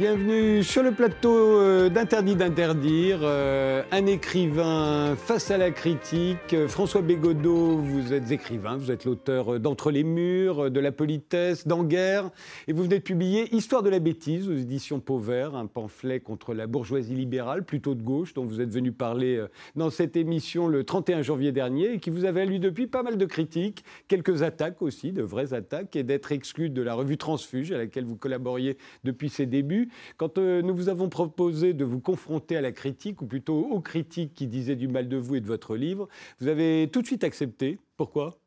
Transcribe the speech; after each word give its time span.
Bienvenue 0.00 0.64
sur 0.64 0.82
le 0.82 0.92
plateau 0.92 1.60
euh, 1.60 1.90
d'Interdit 1.90 2.34
d'interdire. 2.34 3.18
Euh, 3.22 3.82
un 3.90 4.06
écrivain 4.06 5.14
face 5.14 5.50
à 5.50 5.58
la 5.58 5.70
critique. 5.72 6.56
François 6.68 7.02
Bégodeau, 7.02 7.76
vous 7.76 8.14
êtes 8.14 8.30
écrivain, 8.30 8.78
vous 8.78 8.90
êtes 8.90 9.04
l'auteur 9.04 9.60
d'Entre 9.60 9.90
les 9.90 10.02
murs, 10.02 10.70
de 10.70 10.80
La 10.80 10.90
politesse, 10.90 11.66
d'Enguerre. 11.66 12.30
Et 12.66 12.72
vous 12.72 12.84
venez 12.84 12.98
de 12.98 13.02
publier 13.02 13.54
Histoire 13.54 13.82
de 13.82 13.90
la 13.90 13.98
bêtise 13.98 14.48
aux 14.48 14.54
éditions 14.54 15.00
Pauvert, 15.00 15.54
un 15.54 15.66
pamphlet 15.66 16.20
contre 16.20 16.54
la 16.54 16.66
bourgeoisie 16.66 17.14
libérale, 17.14 17.66
plutôt 17.66 17.94
de 17.94 18.02
gauche, 18.02 18.32
dont 18.32 18.46
vous 18.46 18.62
êtes 18.62 18.70
venu 18.70 18.92
parler 18.92 19.36
euh, 19.36 19.48
dans 19.76 19.90
cette 19.90 20.16
émission 20.16 20.66
le 20.66 20.82
31 20.82 21.20
janvier 21.20 21.52
dernier 21.52 21.92
et 21.92 21.98
qui 21.98 22.08
vous 22.08 22.24
avait 22.24 22.46
lu 22.46 22.58
depuis 22.58 22.86
pas 22.86 23.02
mal 23.02 23.18
de 23.18 23.26
critiques, 23.26 23.84
quelques 24.08 24.40
attaques 24.40 24.80
aussi, 24.80 25.12
de 25.12 25.22
vraies 25.22 25.52
attaques, 25.52 25.94
et 25.94 26.04
d'être 26.04 26.32
exclu 26.32 26.70
de 26.70 26.80
la 26.80 26.94
revue 26.94 27.18
Transfuge 27.18 27.70
à 27.70 27.76
laquelle 27.76 28.06
vous 28.06 28.16
collaboriez 28.16 28.78
depuis 29.04 29.28
ses 29.28 29.44
débuts. 29.44 29.89
Quand 30.16 30.38
euh, 30.38 30.62
nous 30.62 30.74
vous 30.74 30.88
avons 30.88 31.08
proposé 31.08 31.72
de 31.74 31.84
vous 31.84 32.00
confronter 32.00 32.56
à 32.56 32.60
la 32.60 32.72
critique, 32.72 33.22
ou 33.22 33.26
plutôt 33.26 33.58
aux 33.58 33.80
critiques 33.80 34.34
qui 34.34 34.46
disaient 34.46 34.76
du 34.76 34.88
mal 34.88 35.08
de 35.08 35.16
vous 35.16 35.36
et 35.36 35.40
de 35.40 35.46
votre 35.46 35.76
livre, 35.76 36.08
vous 36.40 36.48
avez 36.48 36.88
tout 36.92 37.02
de 37.02 37.06
suite 37.06 37.24
accepté. 37.24 37.78
Pourquoi? 37.96 38.38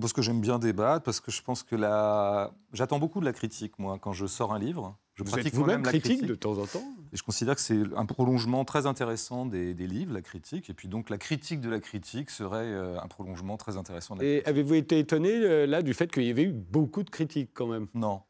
Parce 0.00 0.12
que 0.12 0.22
j'aime 0.22 0.40
bien 0.40 0.58
débattre, 0.58 1.04
parce 1.04 1.20
que 1.20 1.30
je 1.30 1.42
pense 1.42 1.62
que 1.62 1.76
la... 1.76 2.54
j'attends 2.72 2.98
beaucoup 2.98 3.20
de 3.20 3.24
la 3.24 3.32
critique, 3.32 3.78
moi, 3.78 3.98
quand 4.00 4.12
je 4.12 4.26
sors 4.26 4.52
un 4.52 4.58
livre. 4.58 4.96
Je 5.14 5.24
vous 5.24 5.30
pratique 5.30 5.54
vous-même 5.54 5.82
critique, 5.82 6.04
critique 6.04 6.26
de 6.26 6.34
temps 6.34 6.56
en 6.56 6.66
temps. 6.66 6.82
Et 7.12 7.16
je 7.16 7.22
considère 7.22 7.54
que 7.54 7.60
c'est 7.60 7.78
un 7.94 8.06
prolongement 8.06 8.64
très 8.64 8.86
intéressant 8.86 9.44
des, 9.44 9.74
livres, 9.74 10.14
la 10.14 10.22
critique. 10.22 10.70
Et 10.70 10.74
puis 10.74 10.88
donc 10.88 11.10
la 11.10 11.18
critique 11.18 11.60
de 11.60 11.68
la 11.68 11.80
critique 11.80 12.30
serait 12.30 12.64
euh, 12.64 12.98
un 12.98 13.08
prolongement 13.08 13.58
très 13.58 13.76
intéressant 13.76 14.16
de 14.16 14.22
la 14.22 14.26
Et 14.26 14.44
avez-vous 14.46 14.74
été 14.74 14.98
étonné 14.98 15.30
euh, 15.30 15.66
là 15.66 15.82
du 15.82 15.92
fait 15.92 16.10
qu'il 16.10 16.24
y 16.24 16.30
avait 16.30 16.44
eu 16.44 16.52
beaucoup 16.52 17.02
de 17.02 17.10
critiques 17.10 17.50
quand 17.52 17.66
même? 17.66 17.88
Non. 17.92 18.22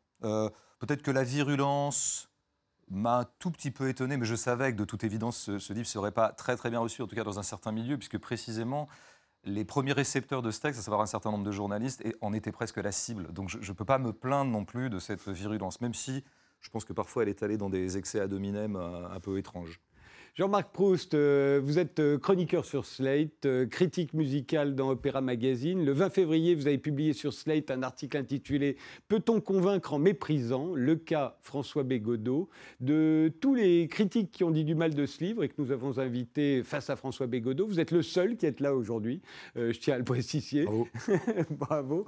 Peut-être 0.82 1.02
que 1.02 1.12
la 1.12 1.22
virulence 1.22 2.28
m'a 2.90 3.30
tout 3.38 3.52
petit 3.52 3.70
peu 3.70 3.88
étonné, 3.88 4.16
mais 4.16 4.26
je 4.26 4.34
savais 4.34 4.72
que 4.72 4.76
de 4.76 4.84
toute 4.84 5.04
évidence, 5.04 5.56
ce, 5.56 5.72
livre 5.72 5.84
ne 5.84 5.84
serait 5.84 6.10
pas 6.10 6.30
très 6.32 6.56
bien 6.70 6.80
reçu, 6.80 7.02
en 7.02 7.06
tout 7.06 7.14
cas 7.14 7.22
dans 7.22 7.38
un 7.38 7.44
certain 7.44 7.70
milieu, 7.70 7.96
puisque 7.96 8.18
précisément, 8.18 8.88
les 9.44 9.64
premiers 9.64 9.92
récepteurs 9.92 10.42
de 10.42 10.50
ce 10.50 10.60
texte, 10.60 10.80
à 10.80 10.82
savoir 10.82 11.00
un 11.00 11.06
certain 11.06 11.30
nombre 11.30 11.44
de 11.44 11.52
journalistes, 11.52 12.02
en 12.20 12.32
étaient 12.32 12.50
presque 12.50 12.78
la 12.78 12.90
cible. 12.90 13.32
Donc 13.32 13.48
je 13.48 13.58
ne 13.58 13.76
peux 13.76 13.84
pas 13.84 13.98
me 13.98 14.12
plaindre 14.12 14.50
non 14.50 14.64
plus 14.64 14.90
de 14.90 14.98
cette 14.98 15.28
virulence, 15.28 15.80
même 15.80 15.94
si 15.94 16.24
je 16.58 16.68
pense 16.68 16.84
que 16.84 16.92
parfois 16.92 17.22
elle 17.22 17.28
est 17.28 17.44
allée 17.44 17.58
dans 17.58 17.70
des 17.70 17.96
excès 17.96 18.18
ad 18.18 18.32
hominem 18.32 18.74
euh, 18.74 19.08
un 19.08 19.20
peu 19.20 19.38
étranges. 19.38 19.80
Jean-Marc 20.34 20.72
Proust, 20.72 21.12
euh, 21.12 21.60
vous 21.62 21.78
êtes 21.78 22.00
euh, 22.00 22.16
chroniqueur 22.16 22.64
sur 22.64 22.86
Slate, 22.86 23.44
euh, 23.44 23.66
critique 23.66 24.14
musicale 24.14 24.74
dans 24.74 24.88
Opéra 24.88 25.20
Magazine. 25.20 25.84
Le 25.84 25.92
20 25.92 26.08
février, 26.08 26.54
vous 26.54 26.66
avez 26.66 26.78
publié 26.78 27.12
sur 27.12 27.34
Slate 27.34 27.70
un 27.70 27.82
article 27.82 28.16
intitulé 28.16 28.78
Peut-on 29.08 29.42
convaincre 29.42 29.92
en 29.92 29.98
méprisant? 29.98 30.72
Le 30.74 30.96
cas 30.96 31.36
François 31.42 31.82
Bégodeau. 31.82 32.48
De 32.80 33.30
tous 33.42 33.54
les 33.54 33.88
critiques 33.88 34.30
qui 34.32 34.42
ont 34.42 34.50
dit 34.50 34.64
du 34.64 34.74
mal 34.74 34.94
de 34.94 35.04
ce 35.04 35.22
livre 35.22 35.44
et 35.44 35.50
que 35.50 35.56
nous 35.58 35.70
avons 35.70 35.98
invité 35.98 36.62
face 36.62 36.88
à 36.88 36.96
François 36.96 37.26
Bégodeau, 37.26 37.66
vous 37.66 37.78
êtes 37.78 37.90
le 37.90 38.00
seul 38.00 38.38
qui 38.38 38.46
est 38.46 38.58
là 38.60 38.74
aujourd'hui. 38.74 39.20
je 39.54 39.78
tiens 39.78 39.96
à 39.96 39.98
le 39.98 40.04
préciser. 40.04 40.64
Bravo. 40.64 40.86
Bravo. 41.50 42.06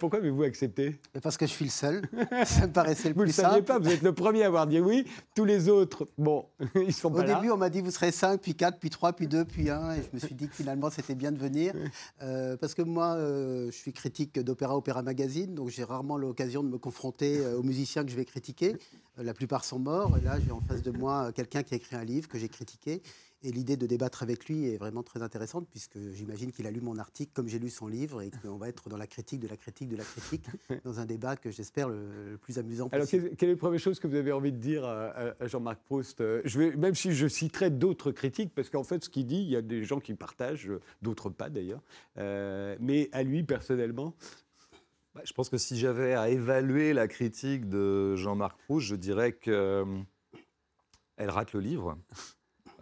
pourquoi 0.00 0.18
avez-vous 0.18 0.42
accepté? 0.42 0.96
Parce 1.22 1.36
que 1.36 1.46
je 1.46 1.52
suis 1.52 1.66
le 1.66 1.70
seul. 1.70 2.02
Ça 2.46 2.66
me 2.66 2.72
paraissait 2.72 3.10
le 3.10 3.14
vous 3.14 3.22
plus 3.22 3.30
simple. 3.30 3.48
Vous 3.48 3.54
ne 3.54 3.60
le 3.60 3.62
saviez 3.62 3.62
pas, 3.62 3.78
vous 3.78 3.94
êtes 3.94 4.02
le 4.02 4.12
premier 4.12 4.42
à 4.42 4.48
avoir 4.48 4.66
dit 4.66 4.80
oui. 4.80 5.06
Tous 5.36 5.44
les 5.44 5.68
autres, 5.68 6.08
bon, 6.18 6.46
ils 6.74 6.92
sont 6.92 7.12
pas 7.12 7.24
là 7.24 7.43
on 7.50 7.56
m'a 7.56 7.70
dit 7.70 7.80
vous 7.80 7.90
serez 7.90 8.12
5, 8.12 8.40
puis 8.40 8.54
4, 8.54 8.78
puis 8.78 8.90
3, 8.90 9.12
puis 9.12 9.26
2, 9.26 9.44
puis 9.44 9.70
1. 9.70 9.92
Et 9.92 10.02
je 10.02 10.08
me 10.12 10.18
suis 10.18 10.34
dit 10.34 10.48
que 10.48 10.54
finalement, 10.54 10.90
c'était 10.90 11.14
bien 11.14 11.32
de 11.32 11.38
venir. 11.38 11.74
Euh, 12.22 12.56
parce 12.56 12.74
que 12.74 12.82
moi, 12.82 13.14
euh, 13.14 13.66
je 13.66 13.76
suis 13.76 13.92
critique 13.92 14.38
d'opéra, 14.38 14.76
Opéra 14.76 15.02
Magazine, 15.02 15.54
donc 15.54 15.68
j'ai 15.68 15.84
rarement 15.84 16.16
l'occasion 16.16 16.62
de 16.62 16.68
me 16.68 16.78
confronter 16.78 17.38
euh, 17.38 17.58
aux 17.58 17.62
musiciens 17.62 18.04
que 18.04 18.10
je 18.10 18.16
vais 18.16 18.24
critiquer. 18.24 18.76
la 19.18 19.34
plupart 19.34 19.64
sont 19.64 19.78
morts. 19.78 20.16
Et 20.18 20.24
là, 20.24 20.38
j'ai 20.40 20.50
en 20.50 20.60
face 20.60 20.82
de 20.82 20.90
moi 20.90 21.32
quelqu'un 21.32 21.62
qui 21.62 21.74
a 21.74 21.76
écrit 21.76 21.96
un 21.96 22.04
livre 22.04 22.28
que 22.28 22.38
j'ai 22.38 22.48
critiqué. 22.48 23.02
Et 23.44 23.52
l'idée 23.52 23.76
de 23.76 23.86
débattre 23.86 24.22
avec 24.22 24.46
lui 24.46 24.70
est 24.70 24.78
vraiment 24.78 25.02
très 25.02 25.20
intéressante, 25.20 25.68
puisque 25.70 25.98
j'imagine 26.12 26.50
qu'il 26.50 26.66
a 26.66 26.70
lu 26.70 26.80
mon 26.80 26.96
article 26.96 27.30
comme 27.34 27.46
j'ai 27.46 27.58
lu 27.58 27.68
son 27.68 27.86
livre, 27.86 28.22
et 28.22 28.30
qu'on 28.30 28.56
va 28.56 28.70
être 28.70 28.88
dans 28.88 28.96
la 28.96 29.06
critique 29.06 29.40
de 29.40 29.48
la 29.48 29.58
critique 29.58 29.90
de 29.90 29.96
la 29.96 30.04
critique, 30.04 30.46
dans 30.84 30.98
un 30.98 31.04
débat 31.04 31.36
que 31.36 31.50
j'espère 31.50 31.90
le, 31.90 32.38
plus 32.40 32.58
amusant 32.58 32.88
possible. 32.88 33.22
Alors, 33.22 33.36
quelle 33.36 33.50
est 33.50 33.52
la 33.52 33.58
première 33.58 33.80
chose 33.80 34.00
que 34.00 34.06
vous 34.06 34.16
avez 34.16 34.32
envie 34.32 34.50
de 34.50 34.56
dire 34.56 34.86
à, 34.86 35.34
Jean-Marc 35.46 35.82
Proust? 35.82 36.22
Euh, 36.22 36.40
je 36.46 36.58
vais, 36.58 36.76
Même 36.76 36.94
si 36.94 37.12
je 37.12 37.28
citerai 37.28 37.68
d'autres 37.68 38.12
critiques, 38.12 38.54
parce 38.54 38.70
qu'en 38.70 38.82
fait, 38.82 39.04
ce 39.04 39.10
qu'il 39.10 39.26
dit, 39.26 39.42
il 39.42 39.50
y 39.50 39.56
a 39.56 39.62
des 39.62 39.84
gens 39.84 40.00
qui 40.00 40.14
partagent, 40.14 40.70
d'autres 41.02 41.28
pas 41.28 41.50
d'ailleurs. 41.50 41.82
Euh, 42.16 42.76
mais 42.80 43.10
à 43.12 43.22
lui, 43.22 43.42
personnellement? 43.42 44.14
Bah, 45.14 45.20
Je 45.22 45.34
pense 45.34 45.50
que 45.50 45.58
si 45.58 45.78
j'avais 45.78 46.14
à 46.14 46.30
évaluer 46.30 46.94
la 46.94 47.08
critique 47.08 47.68
de 47.68 48.16
Jean-Marc 48.16 48.58
Proust, 48.64 48.86
je 48.86 48.96
dirais 48.96 49.34
qu'elle 49.34 49.54
euh, 49.54 50.04
rate 51.18 51.52
le 51.52 51.60
livre. 51.60 51.98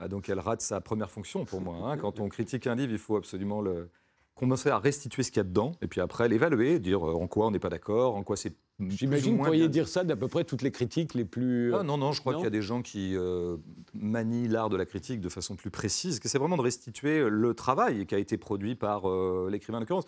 Ah, 0.02 0.08
donc 0.08 0.28
elle 0.28 0.40
rate 0.40 0.62
sa 0.62 0.80
première 0.80 1.10
fonction 1.10 1.44
pour 1.44 1.60
moi. 1.60 1.76
Hein. 1.76 1.96
Quand 2.00 2.18
on 2.18 2.28
critique 2.28 2.66
un 2.66 2.74
livre, 2.74 2.92
il 2.92 2.98
faut 2.98 3.16
absolument 3.16 3.60
le, 3.60 3.88
commencer 4.34 4.68
à 4.68 4.78
restituer 4.78 5.22
ce 5.22 5.30
qu'il 5.30 5.38
y 5.38 5.40
a 5.40 5.44
dedans, 5.44 5.72
et 5.80 5.86
puis 5.86 6.00
après 6.00 6.28
l'évaluer, 6.28 6.80
dire 6.80 7.08
euh, 7.08 7.14
en 7.14 7.28
quoi 7.28 7.46
on 7.46 7.50
n'est 7.52 7.60
pas 7.60 7.68
d'accord, 7.68 8.16
en 8.16 8.24
quoi 8.24 8.36
c'est. 8.36 8.52
J'imagine 8.80 9.34
que 9.34 9.38
vous 9.38 9.44
pourriez 9.44 9.68
dire 9.68 9.86
ça 9.86 10.02
d'à 10.02 10.16
peu 10.16 10.26
près 10.26 10.42
toutes 10.42 10.62
les 10.62 10.72
critiques 10.72 11.14
les 11.14 11.24
plus. 11.24 11.72
Ah, 11.72 11.84
non, 11.84 11.98
non, 11.98 12.10
je 12.10 12.20
crois 12.20 12.34
qu'il 12.34 12.42
y 12.42 12.48
a 12.48 12.50
des 12.50 12.62
gens 12.62 12.82
qui 12.82 13.16
euh, 13.16 13.56
manient 13.94 14.48
l'art 14.48 14.70
de 14.70 14.76
la 14.76 14.86
critique 14.86 15.20
de 15.20 15.28
façon 15.28 15.54
plus 15.54 15.70
précise, 15.70 16.19
que 16.19 16.28
c'est 16.28 16.38
vraiment 16.38 16.56
de 16.56 16.62
restituer 16.62 17.28
le 17.28 17.54
travail 17.54 18.06
qui 18.06 18.16
a 18.16 18.19
été 18.19 18.36
produit 18.36 18.74
par 18.74 19.08
euh, 19.08 19.48
l'écrivain 19.52 19.78
en 19.78 19.80
l'occurrence. 19.80 20.06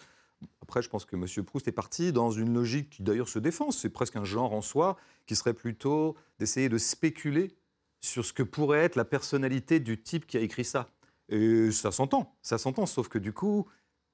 Après, 0.61 0.82
je 0.82 0.88
pense 0.88 1.05
que 1.05 1.15
M. 1.15 1.44
Proust 1.44 1.69
est 1.69 1.72
parti 1.72 2.12
dans 2.12 2.32
une 2.32 2.53
logique 2.53 2.91
qui 2.91 3.03
d'ailleurs 3.05 3.28
se 3.28 3.38
défend, 3.38 3.71
c'est 3.71 3.91
presque 3.91 4.16
un 4.16 4.25
genre 4.25 4.53
en 4.53 4.62
soi, 4.62 4.97
qui 5.26 5.37
serait 5.37 5.55
plutôt 5.55 6.16
d'essayer 6.41 6.69
de 6.69 6.78
spéculer 6.78 7.55
sur 8.05 8.25
ce 8.25 8.33
que 8.33 8.43
pourrait 8.43 8.85
être 8.85 8.97
la 8.97 9.05
personnalité 9.05 9.81
du 9.81 10.01
type 10.01 10.27
qui 10.27 10.37
a 10.37 10.41
écrit 10.41 10.65
ça. 10.65 10.89
Et 11.31 11.71
ça 11.71 11.91
s'entend, 11.91 12.37
ça 12.43 12.59
s'entend, 12.59 12.87
sauf 12.87 13.09
que 13.09 13.19
du 13.19 13.33
coup, 13.33 13.67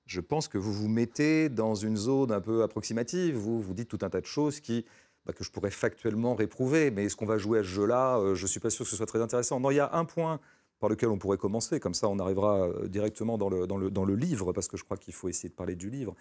je 0.06 0.20
pense 0.20 0.46
que 0.48 0.58
vous 0.58 0.72
vous 0.72 0.88
mettez 0.88 1.48
dans 1.48 1.74
une 1.74 1.96
zone 1.96 2.30
un 2.30 2.40
peu 2.40 2.62
approximative, 2.62 3.36
vous 3.36 3.60
vous 3.60 3.74
dites 3.74 3.88
tout 3.88 3.98
un 4.02 4.10
tas 4.10 4.20
de 4.20 4.26
choses 4.26 4.60
qui, 4.60 4.84
bah, 5.26 5.32
que 5.32 5.42
je 5.42 5.50
pourrais 5.50 5.72
factuellement 5.72 6.34
réprouver, 6.36 6.90
mais 6.92 7.04
est-ce 7.06 7.16
qu'on 7.16 7.26
va 7.26 7.36
jouer 7.36 7.58
à 7.58 7.62
ce 7.62 7.68
jeu-là? 7.68 8.18
Euh, 8.18 8.34
Je 8.36 8.42
ne 8.42 8.48
suis 8.48 8.60
pas 8.60 8.70
sûr 8.70 8.84
que 8.84 8.90
ce 8.90 8.96
soit 8.96 9.06
très 9.06 9.20
intéressant. 9.20 9.58
Non, 9.58 9.72
il 9.72 9.76
y 9.76 9.80
a 9.80 9.92
un 9.92 10.04
point 10.04 10.38
par 10.78 10.88
lequel 10.88 11.08
on 11.08 11.18
pourrait 11.18 11.36
commencer, 11.36 11.80
comme 11.80 11.94
ça 11.94 12.08
on 12.08 12.18
arrivera 12.20 12.68
euh, 12.68 12.86
directement 12.86 13.38
dans 13.38 13.50
le, 13.50 13.66
dans 13.66 13.76
le, 13.76 13.90
dans 13.90 14.04
le 14.04 14.14
livre, 14.14 14.52
parce 14.52 14.68
que 14.68 14.76
je 14.76 14.84
crois 14.84 14.96
qu'il 14.96 15.14
faut 15.14 15.28
essayer 15.28 15.48
de 15.48 15.54
parler 15.54 15.74
du 15.74 15.90
livre. 15.90 16.14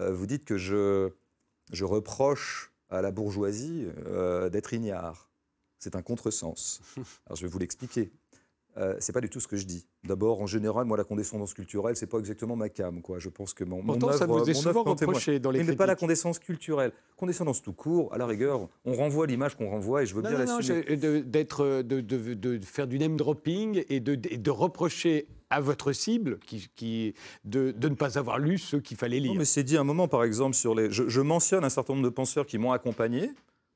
Euh, 0.00 0.12
vous 0.12 0.26
dites 0.26 0.44
que 0.44 0.56
je, 0.56 1.10
je 1.72 1.84
reproche 1.84 2.72
à 2.90 3.00
la 3.00 3.10
bourgeoisie 3.10 3.86
d'être 4.50 4.74
ignare. 4.74 5.31
C'est 5.82 5.96
un 5.96 6.02
contresens. 6.02 6.80
Alors 7.26 7.36
je 7.36 7.42
vais 7.42 7.48
vous 7.48 7.58
l'expliquer. 7.58 8.12
Euh, 8.76 8.94
c'est 9.00 9.12
pas 9.12 9.20
du 9.20 9.28
tout 9.28 9.40
ce 9.40 9.48
que 9.48 9.56
je 9.56 9.66
dis. 9.66 9.84
D'abord, 10.04 10.40
en 10.40 10.46
général, 10.46 10.86
moi, 10.86 10.96
la 10.96 11.02
condescendance 11.02 11.54
culturelle, 11.54 11.96
c'est 11.96 12.06
pas 12.06 12.20
exactement 12.20 12.54
ma 12.54 12.68
cam. 12.68 13.02
Quoi. 13.02 13.18
Je 13.18 13.28
pense 13.28 13.52
que 13.52 13.64
mon, 13.64 13.82
Pourtant, 13.82 14.12
ça 14.12 14.24
vous 14.24 14.48
est 14.48 14.54
souvent 14.54 14.84
reproché 14.84 15.40
dans 15.40 15.50
les 15.50 15.64
Mais 15.64 15.74
pas 15.74 15.86
la 15.86 15.96
condescendance 15.96 16.38
culturelle. 16.38 16.92
Condescendance 17.16 17.62
tout 17.62 17.72
court, 17.72 18.14
à 18.14 18.18
la 18.18 18.26
rigueur, 18.26 18.68
on 18.84 18.94
renvoie 18.94 19.26
l'image 19.26 19.56
qu'on 19.56 19.68
renvoie 19.68 20.04
et 20.04 20.06
je 20.06 20.14
veux 20.14 20.22
bien 20.22 20.38
l'assumer. 20.38 20.96
D'être, 20.96 21.82
de, 21.82 22.00
de, 22.00 22.34
de, 22.34 22.64
faire 22.64 22.86
du 22.86 23.00
name 23.00 23.16
dropping 23.16 23.84
et 23.88 23.98
de, 23.98 24.14
de 24.14 24.50
reprocher 24.50 25.26
à 25.50 25.60
votre 25.60 25.92
cible 25.92 26.38
qui, 26.46 26.68
qui 26.76 27.14
de, 27.44 27.74
ne 27.76 27.94
pas 27.94 28.18
avoir 28.18 28.38
lu 28.38 28.56
ce 28.56 28.76
qu'il 28.76 28.96
fallait 28.96 29.18
lire. 29.18 29.32
Non, 29.32 29.38
mais 29.40 29.44
c'est 29.44 29.64
dit 29.64 29.76
un 29.76 29.84
moment, 29.84 30.06
par 30.06 30.22
exemple, 30.22 30.54
sur 30.54 30.76
les. 30.76 30.92
Je, 30.92 31.08
je 31.08 31.20
mentionne 31.20 31.64
un 31.64 31.70
certain 31.70 31.94
nombre 31.94 32.04
de 32.04 32.14
penseurs 32.14 32.46
qui 32.46 32.56
m'ont 32.56 32.72
accompagné. 32.72 33.32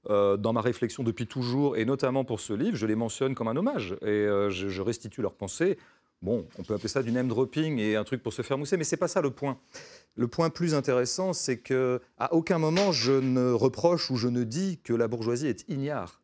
Euh, 0.08 0.36
dans 0.36 0.52
ma 0.52 0.60
réflexion 0.60 1.02
depuis 1.02 1.26
toujours, 1.26 1.76
et 1.76 1.84
notamment 1.84 2.24
pour 2.24 2.38
ce 2.38 2.52
livre, 2.52 2.76
je 2.76 2.86
les 2.86 2.94
mentionne 2.94 3.34
comme 3.34 3.48
un 3.48 3.56
hommage, 3.56 3.96
et 4.02 4.06
euh, 4.06 4.50
je, 4.50 4.80
restitue 4.80 5.20
leurs 5.20 5.34
pensées. 5.34 5.78
Bon, 6.22 6.46
on 6.58 6.62
peut 6.62 6.74
appeler 6.74 6.88
ça 6.88 7.02
du 7.02 7.10
name 7.10 7.26
dropping 7.26 7.78
et 7.78 7.96
un 7.96 8.04
truc 8.04 8.22
pour 8.22 8.32
se 8.32 8.42
faire 8.42 8.56
mousser, 8.56 8.76
mais 8.76 8.84
c'est 8.84 8.96
pas 8.96 9.08
ça 9.08 9.20
le 9.20 9.30
point. 9.30 9.58
Le 10.14 10.28
point 10.28 10.48
plus 10.48 10.74
intéressant, 10.74 11.32
c'est 11.32 11.58
que 11.58 12.00
à 12.18 12.34
aucun 12.34 12.58
moment 12.58 12.92
je 12.92 13.12
ne 13.12 13.50
reproche 13.50 14.10
ou 14.10 14.16
je 14.16 14.28
ne 14.28 14.44
dis 14.44 14.78
que 14.84 14.92
la 14.92 15.08
bourgeoisie 15.08 15.48
est 15.48 15.68
ignare. 15.68 16.22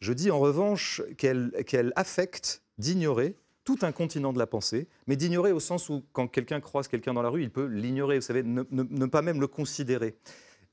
Je 0.00 0.12
dis 0.12 0.30
en 0.30 0.38
revanche 0.38 1.02
qu'elle 1.18 1.92
affecte 1.94 2.62
d'ignorer 2.78 3.36
tout 3.64 3.78
un 3.82 3.92
continent 3.92 4.32
de 4.32 4.38
la 4.38 4.46
pensée, 4.46 4.88
mais 5.06 5.16
d'ignorer 5.16 5.52
au 5.52 5.60
sens 5.60 5.88
où 5.90 6.02
quand 6.12 6.26
quelqu'un 6.28 6.60
croise 6.60 6.88
quelqu'un 6.88 7.12
dans 7.12 7.22
la 7.22 7.28
rue, 7.28 7.42
il 7.42 7.50
peut 7.50 7.66
l'ignorer, 7.66 8.16
vous 8.16 8.24
savez, 8.24 8.42
ne 8.42 9.06
pas 9.06 9.22
même 9.22 9.40
le 9.40 9.46
considérer 9.46 10.16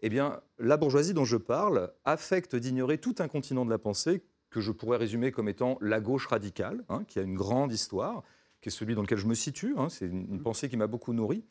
eh 0.06 0.10
bien, 0.10 0.40
la 0.60 0.78
bourgeoisie 0.78 1.16
dont 1.16 1.26
je 1.26 1.36
parle 1.36 1.92
affecte 2.04 2.56
d'ignorer 2.56 3.00
tout 3.00 3.16
un 3.18 3.28
continent 3.28 3.66
de 3.66 3.72
la 3.72 3.80
pensée 3.80 4.22
que 4.52 4.62
je 4.62 4.72
pourrais 4.72 4.98
résumer 4.98 5.32
comme 5.32 5.50
étant 5.50 5.80
la 5.82 6.00
gauche 6.00 6.28
radicale, 6.28 6.84
hein, 6.90 7.04
qui 7.08 7.18
a 7.18 7.24
une 7.24 7.34
grande 7.34 7.74
histoire, 7.74 8.22
qui 8.62 8.70
est 8.70 8.72
celui 8.72 8.94
dans 8.94 9.02
lequel 9.02 9.18
je 9.18 9.26
me 9.26 9.34
situe. 9.34 9.74
Hein, 9.78 9.90
c'est 9.90 10.06
une, 10.06 10.40
pensée 10.44 10.70
qui 10.70 10.78
m'a 10.78 10.86
beaucoup 10.86 11.12
nourri. 11.12 11.44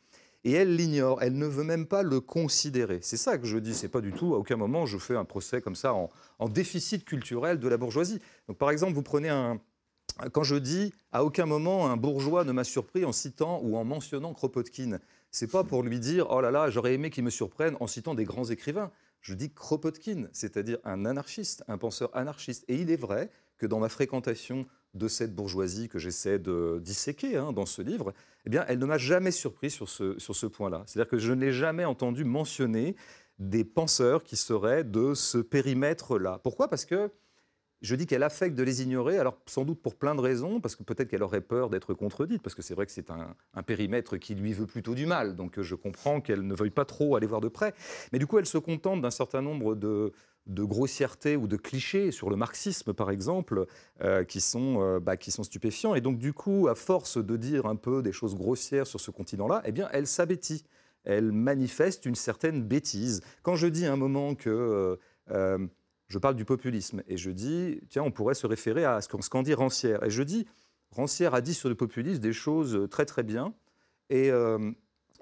Et 0.44 0.52
elle 0.52 0.76
l'ignore, 0.76 1.20
elle 1.20 1.36
ne 1.36 1.46
veut 1.46 1.64
même 1.64 1.86
pas 1.86 2.04
le 2.04 2.20
considérer. 2.20 3.00
C'est 3.02 3.16
ça 3.16 3.38
que 3.38 3.46
je 3.46 3.58
dis, 3.58 3.74
c'est 3.74 3.88
pas 3.88 4.00
du 4.00 4.12
tout, 4.12 4.36
à 4.36 4.38
aucun 4.38 4.56
moment 4.56 4.86
je 4.86 4.98
fais 4.98 5.16
un 5.16 5.24
procès 5.24 5.60
comme 5.60 5.74
ça 5.74 5.92
en, 5.92 6.08
en 6.38 6.48
déficit 6.48 7.04
culturel 7.04 7.58
de 7.58 7.66
la 7.66 7.76
bourgeoisie. 7.76 8.20
Donc 8.46 8.56
par 8.56 8.70
exemple, 8.70 8.92
vous 8.92 9.02
prenez 9.02 9.30
un, 9.30 9.58
quand 10.32 10.44
je 10.44 10.56
dis 10.56 10.92
à 11.10 11.24
aucun 11.24 11.46
moment 11.46 11.90
un 11.90 11.96
bourgeois 11.96 12.44
ne 12.44 12.52
m'a 12.52 12.62
surpris 12.62 13.04
en 13.04 13.12
citant 13.12 13.60
ou 13.64 13.76
en 13.76 13.84
mentionnant 13.84 14.32
Kropotkin, 14.32 14.98
c'est 15.34 15.50
pas 15.50 15.64
pour 15.64 15.82
lui 15.82 15.98
dire 15.98 16.28
oh 16.31 16.40
là 16.40 16.52
là, 16.52 16.70
j'aurais 16.70 16.94
aimé 16.94 17.10
qu'il 17.10 17.25
me 17.25 17.31
surprenne 17.31 17.76
en 17.81 17.88
citant 17.88 18.14
des 18.14 18.22
grands 18.22 18.44
écrivains. 18.44 18.92
je 19.20 19.34
dis 19.34 19.52
Kropotkin, 19.52 20.28
c'est-à-dire 20.32 20.78
un 20.84 21.04
anarchiste, 21.04 21.64
un 21.66 21.76
penseur 21.76 22.16
anarchiste. 22.16 22.64
Et 22.69 22.76
il 22.76 22.88
est 22.88 22.96
vrai 22.96 23.31
que 23.58 23.66
dans 23.66 23.81
ma 23.81 23.88
fréquentation 23.88 24.64
de 24.94 25.08
cette 25.08 25.34
bourgeoisie 25.34 25.88
que 25.88 25.98
j'essaie 25.98 26.38
de 26.38 26.81
disséquer 26.81 27.36
hein, 27.36 27.52
dans 27.52 27.66
ce 27.66 27.82
livre, 27.82 28.14
eh 28.46 28.48
bien, 28.48 28.64
elle 28.69 28.78
ne 28.78 28.86
m'a 28.86 28.96
jamais 28.96 29.32
surpris 29.32 29.70
sur 29.70 29.88
ce, 29.88 30.16
sur 30.20 30.36
ce 30.36 30.46
point-là. 30.46 30.84
C'est-à-dire 30.86 31.10
que 31.10 31.19
je 31.19 31.32
n'ai 31.32 31.50
jamais 31.50 31.84
entendu 31.84 32.22
mentionner 32.22 32.94
des 33.40 33.64
penseurs 33.64 34.22
qui 34.22 34.37
seraient 34.37 34.84
de 34.84 35.14
ce 35.14 35.38
périmètre-là. 35.38 36.38
Pourquoi? 36.44 36.69
Parce 36.69 36.84
que 36.84 37.10
je 37.84 37.94
dis 37.94 38.06
qu'elle 38.06 38.22
affecte 38.22 38.56
de 38.56 38.62
les 38.62 38.82
ignorer, 38.82 39.19
alors 39.19 39.38
sans 39.46 39.64
doute 39.64 39.81
pour 39.82 39.94
plein 39.94 40.14
de 40.14 40.20
raisons, 40.20 40.58
parce 40.58 40.75
que 40.75 40.82
peut-être 40.82 41.08
qu'elle 41.08 41.22
aurait 41.22 41.42
peur 41.42 41.69
d'être 41.69 41.92
contredite, 41.92 42.42
parce 42.42 42.54
que 42.54 42.62
c'est 42.62 42.75
vrai 42.75 42.86
que 42.86 42.92
c'est 42.92 43.10
un, 43.10 43.62
périmètre 43.62 44.16
qui 44.16 44.34
lui 44.34 44.54
veut 44.54 44.66
plutôt 44.66 44.94
du 44.94 45.04
mal, 45.04 45.36
donc 45.36 45.60
je 45.60 45.75
comprends 45.75 46.22
qu'elle 46.22 46.46
ne 46.46 46.54
veuille 46.54 46.70
pas 46.70 46.86
trop 46.86 47.14
aller 47.14 47.26
voir 47.26 47.42
de 47.42 47.48
près. 47.48 47.75
Mais 48.12 48.19
du 48.19 48.26
coup, 48.26 48.38
elle 48.38 48.46
se 48.46 48.56
contente 48.56 49.02
d'un 49.02 49.10
certain 49.10 49.42
nombre 49.42 49.75
de, 49.75 50.14
de 50.46 50.64
grossièreté 50.64 51.36
ou 51.36 51.46
de 51.46 51.56
clichés 51.56 52.10
sur 52.10 52.31
le 52.31 52.36
marxisme, 52.36 52.94
par 52.94 53.10
exemple, 53.10 53.66
euh, 54.02 54.25
qui, 54.25 54.40
sont, 54.40 54.80
euh, 54.80 54.98
bah, 54.98 55.19
qui 55.19 55.30
sont 55.30 55.42
stupéfiants. 55.42 55.94
Et 55.94 56.00
donc, 56.00 56.19
du 56.19 56.32
coup, 56.32 56.69
à 56.69 56.75
force 56.75 57.19
de 57.19 57.37
dire 57.37 57.66
un 57.66 57.76
peu 57.76 58.02
des 58.02 58.12
choses 58.12 58.34
grossières 58.34 58.87
sur 58.87 59.00
ce 59.00 59.10
continent-là, 59.10 59.60
eh 59.66 59.72
bien, 59.72 59.90
elle 59.92 60.06
s'abêtit. 60.06 60.64
Elle 61.04 61.32
manifeste 61.32 62.06
une 62.06 62.14
certaine 62.14 62.62
bêtise. 62.62 63.20
Quand 63.42 63.56
je 63.56 63.66
dis 63.66 63.84
à 63.84 63.92
un 63.92 63.96
moment 63.96 64.34
que... 64.34 64.98
Euh, 65.30 65.66
je 66.14 66.20
parle 66.20 66.37
du 66.37 66.44
populisme 66.44 67.02
et 67.08 67.16
je 67.16 67.32
dis, 67.32 67.81
tiens, 67.88 68.05
on 68.05 68.12
pourrait 68.12 68.37
se 68.37 68.46
référer 68.46 68.84
à 68.84 69.00
ce 69.00 69.08
qu'en 69.08 69.43
dit 69.43 69.52
Rancière. 69.52 70.05
Et 70.05 70.11
je 70.11 70.22
dis, 70.22 70.46
Rancière 70.93 71.34
a 71.34 71.40
dit 71.40 71.55
sur 71.55 71.69
le 71.69 71.75
populisme 71.75 72.20
des 72.20 72.32
choses 72.32 72.87
très 72.88 73.05
très 73.05 73.25
bien. 73.25 73.52
Et, 74.11 74.31
euh, 74.31 74.70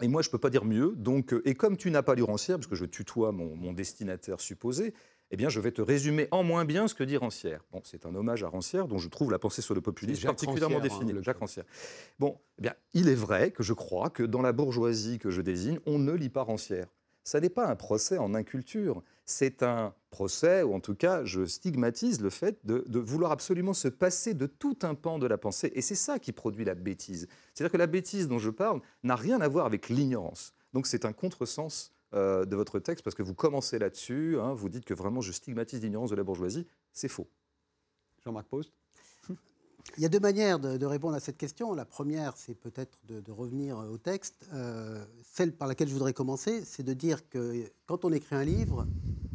et 0.02 0.08
moi, 0.08 0.20
je 0.20 0.28
ne 0.28 0.32
peux 0.32 0.38
pas 0.38 0.50
dire 0.50 0.66
mieux. 0.66 0.92
Donc, 0.94 1.34
et 1.46 1.54
comme 1.54 1.78
tu 1.78 1.90
n'as 1.90 2.02
pas 2.02 2.14
lu 2.14 2.24
Rancière, 2.24 2.58
parce 2.58 2.66
que 2.66 2.76
je 2.76 2.84
tutoie 2.84 3.32
mon, 3.32 3.56
mon, 3.56 3.72
destinataire 3.72 4.38
supposé, 4.38 4.92
eh 5.30 5.36
bien, 5.38 5.48
je 5.48 5.60
vais 5.60 5.72
te 5.72 5.80
résumer 5.80 6.28
en 6.30 6.42
moins 6.42 6.66
bien 6.66 6.88
ce 6.88 6.94
que 6.94 7.04
dit 7.04 7.16
Rancière. 7.16 7.64
Bon, 7.72 7.80
c'est 7.84 8.04
un 8.04 8.14
hommage 8.14 8.44
à 8.44 8.48
Rancière, 8.48 8.86
dont 8.86 8.98
je 8.98 9.08
trouve 9.08 9.30
la 9.30 9.38
pensée 9.38 9.62
sur 9.62 9.74
le 9.74 9.80
populisme 9.80 10.26
particulièrement 10.26 10.76
hein, 10.76 10.80
définie. 10.82 11.14
Jacques 11.22 11.38
Rancière. 11.38 11.64
Bon, 12.18 12.36
eh 12.58 12.62
bien, 12.62 12.74
il 12.92 13.08
est 13.08 13.14
vrai 13.14 13.50
que 13.50 13.62
je 13.62 13.72
crois 13.72 14.10
que 14.10 14.24
dans 14.24 14.42
la 14.42 14.52
bourgeoisie 14.52 15.18
que 15.18 15.30
je 15.30 15.40
désigne, 15.40 15.78
on 15.86 15.98
ne 15.98 16.12
lit 16.12 16.28
pas 16.28 16.42
Rancière. 16.42 16.88
Ça 17.24 17.40
n'est 17.40 17.48
pas 17.48 17.66
un 17.66 17.76
procès 17.76 18.18
en 18.18 18.34
inculture, 18.34 19.02
c'est 19.24 19.62
un 19.62 19.94
procès, 20.10 20.62
ou 20.62 20.74
en 20.74 20.80
tout 20.80 20.94
cas, 20.94 21.24
je 21.24 21.44
stigmatise 21.46 22.20
le 22.20 22.30
fait 22.30 22.58
de, 22.64 22.98
vouloir 22.98 23.32
absolument 23.32 23.72
se 23.72 23.88
passer 23.88 24.34
de 24.34 24.46
tout 24.46 24.78
un 24.82 24.94
pan 24.94 25.18
de 25.18 25.26
la 25.26 25.38
pensée. 25.38 25.72
Et 25.74 25.80
c'est 25.80 25.94
ça 25.94 26.18
qui 26.18 26.32
produit 26.32 26.64
la 26.64 26.74
bêtise. 26.74 27.28
C'est-à-dire 27.54 27.72
que 27.72 27.78
la 27.78 27.86
bêtise 27.86 28.28
dont 28.28 28.38
je 28.38 28.50
parle 28.50 28.80
n'a 29.02 29.16
rien 29.16 29.40
à 29.40 29.48
voir 29.48 29.66
avec 29.66 29.88
l'ignorance. 29.88 30.54
Donc 30.72 30.86
c'est 30.86 31.04
un 31.04 31.12
contresens 31.12 31.92
euh, 32.14 32.44
de 32.44 32.56
votre 32.56 32.78
texte, 32.78 33.04
parce 33.04 33.16
que 33.16 33.22
vous 33.22 33.34
commencez 33.34 33.78
là-dessus, 33.78 34.38
hein, 34.38 34.52
vous 34.52 34.68
dites 34.68 34.84
que 34.84 34.94
vraiment 34.94 35.20
je 35.20 35.32
stigmatise 35.32 35.80
l'ignorance 35.80 36.10
de 36.10 36.16
la 36.16 36.24
bourgeoisie. 36.24 36.66
C'est 36.92 37.08
faux. 37.08 37.28
Jean-Marc 38.24 38.46
Post 38.48 38.72
il 39.96 40.02
y 40.02 40.06
a 40.06 40.08
deux 40.08 40.20
manières 40.20 40.58
de, 40.58 40.86
répondre 40.86 41.14
à 41.14 41.20
cette 41.20 41.36
question. 41.36 41.74
La 41.74 41.84
première, 41.84 42.36
c'est 42.36 42.54
peut-être 42.54 42.98
de, 43.06 43.32
revenir 43.32 43.78
au 43.78 43.98
texte. 43.98 44.46
Euh, 44.52 45.04
celle 45.22 45.52
par 45.52 45.68
laquelle 45.68 45.88
je 45.88 45.92
voudrais 45.92 46.14
commencer, 46.14 46.64
c'est 46.64 46.82
de 46.82 46.94
dire 46.94 47.28
que 47.28 47.70
quand 47.86 48.04
on 48.04 48.12
écrit 48.12 48.36
un 48.36 48.44
livre, 48.44 48.86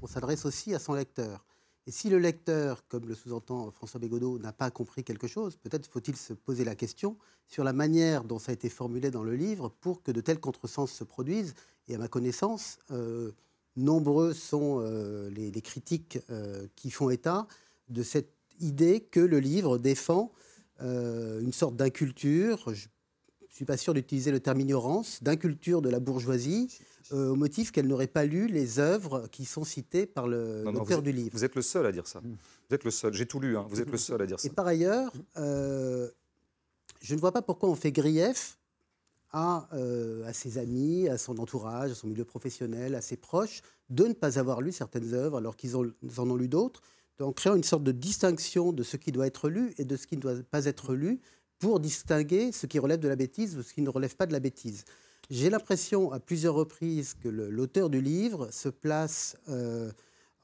on 0.01 0.07
s'adresse 0.07 0.45
aussi 0.45 0.73
à 0.73 0.79
son 0.79 0.93
lecteur. 0.93 1.45
Et 1.85 1.91
si 1.91 2.09
le 2.09 2.17
lecteur, 2.17 2.85
comme 2.87 3.07
le 3.07 3.15
sous-entend 3.15 3.71
François 3.71 3.99
Bégodeau, 3.99 4.39
n'a 4.39 4.51
pas 4.51 4.71
compris 4.71 5.03
quelque 5.03 5.27
chose, 5.27 5.57
peut-être 5.57 5.87
faut-il 5.87 6.17
se 6.17 6.33
poser 6.33 6.65
la 6.65 6.75
question 6.75 7.17
sur 7.47 7.63
la 7.63 7.71
manière 7.71 8.23
dont 8.23 8.39
ça 8.39 8.51
a 8.51 8.53
été 8.53 8.67
formulé 8.67 9.09
dans 9.09 9.23
le 9.23 9.35
livre 9.35 9.69
pour 9.79 10.01
que 10.01 10.11
de 10.11 10.19
tels 10.21 10.39
contresens 10.39 10.91
se 10.91 11.03
produisent. 11.03 11.53
Et 11.87 11.95
à 11.95 11.97
ma 11.97 12.09
connaissance, 12.09 12.79
euh, 12.91 13.31
nombreux 13.77 14.33
sont 14.33 14.79
euh, 14.81 15.29
les, 15.29 15.61
critiques 15.61 16.19
qui 16.75 16.91
font 16.91 17.09
état 17.09 17.47
de 17.89 18.03
cette 18.03 18.36
idée 18.59 19.01
que 19.01 19.19
le 19.19 19.39
livre 19.39 19.77
défend 19.77 20.31
euh, 20.81 21.39
une 21.41 21.53
sorte 21.53 21.75
d'inculture, 21.75 22.63
je 22.67 22.87
ne 22.87 23.51
suis 23.53 23.65
pas 23.65 23.77
sûr 23.77 23.93
d'utiliser 23.93 24.31
le 24.31 24.39
terme 24.39 24.59
ignorance, 24.59 25.23
d'inculture 25.23 25.81
de 25.81 25.89
la 25.89 25.99
bourgeoisie, 25.99 26.69
euh, 27.13 27.29
au 27.29 27.35
motif 27.35 27.71
qu'elle 27.71 27.87
n'aurait 27.87 28.07
pas 28.07 28.25
lu 28.25 28.47
les 28.47 28.79
œuvres 28.79 29.27
qui 29.31 29.45
sont 29.45 29.63
citées 29.63 30.05
par 30.05 30.27
l'auteur 30.27 31.01
du 31.01 31.11
livre. 31.11 31.31
Vous 31.33 31.45
êtes 31.45 31.55
le 31.55 31.61
seul 31.61 31.85
à 31.85 31.91
dire 31.91 32.05
ça. 32.05 32.21
Vous 32.21 32.75
êtes 32.75 32.83
le 32.83 32.91
seul. 32.91 33.13
J'ai 33.13 33.25
tout 33.25 33.39
lu. 33.39 33.57
Hein. 33.57 33.65
Vous 33.69 33.81
êtes 33.81 33.89
le 33.89 33.97
seul 33.97 34.21
à 34.21 34.25
dire 34.25 34.39
ça. 34.39 34.47
Et 34.47 34.51
par 34.51 34.67
ailleurs, 34.67 35.11
euh, 35.37 36.09
je 37.01 37.15
ne 37.15 37.19
vois 37.19 37.31
pas 37.31 37.41
pourquoi 37.41 37.69
on 37.69 37.75
fait 37.75 37.91
grief 37.91 38.59
à, 39.31 39.67
à, 40.25 40.33
ses 40.33 40.57
amis, 40.57 41.07
à 41.09 41.17
son 41.17 41.37
entourage, 41.37 41.91
à 41.91 41.95
son 41.95 42.07
milieu 42.07 42.25
professionnel, 42.25 42.95
à 42.95 43.01
ses 43.01 43.17
proches, 43.17 43.61
de 43.89 44.05
ne 44.05 44.13
pas 44.13 44.39
avoir 44.39 44.61
lu 44.61 44.71
certaines 44.71 45.13
œuvres 45.13 45.37
alors 45.37 45.55
qu'ils 45.55 45.75
en 45.75 45.89
ont 46.29 46.35
lu 46.35 46.47
d'autres 46.47 46.81
en 47.19 47.31
créant 47.31 47.55
une 47.55 47.63
sorte 47.63 47.83
de 47.83 47.91
distinction 47.91 48.71
de 48.71 48.83
ce 48.83 48.97
qui 48.97 49.11
doit 49.11 49.27
être 49.27 49.49
lu 49.49 49.73
et 49.77 49.85
de 49.85 49.95
ce 49.95 50.07
qui 50.07 50.15
ne 50.17 50.21
doit 50.21 50.35
pas 50.49 50.65
être 50.65 50.93
lu 50.93 51.19
pour 51.59 51.79
distinguer 51.79 52.51
ce 52.51 52.67
qui 52.67 52.79
relève 52.79 52.99
de 52.99 53.07
la 53.07 53.15
bêtise 53.15 53.57
ou 53.57 53.63
ce 53.63 53.73
qui 53.73 53.81
ne 53.81 53.89
relève 53.89 54.15
pas 54.15 54.25
de 54.25 54.33
la 54.33 54.39
bêtise. 54.39 54.85
J'ai 55.29 55.49
l'impression 55.49 56.11
à 56.11 56.19
plusieurs 56.19 56.53
reprises 56.53 57.13
que 57.15 57.27
l'auteur 57.27 57.89
du 57.89 58.01
livre 58.01 58.47
se 58.51 58.69
place 58.69 59.35
euh, 59.49 59.91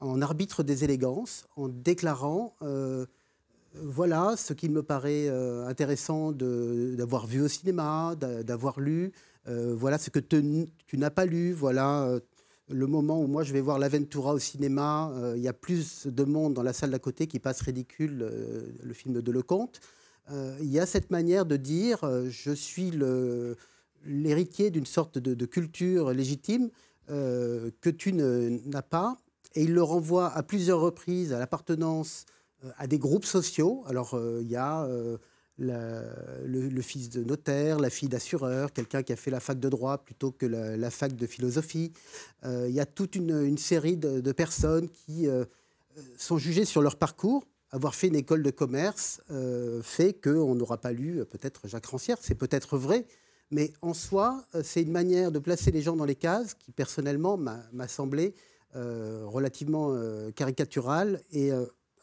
en 0.00 0.20
arbitre 0.20 0.62
des 0.62 0.84
élégances 0.84 1.46
en 1.56 1.68
déclarant 1.68 2.54
euh, 2.62 3.06
voilà 3.74 4.36
ce 4.36 4.52
qui 4.52 4.68
me 4.68 4.82
paraît 4.82 5.28
euh, 5.28 5.66
intéressant 5.66 6.32
d'avoir 6.32 7.26
vu 7.26 7.40
au 7.40 7.48
cinéma, 7.48 8.14
d'avoir 8.16 8.78
lu, 8.78 9.12
voilà 9.46 9.98
ce 9.98 10.10
que 10.10 10.20
tu 10.20 10.66
n'as 10.94 11.10
pas 11.10 11.26
lu, 11.26 11.52
voilà 11.52 12.18
le 12.68 12.86
moment 12.86 13.20
où 13.20 13.26
moi 13.26 13.42
je 13.42 13.52
vais 13.52 13.60
voir 13.60 13.78
l'Aventura 13.78 14.32
au 14.32 14.38
cinéma, 14.38 15.12
euh, 15.14 15.34
il 15.36 15.42
y 15.42 15.48
a 15.48 15.52
plus 15.52 16.06
de 16.06 16.24
monde 16.24 16.54
dans 16.54 16.62
la 16.62 16.72
salle 16.72 16.90
d'à 16.90 16.98
côté 16.98 17.26
qui 17.26 17.38
passe 17.38 17.60
ridicule 17.60 18.22
euh, 18.22 18.62
le 18.82 18.94
film 18.94 19.20
de 19.20 19.32
Lecomte. 19.32 19.80
Euh, 20.30 20.56
il 20.60 20.70
y 20.70 20.80
a 20.80 20.86
cette 20.86 21.10
manière 21.10 21.44
de 21.44 21.56
dire 21.56 21.98
je 22.30 22.52
suis 22.52 22.90
l'héritier 24.06 24.70
d'une 24.70 24.86
sorte 24.86 25.18
de, 25.18 25.46
culture 25.46 26.12
légitime 26.12 26.70
que 27.08 27.90
tu 27.90 28.12
n'as 28.14 28.82
pas. 28.82 29.18
Et 29.54 29.64
il 29.64 29.74
le 29.74 29.82
renvoie 29.82 30.32
à 30.32 30.42
plusieurs 30.42 30.80
reprises 30.80 31.32
à 31.34 31.38
l'appartenance 31.38 32.24
à 32.78 32.86
des 32.86 32.98
groupes 32.98 33.26
sociaux. 33.26 33.84
Alors 33.86 34.18
il 34.40 34.50
y 34.50 34.56
a 34.56 34.88
le, 35.58 36.80
fils 36.80 37.10
de 37.10 37.22
notaire, 37.22 37.78
la 37.78 37.90
fille 37.90 38.08
d'assureur, 38.08 38.72
quelqu'un 38.72 39.02
qui 39.02 39.12
a 39.12 39.16
fait 39.16 39.30
la 39.30 39.40
fac 39.40 39.58
de 39.58 39.68
droit 39.68 39.98
plutôt 39.98 40.32
que 40.32 40.46
la, 40.46 40.90
fac 40.90 41.14
de 41.14 41.26
philosophie. 41.26 41.92
Euh, 42.44 42.66
il 42.68 42.74
y 42.74 42.80
a 42.80 42.86
toute 42.86 43.14
une, 43.14 43.58
série 43.58 43.96
de, 43.96 44.32
personnes 44.32 44.88
qui 44.88 45.28
euh, 45.28 45.44
sont 46.16 46.38
jugées 46.38 46.64
sur 46.64 46.82
leur 46.82 46.96
parcours. 46.96 47.44
Avoir 47.70 47.94
fait 47.94 48.08
une 48.08 48.16
école 48.16 48.42
de 48.42 48.50
commerce 48.50 49.20
euh, 49.30 49.82
fait 49.82 50.12
qu'on 50.12 50.54
n'aura 50.54 50.78
pas 50.78 50.92
lu 50.92 51.24
peut-être 51.24 51.66
Jacques 51.66 51.86
Rancière, 51.86 52.18
c'est 52.20 52.36
peut-être 52.36 52.78
vrai, 52.78 53.06
mais 53.50 53.72
en 53.82 53.94
soi, 53.94 54.44
c'est 54.62 54.82
une 54.82 54.92
manière 54.92 55.32
de 55.32 55.38
placer 55.38 55.70
les 55.70 55.82
gens 55.82 55.96
dans 55.96 56.04
les 56.04 56.14
cases 56.14 56.54
qui, 56.54 56.72
personnellement, 56.72 57.36
m'a 57.36 57.88
semblé 57.88 58.34
relativement 58.74 59.96
caricaturale 60.34 61.20
et, 61.30 61.50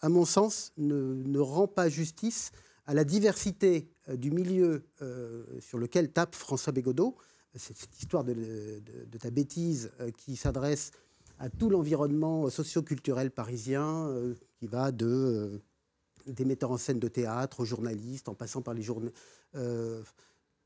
à 0.02 0.10
mon 0.10 0.24
sens, 0.24 0.72
ne 0.78 1.40
rend 1.40 1.68
pas 1.68 1.90
justice 1.90 2.52
à 2.92 2.94
la 2.94 3.06
diversité 3.06 3.88
euh, 4.10 4.18
du 4.18 4.32
milieu 4.32 4.84
euh, 5.02 5.46
sur 5.62 5.78
lequel 5.78 6.12
tape 6.12 6.36
François 6.36 6.74
Bégodeau, 6.74 7.16
cette 7.56 7.98
histoire 7.98 8.26
de, 8.26 8.82
ta 9.18 9.30
bêtise 9.30 9.92
euh, 10.02 10.12
qui 10.12 10.36
s'adresse 10.36 10.92
à 11.40 11.50
tout 11.50 11.70
l'environnement 11.70 12.50
socio-culturel 12.50 13.32
parisien, 13.32 14.14
qui 14.60 14.68
va 14.68 14.92
de, 14.92 15.62
des 16.28 16.44
metteurs 16.44 16.72
en 16.72 16.78
scène 16.78 17.00
de 17.00 17.08
théâtre 17.08 17.62
aux 17.62 17.66
journalistes, 17.66 18.28
en 18.28 18.36
passant 18.36 18.62
par 18.62 18.76
les 18.76 18.84
journaux, 18.84 19.10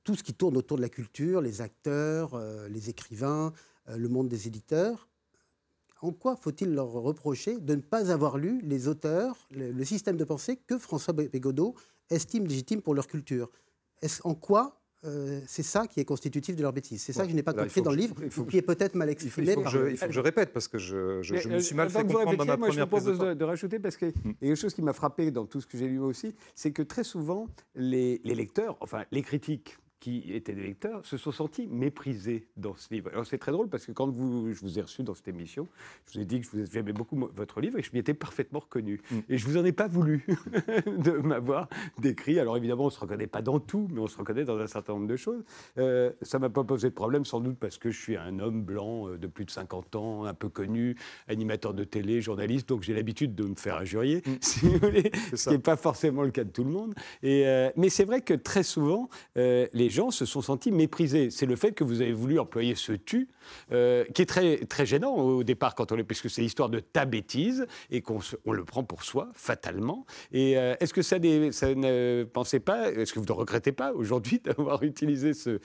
tout 0.03 0.15
ce 0.15 0.23
qui 0.23 0.33
tourne 0.33 0.57
autour 0.57 0.75
de 0.75 0.81
la 0.81 0.89
culture, 0.89 1.39
les 1.39 1.61
acteurs, 1.61 2.37
les 2.67 2.89
écrivains, 2.89 3.53
le 3.87 4.09
monde 4.09 4.27
des 4.27 4.47
éditeurs. 4.47 5.07
En 6.01 6.11
quoi 6.11 6.35
faut-il 6.35 6.73
leur 6.73 6.91
reprocher 6.91 7.57
de 7.57 7.75
ne 7.75 7.81
pas 7.81 8.11
avoir 8.11 8.37
lu 8.37 8.59
les 8.61 8.89
auteurs, 8.89 9.47
le, 9.51 9.85
système 9.85 10.17
de 10.17 10.25
pensée 10.25 10.57
que 10.57 10.77
François 10.77 11.13
Bégodeau 11.13 11.75
estiment 12.09 12.45
légitime 12.45 12.81
pour 12.81 12.93
leur 12.93 13.07
culture. 13.07 13.49
en 14.23 14.35
quoi 14.35 14.81
euh, 15.05 15.39
c'est 15.45 15.63
ça 15.63 15.85
qui 15.85 15.99
est 15.99 16.05
constitutif 16.05 16.55
de 16.55 16.63
leur 16.63 16.73
bêtise? 16.73 17.01
C'est 17.01 17.13
ça 17.13 17.25
que 17.25 17.29
je 17.29 17.35
n'ai 17.35 17.43
pas 17.43 17.53
compris 17.53 17.81
dans 17.81 17.91
le 17.91 17.97
livre, 17.97 18.15
ou 18.37 18.45
qui 18.45 18.57
est 18.57 18.63
peut-être 18.63 18.95
mal 18.95 19.09
exprimé. 19.09 19.51
Il 19.51 19.53
faut, 19.53 19.61
que, 19.61 20.11
je, 20.11 20.19
répète, 20.19 20.51
parce 20.51 20.67
que 20.67 20.79
je, 20.79 21.21
je, 21.21 21.47
me 21.47 21.59
suis 21.59 21.75
mal 21.75 21.89
fait 21.89 22.01
comprendre 22.01 22.35
dans 22.35 22.45
ma 22.45 22.57
moi, 22.57 22.69
première 22.69 22.85
je 22.85 22.89
propose 22.89 23.19
de, 23.19 23.33
de, 23.33 23.43
rajouter, 23.43 23.77
parce 23.77 23.97
que 23.97 24.07
hmm. 24.07 24.35
y 24.41 24.45
a 24.45 24.47
quelque 24.47 24.55
chose 24.55 24.73
qui 24.73 24.81
m'a 24.81 24.93
frappé 24.93 25.29
dans 25.29 25.45
tout 25.45 25.61
ce 25.61 25.67
que 25.67 25.77
j'ai 25.77 25.87
lu 25.87 25.99
aussi, 25.99 26.33
c'est 26.55 26.71
que 26.71 26.81
très 26.81 27.03
souvent, 27.03 27.47
les, 27.75 28.17
lecteurs, 28.23 28.77
enfin 28.79 29.05
les 29.11 29.21
critiques, 29.21 29.77
qui 29.99 30.33
étaient 30.33 30.53
des 30.53 30.63
lecteurs, 30.63 31.05
se 31.05 31.17
sont 31.17 31.31
sentis 31.31 31.67
méprisés 31.67 32.47
dans 32.57 32.75
ce 32.75 32.93
livre. 32.93 33.09
Alors 33.11 33.25
c'est 33.25 33.37
très 33.37 33.51
drôle 33.51 33.69
parce 33.69 33.85
que 33.85 33.91
quand 33.91 34.07
vous, 34.07 34.53
je 34.53 34.59
vous 34.59 34.77
ai 34.79 34.81
reçu 34.81 35.03
dans 35.03 35.15
cette 35.15 35.27
émission, 35.27 35.67
je 36.07 36.13
vous 36.13 36.23
ai 36.23 36.25
dit 36.25 36.41
que 36.41 36.65
j'aimais 36.71 36.93
beaucoup 36.93 37.17
votre 37.35 37.61
livre 37.61 37.79
et 37.79 37.83
je 37.83 37.91
m'y 37.93 37.99
étais 37.99 38.13
parfaitement 38.13 38.59
reconnu. 38.59 39.01
Mm. 39.09 39.19
Et 39.29 39.37
je 39.37 39.45
vous 39.45 39.57
en 39.57 39.65
ai 39.65 39.71
pas 39.71 39.87
voulu 39.87 40.25
de 40.85 41.11
m'avoir 41.11 41.69
décrit. 41.99 42.39
Alors 42.39 42.57
évidemment, 42.57 42.83
on 42.83 42.87
ne 42.87 42.91
se 42.91 42.99
reconnaît 42.99 43.27
pas 43.27 43.41
dans 43.41 43.59
tout, 43.59 43.87
mais 43.91 43.99
on 43.99 44.07
se 44.07 44.17
reconnaît 44.17 44.45
dans 44.45 44.59
un 44.59 44.67
certain 44.67 44.93
nombre 44.93 45.07
de 45.07 45.15
choses. 45.15 45.43
Euh, 45.77 46.11
ça 46.21 46.39
m'a 46.39 46.49
pas 46.49 46.63
posé 46.63 46.89
de 46.89 46.93
problème, 46.93 47.25
sans 47.25 47.39
doute 47.39 47.57
parce 47.59 47.77
que 47.77 47.89
je 47.89 47.99
suis 47.99 48.17
un 48.17 48.39
homme 48.39 48.63
blanc 48.63 49.09
euh, 49.09 49.17
de 49.17 49.27
plus 49.27 49.45
de 49.45 49.51
50 49.51 49.95
ans, 49.95 50.25
un 50.25 50.33
peu 50.33 50.49
connu, 50.49 50.95
animateur 51.27 51.73
de 51.73 51.83
télé, 51.83 52.21
journaliste, 52.21 52.69
donc 52.69 52.83
j'ai 52.83 52.93
l'habitude 52.93 53.35
de 53.35 53.43
me 53.43 53.55
faire 53.55 53.77
injurier, 53.77 54.21
mm. 54.25 54.31
si 54.41 54.59
vous 54.67 54.79
voulez, 54.79 55.11
ce 55.33 55.49
qui 55.49 55.55
n'est 55.55 55.59
pas 55.59 55.77
forcément 55.77 56.23
le 56.23 56.31
cas 56.31 56.43
de 56.43 56.51
tout 56.51 56.63
le 56.63 56.71
monde. 56.71 56.93
Et, 57.23 57.47
euh, 57.47 57.69
mais 57.75 57.89
c'est 57.89 58.05
vrai 58.05 58.21
que 58.21 58.33
très 58.33 58.63
souvent, 58.63 59.09
euh, 59.37 59.67
les 59.73 59.84
gens 59.89 60.11
se 60.11 60.25
sont 60.25 60.41
sentis 60.41 60.71
méprisés. 60.71 61.29
C'est 61.29 61.45
le 61.45 61.55
fait 61.55 61.71
que 61.71 61.83
vous 61.83 62.01
avez 62.01 62.13
voulu 62.13 62.39
employer 62.39 62.75
ce 62.75 62.93
tu, 62.93 63.29
euh, 63.71 64.03
qui 64.13 64.21
est 64.21 64.25
très, 64.25 64.57
très 64.65 64.85
gênant 64.85 65.13
au 65.13 65.43
départ, 65.43 65.75
quand 65.75 65.91
on 65.91 65.97
est, 65.97 66.03
parce 66.03 66.21
que 66.21 66.29
c'est 66.29 66.41
l'histoire 66.41 66.69
de 66.69 66.79
ta 66.79 67.05
bêtise 67.05 67.67
et 67.91 68.01
qu'on 68.01 68.19
on 68.45 68.51
le 68.51 68.63
prend 68.63 68.83
pour 68.83 69.03
soi, 69.03 69.29
fatalement. 69.33 70.05
Et 70.31 70.57
euh, 70.57 70.75
est-ce 70.79 70.93
que 70.93 71.01
ça, 71.01 71.19
ne 71.19 72.23
pensez 72.23 72.59
pas, 72.59 72.91
est-ce 72.91 73.13
que 73.13 73.19
vous 73.19 73.25
ne 73.25 73.31
regrettez 73.31 73.71
pas 73.71 73.93
aujourd'hui 73.93 74.39
d'avoir 74.43 74.83
utilisé 74.83 75.33
ce, 75.33 75.59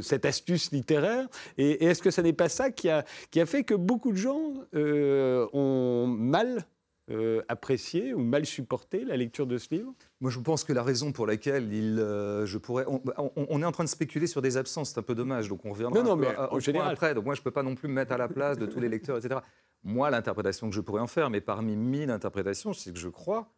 cette 0.00 0.24
astuce 0.24 0.72
littéraire? 0.72 1.28
Et, 1.58 1.84
est-ce 1.84 2.02
que 2.02 2.10
ça 2.10 2.22
n'est 2.22 2.32
pas 2.32 2.48
ça 2.48 2.70
qui 2.70 2.88
a, 2.88 3.04
qui 3.30 3.40
a 3.40 3.46
fait 3.46 3.64
que 3.64 3.74
beaucoup 3.74 4.12
de 4.12 4.16
gens 4.16 4.54
ont 4.72 6.06
mal 6.06 6.66
euh, 7.10 7.42
apprécié 7.48 8.14
ou 8.14 8.20
mal 8.20 8.46
supporté 8.46 9.04
la 9.04 9.16
lecture 9.16 9.46
de 9.46 9.58
ce 9.58 9.74
livre? 9.74 9.92
Moi, 10.20 10.30
je 10.30 10.38
pense 10.38 10.64
que 10.64 10.72
la 10.72 10.82
raison 10.82 11.12
pour 11.12 11.26
laquelle 11.26 11.72
il, 11.72 11.98
euh, 11.98 12.46
je 12.46 12.58
pourrais, 12.58 12.84
on, 12.86 13.62
est 13.62 13.64
en 13.64 13.72
train 13.72 13.84
de 13.84 13.88
spéculer 13.88 14.26
sur 14.26 14.42
des 14.42 14.56
absences, 14.56 14.90
c'est 14.90 14.98
un 14.98 15.02
peu 15.02 15.14
dommage, 15.14 15.48
donc 15.48 15.64
on 15.64 15.70
reviendra 15.70 15.98
non, 16.02 16.10
non, 16.10 16.16
mais 16.16 16.28
en 16.36 16.60
général. 16.60 16.92
après. 16.92 17.14
Donc 17.14 17.24
moi, 17.24 17.34
je 17.34 17.42
peux 17.42 17.50
pas 17.50 17.62
non 17.62 17.74
plus 17.74 17.88
me 17.88 17.94
mettre 17.94 18.12
à 18.12 18.18
la 18.18 18.28
place 18.28 18.58
de 18.58 18.66
tous 18.66 18.80
les 18.80 18.88
lecteurs, 18.88 19.16
etc. 19.18 19.40
Moi, 19.82 20.10
l'interprétation 20.10 20.68
que 20.68 20.74
je 20.74 20.80
pourrais 20.80 21.00
en 21.00 21.06
faire, 21.06 21.30
mais 21.30 21.40
parmi 21.40 21.76
mille 21.76 22.10
interprétations, 22.10 22.72
c'est 22.72 22.92
que 22.92 22.98
je 22.98 23.08
crois 23.08 23.52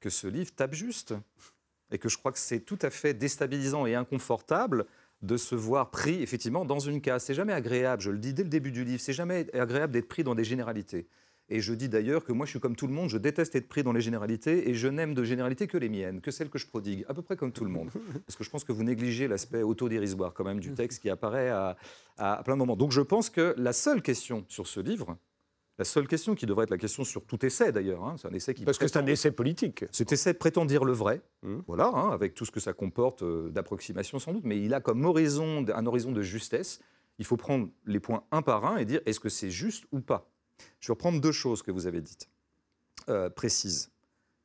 que 0.00 0.10
ce 0.10 0.26
livre 0.26 0.54
tape 0.54 0.74
juste 0.74 1.14
et 1.90 1.98
que 1.98 2.08
je 2.08 2.18
crois 2.18 2.32
que 2.32 2.38
c'est 2.38 2.60
tout 2.60 2.78
à 2.82 2.90
fait 2.90 3.14
déstabilisant 3.14 3.86
et 3.86 3.94
inconfortable 3.94 4.86
de 5.22 5.36
se 5.36 5.54
voir 5.54 5.90
pris 5.90 6.22
effectivement 6.22 6.64
dans 6.64 6.78
une 6.78 7.00
case. 7.00 7.24
C'est 7.24 7.34
jamais 7.34 7.52
agréable, 7.52 8.02
je 8.02 8.10
le 8.10 8.18
dis 8.18 8.34
dès 8.34 8.44
le 8.44 8.48
début 8.48 8.70
du 8.70 8.84
livre, 8.84 9.00
c'est 9.00 9.12
jamais 9.12 9.46
agréable 9.54 9.92
d'être 9.92 10.08
pris 10.08 10.22
dans 10.24 10.34
des 10.34 10.44
généralités. 10.44 11.08
Et 11.50 11.60
je 11.60 11.72
dis 11.72 11.88
d'ailleurs 11.88 12.24
que 12.24 12.32
moi, 12.32 12.44
je 12.44 12.50
suis 12.50 12.60
comme 12.60 12.76
tout 12.76 12.86
le 12.86 12.92
monde, 12.92 13.08
je 13.08 13.16
déteste 13.16 13.54
être 13.54 13.68
pris 13.68 13.82
dans 13.82 13.92
les 13.92 14.02
généralités 14.02 14.68
et 14.68 14.74
je 14.74 14.86
n'aime 14.86 15.14
de 15.14 15.24
généralités 15.24 15.66
que 15.66 15.78
les 15.78 15.88
miennes, 15.88 16.20
que 16.20 16.30
celles 16.30 16.50
que 16.50 16.58
je 16.58 16.66
prodigue, 16.66 17.06
à 17.08 17.14
peu 17.14 17.22
près 17.22 17.36
comme 17.36 17.52
tout 17.52 17.64
le 17.64 17.70
monde. 17.70 17.90
Parce 18.26 18.36
que 18.36 18.44
je 18.44 18.50
pense 18.50 18.64
que 18.64 18.72
vous 18.72 18.84
négligez 18.84 19.28
l'aspect 19.28 19.62
autodérisoire 19.62 20.34
quand 20.34 20.44
même 20.44 20.60
du 20.60 20.72
texte 20.74 21.00
qui 21.00 21.08
apparaît 21.08 21.48
à, 21.48 21.76
plein 22.44 22.54
de 22.54 22.58
moments. 22.58 22.76
Donc 22.76 22.92
je 22.92 23.00
pense 23.00 23.30
que 23.30 23.54
la 23.56 23.72
seule 23.72 24.02
question 24.02 24.44
sur 24.48 24.66
ce 24.66 24.80
livre, 24.80 25.16
la 25.78 25.84
seule 25.84 26.06
question 26.06 26.34
qui 26.34 26.44
devrait 26.44 26.64
être 26.64 26.70
la 26.70 26.76
question 26.76 27.04
sur 27.04 27.24
tout 27.24 27.46
essai 27.46 27.72
d'ailleurs, 27.72 28.04
hein, 28.04 28.16
c'est 28.18 28.28
un 28.28 28.32
essai 28.32 28.52
qui 28.52 28.64
parce 28.64 28.78
que 28.78 28.88
c'est 28.88 28.98
un 28.98 29.06
essai 29.06 29.30
politique. 29.30 29.84
Cet 29.92 30.12
essai 30.12 30.34
prétend 30.34 30.66
dire 30.66 30.84
le 30.84 30.92
vrai, 30.92 31.22
mmh. 31.44 31.58
voilà, 31.68 31.86
hein, 31.86 32.10
avec 32.10 32.34
tout 32.34 32.44
ce 32.44 32.50
que 32.50 32.60
ça 32.60 32.72
comporte 32.72 33.22
euh, 33.22 33.48
d'approximation 33.50 34.18
sans 34.18 34.32
doute, 34.32 34.44
mais 34.44 34.60
il 34.60 34.74
a 34.74 34.80
comme 34.80 35.04
horizon 35.04 35.64
un 35.72 35.86
horizon 35.86 36.10
de 36.10 36.20
justesse. 36.20 36.80
Il 37.20 37.24
faut 37.24 37.36
prendre 37.36 37.68
les 37.86 38.00
points 38.00 38.24
un 38.32 38.42
par 38.42 38.66
un 38.66 38.76
et 38.76 38.84
dire 38.84 39.00
est-ce 39.06 39.20
que 39.20 39.28
c'est 39.28 39.50
juste 39.50 39.84
ou 39.92 40.00
pas? 40.00 40.28
Je 40.80 40.88
vais 40.88 40.92
reprendre 40.92 41.20
deux 41.20 41.32
choses 41.32 41.62
que 41.62 41.70
vous 41.70 41.86
avez 41.86 42.00
dites, 42.00 42.28
euh, 43.08 43.30
précises. 43.30 43.90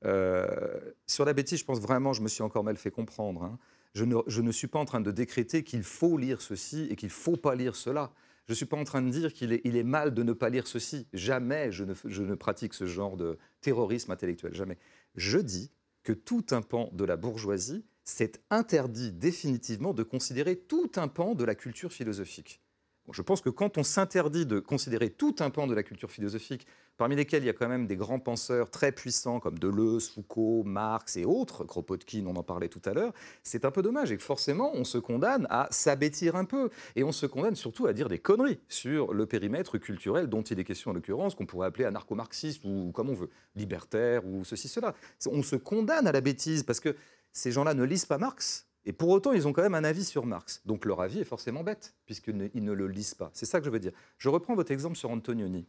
Euh, 0.06 0.80
sur 1.08 1.26
la 1.26 1.34
bêtise, 1.34 1.60
je 1.60 1.66
pense 1.66 1.80
vraiment, 1.80 2.14
je 2.14 2.22
me 2.22 2.28
suis 2.28 2.44
encore 2.44 2.64
mal 2.64 2.78
fait 2.78 2.92
comprendre. 2.92 3.44
Hein. 3.44 3.60
Je, 3.94 4.06
ne, 4.06 4.52
suis 4.52 4.68
pas 4.68 4.80
en 4.80 4.86
train 4.86 5.02
de 5.02 5.12
décréter 5.12 5.64
qu'il 5.64 5.84
faut 5.84 6.18
lire 6.18 6.42
ceci 6.42 6.88
et 6.90 6.96
qu'il 6.96 7.08
ne 7.08 7.14
faut 7.14 7.38
pas 7.38 7.56
lire 7.56 7.76
cela. 7.76 8.12
Je 8.48 8.54
ne 8.54 8.56
suis 8.56 8.66
pas 8.66 8.76
en 8.76 8.84
train 8.84 9.02
de 9.02 9.10
dire 9.10 9.32
qu'il 9.34 9.54
est, 9.54 9.84
mal 9.84 10.14
de 10.14 10.24
ne 10.24 10.34
pas 10.34 10.50
lire 10.50 10.68
ceci. 10.68 11.08
Jamais 11.14 11.72
je 11.72 11.84
ne, 11.84 11.94
je 12.06 12.24
ne 12.24 12.36
pratique 12.36 12.74
ce 12.74 12.86
genre 12.86 13.16
de 13.16 13.38
terrorisme 13.62 14.12
intellectuel. 14.12 14.54
Jamais. 14.54 14.78
Je 15.16 15.38
dis 15.38 15.72
que 16.04 16.12
tout 16.12 16.46
un 16.52 16.62
pan 16.62 16.90
de 16.92 17.06
la 17.06 17.16
bourgeoisie 17.16 17.86
s'est 18.04 18.34
interdit 18.50 19.12
définitivement 19.12 19.94
de 19.94 20.04
considérer 20.04 20.58
tout 20.58 20.92
un 20.96 21.08
pan 21.08 21.36
de 21.36 21.44
la 21.46 21.56
culture 21.56 21.94
philosophique 21.94 22.63
je 23.12 23.22
pense 23.22 23.42
que 23.42 23.50
quand 23.50 23.78
on 23.78 23.84
s'interdit 23.84 24.46
de 24.46 24.60
considérer 24.60 25.10
tout 25.10 25.36
un 25.40 25.50
pan 25.50 25.68
de 25.68 25.74
la 25.74 25.84
culture 25.84 26.10
philosophique, 26.10 26.66
parmi 26.96 27.16
lesquels 27.16 27.44
il 27.44 27.48
y 27.48 27.50
a 27.50 27.54
quand 27.54 27.68
même 27.68 27.86
des 27.86 27.98
grands 27.98 28.20
penseurs 28.20 28.70
très 28.70 28.92
puissants 28.92 29.40
comme 29.40 29.60
Deleuze, 29.60 30.10
Foucault, 30.10 30.64
Marx 30.64 31.18
et 31.18 31.26
autres, 31.26 31.66
Kropotkin, 31.66 32.26
on 32.28 32.36
en 32.36 32.44
parlait 32.44 32.70
tout 32.70 32.82
à 32.86 32.94
l'heure, 32.94 33.14
c'est 33.42 33.66
un 33.66 33.72
peu 33.72 33.82
dommage. 33.82 34.12
Et 34.12 34.18
forcément, 34.18 34.72
on 34.74 34.86
se 34.86 34.98
condamne 34.98 35.48
à 35.50 35.68
s'abêtir 35.72 36.36
un 36.36 36.46
peu. 36.46 36.70
Et 36.96 37.04
on 37.04 37.12
se 37.12 37.26
condamne 37.26 37.56
surtout 37.56 37.88
à 37.88 37.94
dire 37.94 38.08
des 38.08 38.20
conneries 38.20 38.60
sur 38.70 39.14
le 39.14 39.26
périmètre 39.26 39.78
culturel 39.78 40.28
dont 40.28 40.44
il 40.44 40.60
est 40.60 40.64
question 40.64 40.92
en 40.92 40.94
l'occurrence, 40.94 41.36
qu'on 41.36 41.46
pourrait 41.46 41.68
appeler 41.68 41.86
anarcho-marxiste 41.86 42.64
ou 42.64 42.92
comme 42.94 43.10
on 43.10 43.16
veut, 43.16 43.30
libertaire 43.56 44.26
ou 44.26 44.46
ceci, 44.46 44.68
cela. 44.68 44.96
On 45.28 45.44
se 45.44 45.56
condamne 45.56 46.08
à 46.08 46.12
la 46.12 46.22
bêtise 46.22 46.64
parce 46.64 46.80
que 46.80 46.96
ces 47.34 47.52
gens-là 47.52 47.74
ne 47.74 47.84
lisent 47.84 48.06
pas 48.06 48.18
Marx, 48.18 48.68
et 48.86 48.94
pour 48.94 49.10
autant, 49.10 49.32
ils 49.32 49.48
ont 49.48 49.54
quand 49.54 49.62
même 49.62 49.76
un 49.76 49.84
avis 49.84 50.04
sur 50.04 50.26
Marx. 50.26 50.62
Donc 50.66 50.86
leur 50.86 51.02
avis 51.02 51.20
est 51.20 51.26
forcément 51.26 51.64
bête, 51.64 51.96
puisqu'ils 52.06 52.36
ne, 52.38 52.74
le 52.74 52.88
lisent 52.88 53.14
pas. 53.14 53.32
C'est 53.34 53.46
ça 53.46 53.60
que 53.60 53.66
je 53.66 53.72
veux 53.72 53.80
dire. 53.80 53.94
Je 54.18 54.30
reprends 54.30 54.56
votre 54.56 54.72
exemple 54.72 54.98
sur 54.98 55.10
Antonioni. 55.10 55.66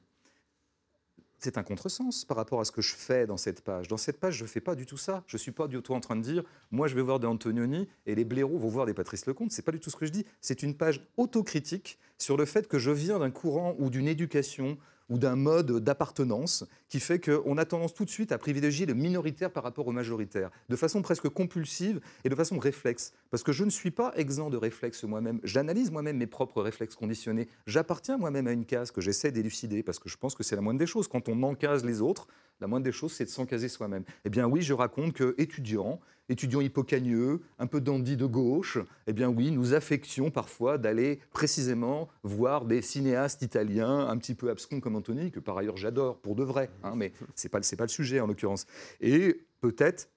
C'est 1.39 1.59
un 1.59 1.63
contresens 1.63 2.25
par 2.25 2.39
rapport 2.39 2.61
à 2.61 2.65
ce 2.65 2.73
que 2.73 2.81
je 2.81 2.95
fais 2.95 3.27
dans 3.27 3.37
cette 3.37 3.61
page. 3.61 3.87
Dans 3.87 3.99
cette 3.99 4.19
page, 4.19 4.35
je 4.35 4.45
ne 4.45 4.49
fais 4.49 4.63
pas 4.63 4.75
du 4.75 4.87
tout 4.87 4.97
ça. 4.97 5.23
Je 5.27 5.37
ne 5.37 5.39
suis 5.39 5.53
pas 5.53 5.69
du 5.69 5.81
tout 5.83 5.93
en 5.93 6.01
train 6.01 6.17
de 6.17 6.23
dire, 6.23 6.43
moi 6.71 6.89
je 6.89 6.95
vais 6.95 7.03
voir 7.03 7.21
des 7.21 7.27
Antonioni 7.27 7.87
et 8.07 8.15
les 8.15 8.25
blaireaux 8.25 8.59
vont 8.59 8.69
voir 8.69 8.87
des 8.87 8.95
Patrice 8.95 9.27
Lecomte. 9.27 9.53
Ce 9.53 9.61
n'est 9.61 9.65
pas 9.65 9.73
du 9.73 9.81
tout 9.81 9.91
ce 9.91 9.97
que 9.97 10.07
je 10.07 10.11
dis. 10.11 10.25
C'est 10.41 10.63
une 10.63 10.75
page 10.75 11.07
autocritique 11.19 11.99
sur 12.19 12.37
le 12.37 12.47
fait 12.47 12.67
que 12.67 12.79
je 12.79 12.91
viens 12.91 13.19
d'un 13.19 13.31
courant 13.31 13.77
ou 13.79 13.91
d'une 13.91 14.09
éducation 14.09 14.79
ou 15.11 15.19
d'un 15.19 15.37
mode 15.37 15.81
d'appartenance 15.81 16.65
qui 16.95 17.01
fait 17.01 17.19
qu'on 17.19 17.59
a 17.59 17.65
tendance 17.65 17.93
tout 17.93 18.05
de 18.05 18.11
suite 18.11 18.31
à 18.31 18.39
privilégier 18.39 18.87
le 18.87 18.95
minoritaire 18.95 19.51
par 19.51 19.65
rapport 19.65 19.89
au 19.89 19.91
majoritaire, 19.91 20.53
de 20.69 20.77
façon 20.77 21.03
presque 21.03 21.29
compulsive 21.29 22.01
et 22.23 22.29
de 22.29 22.37
façon 22.37 22.57
réflexe. 22.57 23.13
Parce 23.33 23.43
que 23.43 23.51
je 23.51 23.65
ne 23.65 23.71
suis 23.71 23.91
pas 23.91 24.13
exempt 24.15 24.49
de 24.49 24.57
réflexes 24.57 25.03
moi-même. 25.03 25.41
J'analyse 25.43 25.91
moi-même 25.91 26.19
mes 26.19 26.29
propres 26.29 26.63
réflexes 26.63 26.95
conditionnés. 26.95 27.49
J'appartiens 27.67 28.17
moi-même 28.17 28.47
à 28.47 28.53
une 28.53 28.65
case 28.65 28.93
que 28.93 29.01
j'essaie 29.01 29.33
d'élucider 29.33 29.83
parce 29.83 29.99
que 29.99 30.09
je 30.09 30.17
pense 30.17 30.37
que 30.37 30.45
c'est 30.45 30.55
la 30.55 30.63
moindre 30.63 30.79
des 30.79 30.87
choses. 30.87 31.09
Quand 31.09 31.29
on 31.29 31.43
encase 31.43 31.85
les 31.85 32.01
autres, 32.01 32.29
la 32.61 32.69
moindre 32.69 32.85
des 32.85 32.93
choses, 32.93 33.13
c'est 33.13 33.25
de 33.25 33.31
s'encaser 33.31 33.69
soi-même. 33.69 34.05
Eh 34.25 34.31
bien 34.31 34.47
oui, 34.47 34.63
je 34.63 34.73
raconte 34.73 35.15
que 35.15 35.35
étudiant, 35.37 36.01
étudiants 36.29 36.61
hippocagneux, 36.61 37.41
un 37.59 37.67
peu 37.67 37.81
dandy 37.81 38.17
de 38.17 38.27
gauche, 38.27 38.79
eh 39.07 39.13
bien 39.13 39.29
oui, 39.29 39.51
nous 39.51 39.75
affections 39.75 40.31
parfois 40.31 40.79
d'aller 40.79 41.21
précisément 41.33 42.09
voir 42.23 42.65
des 42.65 42.83
cinéastes 42.83 43.43
italiens 43.43 44.09
un 44.09 44.17
petit 44.17 44.35
peu 44.35 44.51
abscons 44.51 44.81
comme 44.81 44.97
Anthony, 44.97 45.31
que 45.31 45.41
par 45.41 45.59
ailleurs 45.59 45.77
j'adore 45.77 46.19
pour 46.19 46.35
de 46.35 46.45
vrai, 46.45 46.71
hein, 46.85 46.95
mais 46.97 47.13
ce 47.35 47.47
n'est 47.47 47.51
pas, 47.51 47.61
pas 47.61 47.85
le 47.85 47.89
sujet 47.89 48.21
en 48.21 48.27
l'occurrence. 48.27 48.67
Et 49.01 49.41
peut-être 49.61 50.09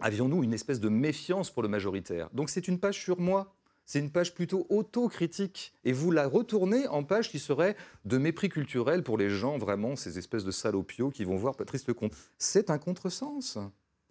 avions-nous 0.00 0.42
une 0.42 0.54
espèce 0.54 0.80
de 0.80 0.88
méfiance 0.88 1.50
pour 1.50 1.62
le 1.62 1.68
majoritaire. 1.68 2.30
Donc 2.32 2.50
c'est 2.50 2.68
une 2.68 2.78
page 2.78 3.00
sur 3.00 3.20
moi. 3.20 3.54
C'est 3.84 3.98
une 3.98 4.10
page 4.10 4.32
plutôt 4.32 4.66
autocritique. 4.70 5.74
Et 5.84 5.92
vous 5.92 6.10
la 6.10 6.26
retournez 6.26 6.86
en 6.86 7.02
page 7.02 7.30
qui 7.30 7.38
serait 7.38 7.76
de 8.04 8.16
mépris 8.16 8.48
culturel 8.48 9.02
pour 9.02 9.18
les 9.18 9.28
gens, 9.28 9.58
vraiment, 9.58 9.96
ces 9.96 10.18
espèces 10.18 10.44
de 10.44 10.50
salopios 10.50 11.10
qui 11.10 11.24
vont 11.24 11.36
voir 11.36 11.56
Patrice 11.56 11.86
Lecomte. 11.88 12.14
C'est 12.38 12.70
un 12.70 12.78
contresens. 12.78 13.58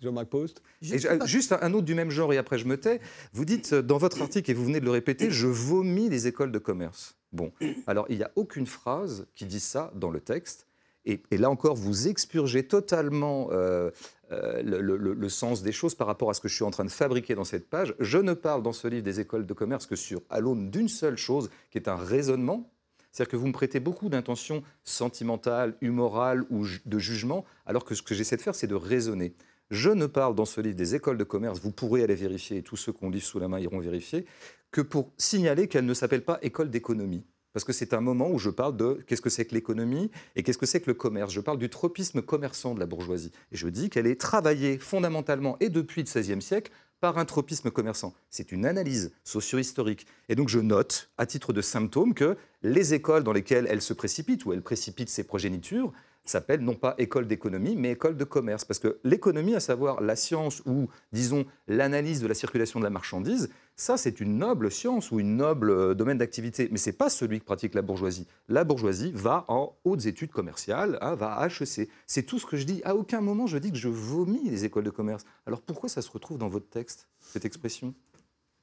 Jean-Marc 0.02 0.28
Post. 0.28 0.62
juste 0.82 1.54
un 1.54 1.74
autre 1.74 1.86
du 1.86 1.96
même 1.96 2.10
genre, 2.10 2.34
et 2.34 2.38
après 2.38 2.58
je 2.58 2.66
me 2.66 2.78
tais. 2.78 3.00
Vous 3.34 3.46
dites 3.46 3.74
euh, 3.74 3.82
dans 3.82 3.98
votre 3.98 4.22
article, 4.22 4.50
et 4.50 4.54
vous 4.54 4.66
venez 4.66 4.80
de 4.80 4.86
le 4.86 4.92
répéter, 4.92 5.30
je 5.30 5.48
vomis 5.48 6.10
les 6.10 6.28
écoles 6.28 6.52
de 6.52 6.58
commerce. 6.60 7.16
Bon, 7.32 7.54
alors 7.88 8.08
il 8.10 8.18
n'y 8.18 8.24
a 8.24 8.32
aucune 8.36 8.66
phrase 8.66 9.28
qui 9.36 9.46
dit 9.46 9.60
ça 9.60 9.92
dans 9.96 10.10
le 10.10 10.20
texte. 10.20 10.68
Et, 11.06 11.22
là 11.32 11.50
encore, 11.50 11.76
vous 11.76 12.08
expurgez 12.08 12.64
totalement 12.68 13.50
euh, 13.52 13.90
euh, 14.32 14.62
le, 14.64 15.30
sens 15.30 15.64
des 15.64 15.72
choses 15.72 15.96
par 15.96 16.08
rapport 16.08 16.30
à 16.30 16.34
ce 16.34 16.42
que 16.42 16.48
je 16.48 16.56
suis 16.56 16.64
en 16.64 16.72
train 16.72 16.86
de 16.86 16.92
fabriquer 16.92 17.34
dans 17.34 17.44
cette 17.44 17.70
page. 17.70 17.96
Je 18.00 18.18
ne 18.18 18.34
parle 18.34 18.62
dans 18.62 18.74
ce 18.74 18.88
livre 18.88 19.04
des 19.04 19.20
écoles 19.20 19.46
de 19.46 19.54
commerce 19.54 19.88
que 19.88 19.96
sur 19.96 20.22
à 20.30 20.40
l'aune 20.40 20.70
d'une 20.70 20.90
seule 20.90 21.18
chose, 21.18 21.50
qui 21.72 21.78
est 21.78 21.88
un 21.88 21.96
raisonnement. 21.96 22.70
C'est-à-dire 23.12 23.32
que 23.32 23.38
vous 23.38 23.48
me 23.48 23.52
prêtez 23.52 23.80
beaucoup 23.80 24.10
d'intentions 24.10 24.64
sentimentales, 24.84 25.76
humorales 25.82 26.46
ou 26.50 26.66
de 26.86 27.00
jugement, 27.00 27.46
alors 27.66 27.84
que 27.84 27.96
ce 27.96 28.02
que 28.02 28.14
j'essaie 28.14 28.38
de 28.38 28.42
faire, 28.42 28.56
c'est 28.56 28.68
de 28.68 28.76
raisonner. 28.76 29.34
Je 29.70 29.90
ne 29.90 30.06
parle 30.06 30.36
dans 30.36 30.46
ce 30.46 30.62
livre 30.62 30.76
des 30.76 30.96
écoles 30.96 31.18
de 31.18 31.24
commerce, 31.24 31.60
vous 31.60 31.72
pourrez 31.72 32.04
aller 32.04 32.16
vérifier, 32.16 32.58
et 32.58 32.62
tous 32.62 32.78
ceux 32.78 32.92
qui 32.92 33.04
ont 33.04 33.10
livre 33.10 33.26
sous 33.26 33.40
la 33.40 33.48
main 33.48 33.60
iront 33.60 33.80
vérifier, 33.80 34.26
que 34.72 34.82
pour 34.82 35.12
signaler 35.18 35.68
qu'elle 35.68 35.86
ne 35.86 35.94
s'appelle 35.94 36.24
pas 36.24 36.40
école 36.42 36.70
d'économie. 36.70 37.24
Parce 37.54 37.64
que 37.64 37.74
c'est 37.74 37.94
un 37.94 38.02
moment 38.02 38.30
où 38.32 38.40
je 38.40 38.50
parle 38.50 38.78
de 38.78 39.04
qu'est-ce 39.08 39.22
que 39.22 39.30
c'est 39.30 39.46
que 39.46 39.54
l'économie 39.54 40.10
et 40.36 40.44
qu'est-ce 40.44 40.58
que 40.58 40.66
c'est 40.66 40.82
que 40.82 40.90
le 40.90 40.94
commerce. 40.94 41.34
Je 41.34 41.42
parle 41.42 41.58
du 41.58 41.70
tropisme 41.70 42.22
commerçant 42.22 42.74
de 42.74 42.80
la 42.80 42.86
bourgeoisie. 42.86 43.32
Et 43.52 43.58
je 43.58 43.68
dis 43.68 43.90
qu'elle 43.90 44.08
est 44.08 44.20
travaillée 44.20 44.78
fondamentalement 44.78 45.58
et 45.60 45.70
depuis 45.70 46.04
le 46.04 46.08
XVIe 46.08 46.42
siècle 46.42 46.72
par 47.02 47.18
un 47.18 47.26
tropisme 47.26 47.72
commerçant. 47.72 48.14
C'est 48.30 48.52
une 48.52 48.66
analyse 48.66 49.12
socio-historique. 49.24 50.06
Et 50.30 50.36
donc 50.36 50.50
je 50.50 50.60
note, 50.60 51.10
à 51.18 51.26
titre 51.26 51.52
de 51.52 51.62
symptôme, 51.62 52.14
que 52.14 52.38
les 52.62 52.94
écoles 52.94 53.24
dans 53.24 53.34
lesquelles 53.34 53.68
elle 53.70 53.82
se 53.82 53.94
précipite, 53.94 54.46
ou 54.46 54.54
elle 54.54 54.62
précipite 54.62 55.10
ses 55.10 55.24
progénitures, 55.24 55.92
s'appelle 56.26 56.62
non 56.62 56.76
pas 56.76 56.96
école 56.98 57.28
d'économie, 57.28 57.76
mais 57.76 57.92
école 57.92 58.18
de 58.18 58.24
commerce. 58.24 58.66
Parce 58.66 58.80
que 58.80 59.00
l'économie, 59.04 59.56
à 59.56 59.60
savoir 59.60 60.02
la 60.02 60.16
science 60.16 60.62
ou, 60.66 60.88
disons, 61.12 61.46
l'analyse 61.68 62.22
de 62.22 62.28
la 62.28 62.34
circulation 62.34 62.80
de 62.80 62.84
la 62.84 62.90
marchandise, 62.90 63.50
ça, 63.76 63.98
c'est 63.98 64.20
une 64.20 64.38
noble 64.38 64.70
science 64.70 65.12
ou 65.12 65.20
une 65.20 65.38
noble 65.38 65.72
euh, 65.72 65.94
domaine 65.96 66.18
d'activité. 66.18 66.70
Mais 66.72 66.78
ce 66.78 66.90
n'est 66.90 66.96
pas 66.96 67.10
celui 67.10 67.40
que 67.40 67.46
pratique 67.46 67.74
la 67.74 67.82
bourgeoisie. 67.82 68.28
La 68.48 68.64
bourgeoisie 68.64 69.12
va 69.16 69.46
en 69.48 69.76
hautes 69.84 70.06
études 70.06 70.32
commerciales, 70.32 70.98
hein, 71.02 71.16
va 71.16 71.34
à 71.34 71.48
HEC. 71.48 71.90
C'est 72.06 72.24
tout 72.24 72.38
ce 72.38 72.46
que 72.46 72.58
je 72.58 72.66
dis. 72.66 72.82
À 72.84 72.96
aucun 72.96 73.22
moment, 73.22 73.48
je 73.48 73.58
dis 73.58 73.72
que 73.72 73.78
je 73.78 73.88
vomis 73.88 74.50
les 74.50 74.66
écoles 74.66 74.84
de 74.84 74.92
commerce. 74.92 75.26
Alors 75.48 75.62
pourquoi 75.62 75.90
ça 75.90 76.02
se 76.02 76.12
retrouve 76.12 76.38
dans 76.38 76.50
votre 76.50 76.70
texte, 76.70 77.08
cette 77.20 77.46
expression? 77.46 77.96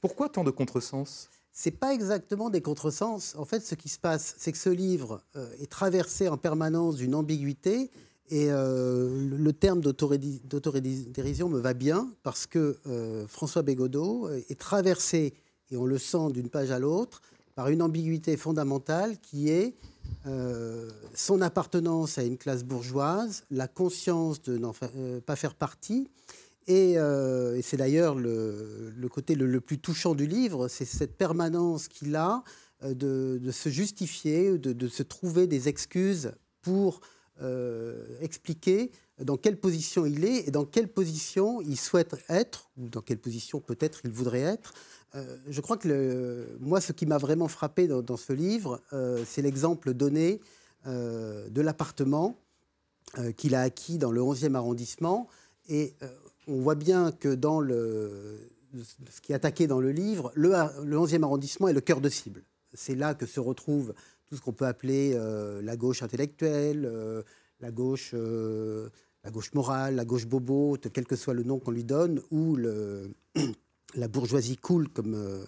Pourquoi 0.01 0.29
tant 0.29 0.45
de 0.45 0.53
contresens? 0.53 1.29
C'est 1.61 1.73
pas 1.73 1.93
exactement 1.93 2.51
des 2.51 2.61
contresens. 2.61 3.35
En 3.37 3.45
fait, 3.45 3.67
ce 3.67 3.75
qui 3.75 3.89
se 3.89 3.99
passe, 3.99 4.37
c'est 4.39 4.53
que 4.53 4.59
ce 4.59 4.71
livre 4.71 5.23
euh, 5.35 5.51
est 5.61 5.69
traversé 5.69 6.29
en 6.29 6.37
permanence 6.37 6.95
d'une 6.95 7.17
ambiguïté. 7.17 7.91
Et 8.31 8.53
euh, 8.53 9.29
le 9.37 9.53
terme 9.53 9.81
d'autorédérision 9.81 11.49
me 11.49 11.59
va 11.59 11.75
bien 11.75 12.13
parce 12.23 12.47
que 12.47 12.77
euh, 12.87 13.27
François 13.27 13.63
Bégodeau 13.63 14.31
est 14.49 14.61
traversé, 14.61 15.35
et 15.73 15.77
on 15.77 15.85
le 15.85 15.99
sent 15.99 16.31
d'une 16.33 16.49
page 16.49 16.71
à 16.71 16.79
l'autre, 16.79 17.23
par 17.57 17.71
une 17.71 17.83
ambiguïté 17.83 18.37
fondamentale 18.37 19.19
qui 19.19 19.51
est 19.51 19.75
son 21.15 21.41
appartenance 21.41 22.19
à 22.19 22.23
une 22.23 22.37
classe 22.37 22.63
bourgeoise, 22.63 23.45
la 23.51 23.67
conscience 23.67 24.43
de 24.43 24.59
n'en 24.59 24.75
pas 25.27 25.37
faire 25.37 25.55
partie, 25.55 26.09
euh, 26.71 27.57
et, 27.57 27.63
c'est 27.63 27.77
d'ailleurs 27.77 28.15
le, 28.15 29.09
côté 29.11 29.35
le, 29.35 29.61
plus 29.61 29.79
touchant 29.79 30.15
du 30.15 30.27
livre, 30.27 30.69
c'est 30.69 30.85
cette 30.85 31.17
permanence 31.17 31.89
qu'il 31.89 32.15
a 32.17 32.43
euh, 32.85 32.95
de, 32.95 33.51
se 33.51 33.69
justifier, 33.69 34.59
de, 34.59 34.89
se 34.89 35.03
trouver 35.03 35.47
des 35.47 35.69
excuses 35.69 36.33
pour 36.61 37.01
euh, 37.41 38.05
expliquer 38.21 38.91
dans 39.23 39.37
quelle 39.37 39.59
position 39.59 40.07
il 40.07 40.25
est 40.25 40.49
et 40.49 40.51
dans 40.51 40.65
quelle 40.65 40.89
position 40.89 41.61
il 41.61 41.79
souhaite 41.79 42.17
être, 42.29 42.71
ou 42.77 42.89
dans 42.89 43.01
quelle 43.01 43.19
position 43.19 43.61
peut-être 43.61 44.01
il 44.05 44.11
voudrait 44.11 44.41
être. 44.41 44.75
je 45.49 45.61
crois 45.61 45.77
que 45.77 46.57
moi, 46.61 46.81
ce 46.81 46.93
qui 46.93 47.07
m'a 47.07 47.19
vraiment 47.19 47.49
frappé 47.49 47.89
dans, 47.89 48.17
ce 48.17 48.33
livre, 48.33 48.81
c'est 49.27 49.43
l'exemple 49.43 49.93
donné 49.93 50.41
de 50.87 51.61
l'appartement 51.61 52.39
qu'il 53.37 53.57
a 53.57 53.63
acquis 53.63 53.99
dans 53.99 54.13
le 54.13 54.21
11e 54.21 54.55
arrondissement. 54.55 55.29
Et 55.69 55.97
on 56.49 56.61
voit 56.61 56.75
bien 56.75 57.13
que 57.13 57.35
dans 57.35 57.61
le, 57.61 58.51
ce 59.11 59.21
qui 59.21 59.33
est 59.33 59.35
attaqué 59.35 59.67
dans 59.67 59.81
le 59.81 59.93
livre, 59.93 60.33
le, 60.35 60.51
11e 60.51 61.23
arrondissement 61.23 61.69
est 61.69 61.73
le 61.73 61.81
cœur 61.81 62.01
de 62.01 62.09
cible. 62.09 62.43
C'est 62.73 62.95
là 62.95 63.15
que 63.15 63.27
se 63.27 63.41
retrouve 63.41 63.95
tout 64.27 64.37
ce 64.37 64.41
qu'on 64.41 64.53
peut 64.53 64.67
appeler 64.67 65.13
euh, 65.15 65.63
la 65.63 65.77
gauche 65.77 66.03
intellectuelle, 66.03 66.85
euh, 66.85 67.23
la, 67.61 67.71
gauche, 67.71 68.11
euh, 68.15 68.89
la 69.25 69.31
gauche 69.31 69.53
morale, 69.55 69.95
la 69.95 70.05
gauche 70.05 70.27
bobo, 70.27 70.77
quel 70.93 71.07
que 71.07 71.17
soit 71.17 71.35
le 71.35 71.45
nom 71.45 71.59
qu'on 71.59 71.71
lui 71.71 71.85
donne, 71.85 72.21
ou 72.31 72.57
la 73.95 74.09
bourgeoisie 74.09 74.57
cool, 74.57 74.89
comme 74.89 75.45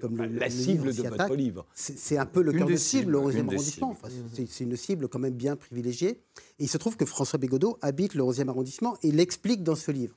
comme 0.00 0.16
la 0.16 0.50
cible 0.50 0.94
de 0.94 1.02
votre 1.08 1.34
livre. 1.34 1.66
C'est 1.74 2.18
un 2.18 2.26
peu 2.26 2.42
le 2.42 2.52
cœur 2.52 2.68
de 2.68 2.76
cible, 2.76 3.12
le 3.12 3.18
11e 3.18 3.48
arrondissement. 3.48 3.96
c'est 4.32 4.64
une 4.64 4.76
cible 4.76 5.08
quand 5.08 5.18
même 5.18 5.34
bien 5.34 5.56
privilégiée. 5.56 6.20
Et 6.58 6.64
il 6.64 6.68
se 6.68 6.78
trouve 6.78 6.96
que 6.96 7.04
François 7.04 7.38
Bégodeau 7.38 7.78
habite 7.80 8.14
le 8.14 8.22
11e 8.22 8.48
arrondissement 8.48 8.96
et 9.02 9.10
l'explique 9.10 9.62
dans 9.62 9.76
ce 9.76 9.90
livre. 9.90 10.14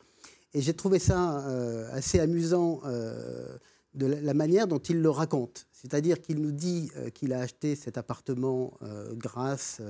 Et 0.54 0.62
j'ai 0.62 0.74
trouvé 0.74 1.00
ça 1.00 1.48
euh, 1.48 1.88
assez 1.92 2.20
amusant 2.20 2.82
euh, 2.86 3.58
de 3.94 4.08
la, 4.08 4.34
manière 4.34 4.68
dont 4.68 4.80
il 4.80 5.02
le 5.02 5.10
raconte. 5.10 5.68
C'est-à-dire 5.72 6.22
qu'il 6.22 6.42
nous 6.42 6.52
dit 6.52 6.90
euh, 6.96 7.10
qu'il 7.10 7.34
a 7.34 7.42
acheté 7.42 7.76
cet 7.76 7.98
appartement 7.98 8.74
grâce 9.14 9.82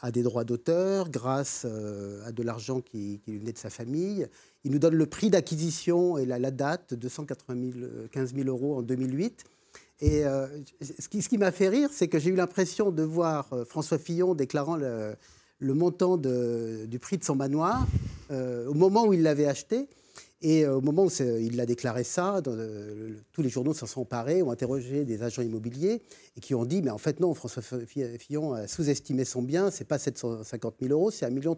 à 0.00 0.10
des 0.10 0.22
droits 0.22 0.44
d'auteur, 0.44 1.10
grâce 1.10 1.64
à 1.64 2.32
de 2.32 2.42
l'argent 2.42 2.80
qui, 2.80 3.20
qui, 3.20 3.36
venait 3.36 3.52
de 3.52 3.58
sa 3.58 3.70
famille. 3.70 4.26
Il 4.64 4.72
nous 4.72 4.78
donne 4.78 4.94
le 4.94 5.06
prix 5.06 5.30
d'acquisition 5.30 6.18
et 6.18 6.26
la, 6.26 6.38
la 6.38 6.50
date, 6.50 6.94
295 6.94 8.34
000 8.34 8.48
euros 8.48 8.76
en 8.76 8.82
2008. 8.82 9.44
Et 10.02 10.22
ce 10.80 11.08
qui, 11.08 11.20
ce 11.20 11.28
qui 11.28 11.36
m'a 11.36 11.50
fait 11.50 11.68
rire, 11.68 11.90
c'est 11.92 12.08
que 12.08 12.18
j'ai 12.18 12.30
eu 12.30 12.34
l'impression 12.34 12.90
de 12.90 13.02
voir 13.02 13.50
François 13.66 13.98
Fillon 13.98 14.34
déclarant 14.34 14.76
le 14.76 15.74
montant 15.74 16.16
du 16.16 16.98
prix 16.98 17.18
de 17.18 17.24
son 17.24 17.36
manoir 17.36 17.86
au 18.30 18.72
moment 18.72 19.06
où 19.06 19.12
il 19.12 19.22
l'avait 19.22 19.44
acheté. 19.44 19.88
Et 20.42 20.64
euh, 20.64 20.76
au 20.76 20.80
moment 20.80 21.04
où 21.04 21.10
il 21.38 21.60
a 21.60 21.66
déclaré 21.66 22.02
ça, 22.02 22.40
tous 23.32 23.42
les 23.42 23.48
journaux 23.50 23.74
s'en 23.74 23.86
sont 23.86 24.02
emparés, 24.02 24.42
ont 24.42 24.50
interrogé 24.50 25.04
des 25.04 25.22
agents 25.22 25.42
immobiliers 25.42 26.02
et 26.36 26.40
qui 26.40 26.54
ont 26.54 26.64
dit 26.64 26.80
Mais 26.80 26.90
en 26.90 26.98
fait, 26.98 27.20
non, 27.20 27.34
François 27.34 27.62
Fillon 27.62 28.54
a 28.54 28.66
sous-estimé 28.66 29.24
son 29.26 29.42
bien, 29.42 29.70
c'est 29.70 29.84
pas 29.84 29.98
750 29.98 30.76
000 30.80 30.92
euros, 30.92 31.10
c'est 31.10 31.26
1,3 31.26 31.32
million. 31.32 31.56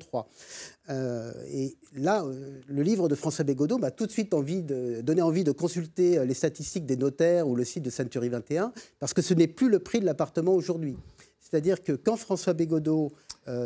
Euh, 0.90 1.32
et 1.48 1.76
là, 1.94 2.24
euh, 2.24 2.60
le 2.66 2.82
livre 2.82 3.08
de 3.08 3.14
François 3.14 3.44
Bégodeau 3.44 3.78
m'a 3.78 3.92
tout 3.92 4.06
de 4.06 4.10
suite 4.10 4.32
donné 4.32 5.22
envie 5.22 5.44
de 5.44 5.52
consulter 5.52 6.24
les 6.26 6.34
statistiques 6.34 6.86
des 6.86 6.96
notaires 6.96 7.46
ou 7.46 7.54
le 7.54 7.64
site 7.64 7.84
de 7.84 7.90
Century 7.90 8.30
21, 8.30 8.72
parce 8.98 9.14
que 9.14 9.22
ce 9.22 9.34
n'est 9.34 9.46
plus 9.46 9.68
le 9.68 9.78
prix 9.78 10.00
de 10.00 10.06
l'appartement 10.06 10.54
aujourd'hui. 10.54 10.96
C'est-à-dire 11.38 11.84
que 11.84 11.92
quand 11.92 12.16
François 12.16 12.54
Bégodeau 12.54 13.12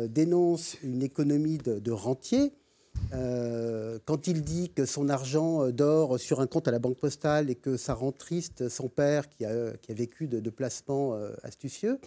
dénonce 0.09 0.75
une 0.83 1.03
économie 1.03 1.57
de 1.57 1.91
rentier, 1.91 2.51
euh, 3.13 3.99
quand 4.05 4.27
il 4.27 4.43
dit 4.43 4.69
que 4.69 4.85
son 4.85 5.09
argent 5.09 5.63
euh, 5.63 5.71
dort 5.71 6.19
sur 6.19 6.41
un 6.41 6.47
compte 6.47 6.67
à 6.67 6.71
la 6.71 6.79
banque 6.79 6.97
postale 6.97 7.49
et 7.49 7.55
que 7.55 7.77
ça 7.77 7.93
rend 7.93 8.11
triste 8.11 8.69
son 8.69 8.89
père 8.89 9.29
qui 9.29 9.45
a, 9.45 9.71
vécu 9.89 10.27
de, 10.27 10.49
placements 10.49 11.13
euh, 11.13 11.31
astucieux, 11.43 11.99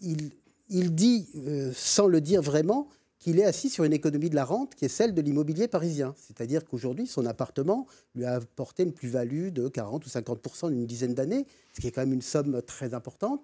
il, 0.00 0.94
dit, 0.94 1.28
sans 1.74 2.06
le 2.06 2.20
dire 2.20 2.42
vraiment, 2.42 2.88
qu'il 3.18 3.38
est 3.38 3.44
assis 3.44 3.68
sur 3.68 3.84
une 3.84 3.92
économie 3.92 4.30
de 4.30 4.34
la 4.34 4.44
rente 4.44 4.74
qui 4.74 4.84
est 4.84 4.88
celle 4.88 5.14
de 5.14 5.20
l'immobilier 5.20 5.68
parisien. 5.68 6.14
C'est-à-dire 6.16 6.64
qu'aujourd'hui, 6.64 7.06
son 7.06 7.26
appartement 7.26 7.86
lui 8.14 8.24
a 8.24 8.34
apporté 8.34 8.82
une 8.82 8.92
plus-value 8.92 9.50
de 9.50 9.68
40 9.68 10.06
ou 10.06 10.08
50 10.08 10.64
en 10.64 10.68
une 10.70 10.86
dizaine 10.86 11.14
d'années, 11.14 11.46
ce 11.72 11.80
qui 11.80 11.86
est 11.86 11.90
quand 11.92 12.00
même 12.00 12.12
une 12.12 12.22
somme 12.22 12.62
très 12.62 12.94
importante. 12.94 13.42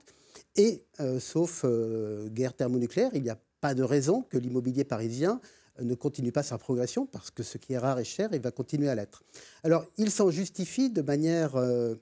Et, 0.56 0.82
sauf 1.20 1.64
guerre 2.28 2.54
thermonucléaire, 2.54 3.10
il 3.14 3.22
n'y 3.22 3.30
a 3.30 3.38
pas 3.66 3.74
de 3.74 3.82
raison 3.82 4.22
que 4.22 4.38
l'immobilier 4.38 4.84
parisien 4.84 5.40
ne 5.82 5.96
continue 5.96 6.30
pas 6.30 6.44
sa 6.44 6.56
progression 6.56 7.04
parce 7.04 7.32
que 7.32 7.42
ce 7.42 7.58
qui 7.58 7.72
est 7.72 7.78
rare 7.78 7.98
est 7.98 8.04
cher 8.04 8.32
et 8.32 8.38
va 8.38 8.52
continuer 8.52 8.88
à 8.88 8.94
l'être. 8.94 9.24
Alors, 9.64 9.84
il 9.98 10.12
s'en 10.12 10.30
justifie 10.30 10.88
de 10.88 11.02
manière 11.02 11.56
euh, 11.56 11.96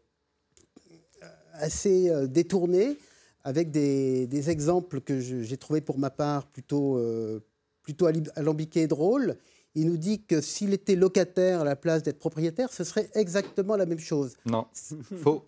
assez 1.55 2.11
euh, 2.11 2.27
détournée 2.27 2.99
avec 3.45 3.71
des, 3.71 4.51
exemples 4.51 5.01
que 5.01 5.21
j'ai 5.21 5.57
trouvés 5.57 5.81
pour 5.81 5.99
ma 5.99 6.11
part 6.11 6.47
plutôt, 6.49 6.99
euh, 6.99 7.41
plutôt 7.81 8.09
alambiqués 8.37 8.83
et 8.83 8.87
drôles. 8.87 9.35
Il 9.75 9.89
nous 9.89 9.97
dit 9.97 10.23
que 10.23 10.41
s'il 10.41 10.73
était 10.73 10.95
locataire 10.95 11.63
à 11.63 11.65
la 11.65 11.77
place 11.77 12.03
d'être 12.03 12.19
propriétaire, 12.19 12.73
ce 12.73 12.85
serait 12.85 13.11
exactement 13.15 13.77
la 13.77 13.87
même 13.87 13.99
chose. 13.99 14.35
Non, 14.47 14.67
faux. 15.23 15.45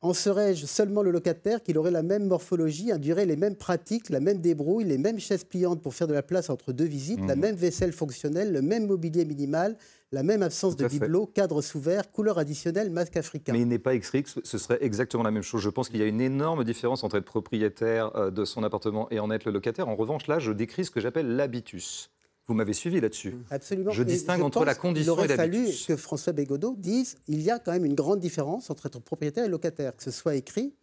En 0.00 0.14
serais-je 0.14 0.66
seulement 0.66 1.02
le 1.02 1.10
locataire 1.10 1.62
qu'il 1.62 1.78
aurait 1.78 1.90
la 1.90 2.02
même 2.02 2.26
morphologie, 2.26 2.92
induirait 2.92 3.26
les 3.26 3.36
mêmes 3.36 3.56
pratiques, 3.56 4.08
la 4.08 4.20
même 4.20 4.40
débrouille, 4.40 4.84
les 4.84 4.98
mêmes 4.98 5.18
chaises 5.18 5.44
pliantes 5.44 5.82
pour 5.82 5.94
faire 5.94 6.06
de 6.06 6.14
la 6.14 6.22
place 6.22 6.48
entre 6.48 6.72
deux 6.72 6.84
visites, 6.84 7.20
la 7.26 7.34
mmh. 7.34 7.40
même 7.40 7.56
vaisselle 7.56 7.92
fonctionnelle, 7.92 8.52
le 8.52 8.62
même 8.62 8.86
mobilier 8.86 9.24
minimal, 9.24 9.76
la 10.12 10.22
même 10.22 10.42
absence 10.42 10.76
de 10.76 10.86
bibelot, 10.86 11.26
cadre 11.26 11.60
sous 11.60 11.80
verre, 11.80 12.12
couleur 12.12 12.38
additionnelle, 12.38 12.90
masque 12.90 13.16
africain. 13.16 13.52
Mais 13.52 13.60
il 13.60 13.68
n'est 13.68 13.78
pas 13.78 13.94
écrit 13.94 14.22
que 14.22 14.30
ce 14.42 14.58
serait 14.58 14.78
exactement 14.80 15.24
la 15.24 15.30
même 15.30 15.42
chose. 15.42 15.60
Je 15.60 15.70
pense 15.70 15.88
qu'il 15.88 15.98
y 15.98 16.02
a 16.02 16.06
une 16.06 16.20
énorme 16.20 16.62
différence 16.62 17.02
entre 17.02 17.16
être 17.16 17.24
propriétaire 17.24 18.14
euh, 18.16 18.30
de 18.30 18.44
son 18.44 18.62
appartement 18.62 19.08
et 19.10 19.18
en 19.18 19.30
être 19.30 19.44
le 19.44 19.52
locataire. 19.52 19.88
En 19.88 19.96
revanche, 19.96 20.26
là, 20.26 20.38
je 20.38 20.52
décris 20.52 20.84
ce 20.84 20.90
que 20.90 21.00
j'appelle 21.00 21.36
l'habitus. 21.36 22.10
Vous 22.48 22.54
m'avez 22.54 22.74
suivi 22.74 23.00
là-dessus. 23.00 23.34
Absolument. 23.50 23.90
Je 23.90 24.04
distingue 24.04 24.42
entre 24.42 24.64
la 24.64 24.76
condition 24.76 25.14
et 25.14 25.26
l'habitus. 25.26 25.36
Il 25.36 25.60
aurait 25.60 25.66
fallu 25.66 25.86
que 25.88 25.96
François 25.96 26.32
Bégodeau 26.32 26.76
dise 26.78 27.16
il 27.26 27.42
y 27.42 27.50
a 27.50 27.58
quand 27.58 27.72
même 27.72 27.84
une 27.84 27.94
grande 27.94 28.20
différence 28.20 28.70
entre 28.70 28.86
être 28.86 29.00
propriétaire 29.00 29.44
et 29.44 29.48
locataire, 29.48 29.96
que 29.96 30.02
ce 30.04 30.12
soit 30.12 30.36
écrit 30.36 30.74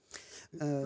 euh, 0.62 0.86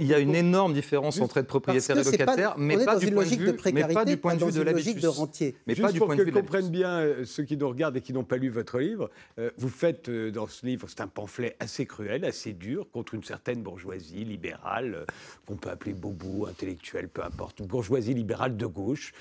il 0.00 0.06
y 0.06 0.14
a 0.14 0.18
une 0.18 0.34
énorme 0.34 0.72
différence 0.72 1.20
entre 1.20 1.38
être 1.38 1.46
propriétaire 1.46 1.98
et 1.98 2.04
locataire, 2.04 2.54
mais, 2.56 2.84
pas 2.84 2.96
du, 2.96 3.10
point 3.10 3.24
de 3.24 3.28
vue, 3.28 3.56
mais 3.72 3.88
pas 3.88 4.04
du 4.04 4.16
point 4.16 4.36
de 4.36 4.44
vue 4.44 4.52
de 4.52 4.62
l'habitus. 4.62 4.94
de. 4.94 5.52
Mais 5.66 5.74
Juste 5.74 5.86
pas 5.86 5.92
du 5.92 5.98
pour 5.98 6.06
point 6.06 6.16
que 6.16 6.20
de 6.22 6.26
vue 6.26 6.32
comprennent 6.32 6.70
bien 6.70 7.00
euh, 7.00 7.24
ceux 7.24 7.42
qui 7.42 7.56
nous 7.56 7.68
regardent 7.68 7.96
et 7.96 8.00
qui 8.00 8.12
n'ont 8.12 8.24
pas 8.24 8.36
lu 8.36 8.50
votre 8.50 8.78
livre, 8.78 9.10
euh, 9.38 9.50
vous 9.58 9.68
faites 9.68 10.08
dans 10.08 10.46
ce 10.46 10.64
livre, 10.64 10.86
c'est 10.88 11.00
un 11.00 11.08
pamphlet 11.08 11.56
assez 11.58 11.86
cruel, 11.86 12.24
assez 12.24 12.52
dur, 12.52 12.86
contre 12.92 13.14
une 13.14 13.24
certaine 13.24 13.62
bourgeoisie 13.62 14.24
libérale, 14.24 15.06
qu'on 15.46 15.56
peut 15.56 15.70
appeler 15.70 15.92
bobo, 15.92 16.46
intellectuelle, 16.46 17.08
peu 17.08 17.24
importe, 17.24 17.58
une 17.58 17.66
bourgeoisie 17.66 18.14
libérale 18.14 18.56
de 18.56 18.66
gauche, 18.66 19.12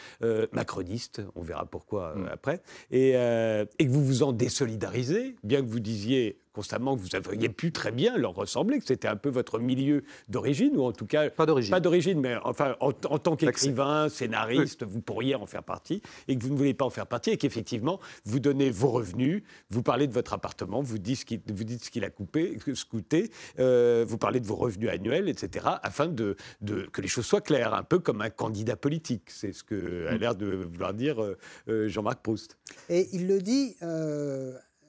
macroniste, 0.52 1.22
on 1.36 1.42
verra 1.42 1.66
pourquoi 1.66 2.14
mm. 2.16 2.30
après, 2.32 2.62
et, 2.92 3.10
et 3.12 3.86
que 3.86 3.90
vous 3.90 4.06
vous 4.06 4.24
en 4.24 4.34
désolidarisez, 4.34 5.36
bien 5.44 5.62
que 5.62 5.68
vous 5.68 5.80
disiez 5.80 6.38
constamment 6.54 6.96
que 6.96 7.02
vous 7.02 7.16
auriez 7.16 7.50
pu 7.50 7.72
très 7.72 7.92
bien 7.92 8.18
leur 8.18 8.34
ressembler, 8.34 8.80
que 8.80 8.86
c'était 8.86 9.08
un 9.08 9.16
peu 9.16 9.30
votre 9.30 9.60
milieu 9.60 10.04
d'origine, 10.28 10.76
ou 10.76 10.84
en 10.84 10.92
tout 10.92 11.06
cas... 11.06 11.30
Pas 11.30 11.46
d'origine. 11.46 11.72
Pas 11.72 11.80
d'origine, 11.80 12.20
mais 12.20 12.36
enfin, 12.44 12.76
en, 12.80 12.92
tant 12.92 13.36
qu'écrivain, 13.36 14.10
scénariste, 14.10 14.84
vous 14.84 15.02
pourriez 15.02 15.36
en 15.36 15.46
faire 15.46 15.64
partie, 15.64 16.02
et 16.28 16.38
que 16.38 16.44
vous 16.44 16.52
ne 16.52 16.58
voulez 16.58 16.74
pas 16.74 16.86
en 16.86 16.90
faire 16.90 17.08
partie, 17.08 17.32
et 17.32 17.38
qu'effectivement, 17.38 18.00
vous 18.26 18.40
donnez 18.40 18.72
vos 18.72 18.90
revenus, 18.90 19.44
vous 19.70 19.84
parlez 19.84 20.08
de 20.08 20.14
votre 20.14 20.34
appartement, 20.34 20.82
vous 20.82 20.98
dites 20.98 21.20
ce 21.20 21.26
qu'il, 21.26 21.42
vous 21.48 21.64
dites 21.64 21.86
ce 21.86 21.92
qu'il 21.92 22.04
a 22.04 22.10
coupé, 22.10 22.58
ce 22.74 22.86
coûté, 22.86 23.32
euh, 23.60 24.06
vous 24.08 24.18
parlez 24.18 24.40
de 24.40 24.48
vos 24.48 24.56
revenus 24.56 24.90
annuels, 24.90 25.30
etc., 25.30 25.66
afin 25.84 26.08
de, 26.08 26.36
de, 26.62 26.88
que 26.92 27.02
les 27.02 27.08
choses 27.08 27.26
soient 27.26 27.42
claires, 27.42 27.74
un 27.74 27.84
peu 27.84 28.00
comme 28.00 28.22
un 28.22 28.30
candidat 28.30 28.76
politique. 28.76 29.30
C'est 29.30 29.54
ce 29.54 29.64
que 29.64 30.08
a 30.08 30.16
mm. 30.16 30.18
l'air 30.18 30.36
de 30.36 30.48
vouloir 30.48 30.94
dire 30.94 31.22
euh, 31.22 31.38
euh, 31.68 31.88
Jean-Marc 31.88 32.22
Proust. 32.22 32.58
Et 32.90 33.10
il 33.14 33.28
le 33.28 33.42
dit 33.42 33.76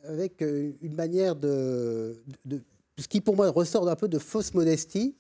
avec 0.05 0.43
euh, 0.43 0.73
une 0.81 0.95
manière 0.95 1.37
de, 1.37 2.23
ce 2.99 3.09
qui 3.09 3.21
pour 3.21 3.37
moi 3.37 3.49
ressort 3.51 3.85
d'un 3.85 3.97
peu 3.97 4.09
de 4.09 4.19
fausse 4.19 4.55
modestie, 4.55 5.17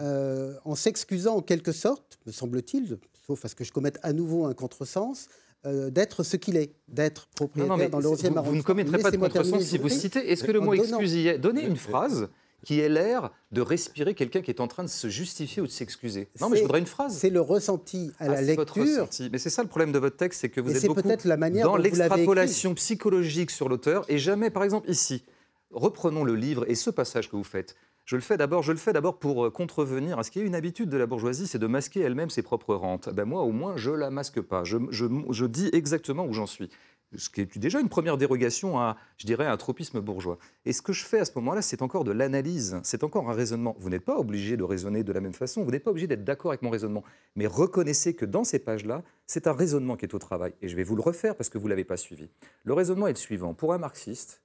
euh, 0.00 0.54
en 0.64 0.74
s'excusant 0.74 1.36
en 1.36 1.42
quelque 1.42 1.72
sorte, 1.72 2.18
me 2.26 2.32
semble-t-il, 2.32 2.98
sauf 3.26 3.44
à 3.44 3.48
ce 3.48 3.54
que 3.54 3.64
je 3.64 3.72
commette 3.72 3.98
à 4.02 4.12
nouveau 4.12 4.44
un 4.46 4.54
contresens, 4.54 5.28
euh, 5.66 5.90
d'être 5.90 6.22
ce 6.24 6.36
qu'il 6.36 6.56
est, 6.56 6.74
d'être 6.88 7.28
propriétaire 7.28 7.90
dans 7.90 8.00
le 8.00 8.04
11e 8.04 8.08
arrondissement. 8.08 8.42
Vous 8.42 8.56
ne 8.56 8.62
commettrez 8.62 8.98
pas 8.98 9.10
de 9.10 9.16
contresens 9.16 9.62
si 9.62 9.78
vous 9.78 9.88
citez. 9.88 10.30
Est-ce 10.30 10.44
que 10.44 10.52
le 10.52 10.60
mot 10.60 10.74
excuse 10.74 11.38
Donnez 11.38 11.64
une 11.64 11.76
phrase 11.76 12.28
qui 12.64 12.80
ait 12.80 12.88
l'air 12.88 13.30
de 13.52 13.60
respirer 13.60 14.14
quelqu'un 14.14 14.42
qui 14.42 14.50
est 14.50 14.60
en 14.60 14.68
train 14.68 14.82
de 14.82 14.88
se 14.88 15.08
justifier 15.08 15.62
ou 15.62 15.66
de 15.66 15.70
s'excuser. 15.70 16.28
Non, 16.40 16.48
mais 16.48 16.56
je 16.56 16.62
voudrais 16.62 16.80
une 16.80 16.86
phrase. 16.86 17.16
C'est 17.16 17.30
le 17.30 17.40
ressenti 17.40 18.10
à 18.18 18.28
la 18.28 18.38
ah, 18.38 18.42
lecture. 18.42 19.08
Mais 19.30 19.38
c'est 19.38 19.50
ça 19.50 19.62
le 19.62 19.68
problème 19.68 19.92
de 19.92 19.98
votre 19.98 20.16
texte, 20.16 20.40
c'est 20.40 20.48
que 20.48 20.60
vous 20.60 20.74
êtes 20.74 20.86
beaucoup 20.86 21.08
la 21.24 21.36
manière 21.36 21.66
dans 21.66 21.76
l'extrapolation 21.76 22.74
psychologique 22.74 23.50
sur 23.50 23.68
l'auteur 23.68 24.04
et 24.08 24.18
jamais, 24.18 24.50
par 24.50 24.64
exemple, 24.64 24.90
ici. 24.90 25.24
Reprenons 25.70 26.24
le 26.24 26.36
livre 26.36 26.64
et 26.68 26.76
ce 26.76 26.90
passage 26.90 27.28
que 27.28 27.36
vous 27.36 27.44
faites. 27.44 27.74
Je 28.04 28.16
le 28.16 28.22
fais 28.22 28.36
d'abord, 28.36 28.62
je 28.62 28.70
le 28.70 28.78
fais 28.78 28.92
d'abord 28.92 29.18
pour 29.18 29.46
euh, 29.46 29.50
contrevenir 29.50 30.18
à 30.18 30.22
ce 30.22 30.30
qui 30.30 30.38
est 30.38 30.42
une 30.42 30.54
habitude 30.54 30.90
de 30.90 30.96
la 30.98 31.06
bourgeoisie, 31.06 31.46
c'est 31.46 31.58
de 31.58 31.66
masquer 31.66 32.00
elle-même 32.00 32.28
ses 32.28 32.42
propres 32.42 32.74
rentes. 32.74 33.08
Ben 33.08 33.24
moi, 33.24 33.42
au 33.42 33.50
moins, 33.50 33.76
je 33.76 33.90
la 33.90 34.10
masque 34.10 34.42
pas. 34.42 34.62
Je, 34.62 34.76
je, 34.90 35.06
je 35.30 35.46
dis 35.46 35.70
exactement 35.72 36.26
où 36.26 36.34
j'en 36.34 36.46
suis 36.46 36.68
ce 37.16 37.28
qui 37.28 37.42
est 37.42 37.58
déjà 37.58 37.80
une 37.80 37.88
première 37.88 38.16
dérogation 38.16 38.78
à, 38.78 38.96
je 39.18 39.26
dirais, 39.26 39.46
un 39.46 39.56
tropisme 39.56 40.00
bourgeois. 40.00 40.38
Et 40.64 40.72
ce 40.72 40.82
que 40.82 40.92
je 40.92 41.04
fais 41.04 41.20
à 41.20 41.24
ce 41.24 41.32
moment-là, 41.36 41.62
c'est 41.62 41.82
encore 41.82 42.04
de 42.04 42.12
l'analyse, 42.12 42.80
c'est 42.82 43.04
encore 43.04 43.30
un 43.30 43.34
raisonnement. 43.34 43.76
Vous 43.78 43.90
n'êtes 43.90 44.04
pas 44.04 44.18
obligé 44.18 44.56
de 44.56 44.64
raisonner 44.64 45.04
de 45.04 45.12
la 45.12 45.20
même 45.20 45.32
façon, 45.32 45.62
vous 45.62 45.70
n'êtes 45.70 45.84
pas 45.84 45.90
obligé 45.90 46.06
d'être 46.06 46.24
d'accord 46.24 46.50
avec 46.50 46.62
mon 46.62 46.70
raisonnement, 46.70 47.04
mais 47.36 47.46
reconnaissez 47.46 48.14
que 48.14 48.24
dans 48.24 48.44
ces 48.44 48.58
pages-là, 48.58 49.02
c'est 49.26 49.46
un 49.46 49.52
raisonnement 49.52 49.96
qui 49.96 50.04
est 50.04 50.14
au 50.14 50.18
travail. 50.18 50.54
Et 50.60 50.68
je 50.68 50.76
vais 50.76 50.84
vous 50.84 50.96
le 50.96 51.02
refaire 51.02 51.36
parce 51.36 51.48
que 51.48 51.58
vous 51.58 51.66
ne 51.66 51.70
l'avez 51.70 51.84
pas 51.84 51.96
suivi. 51.96 52.28
Le 52.64 52.72
raisonnement 52.72 53.06
est 53.06 53.12
le 53.12 53.18
suivant. 53.18 53.54
Pour 53.54 53.72
un 53.72 53.78
marxiste, 53.78 54.42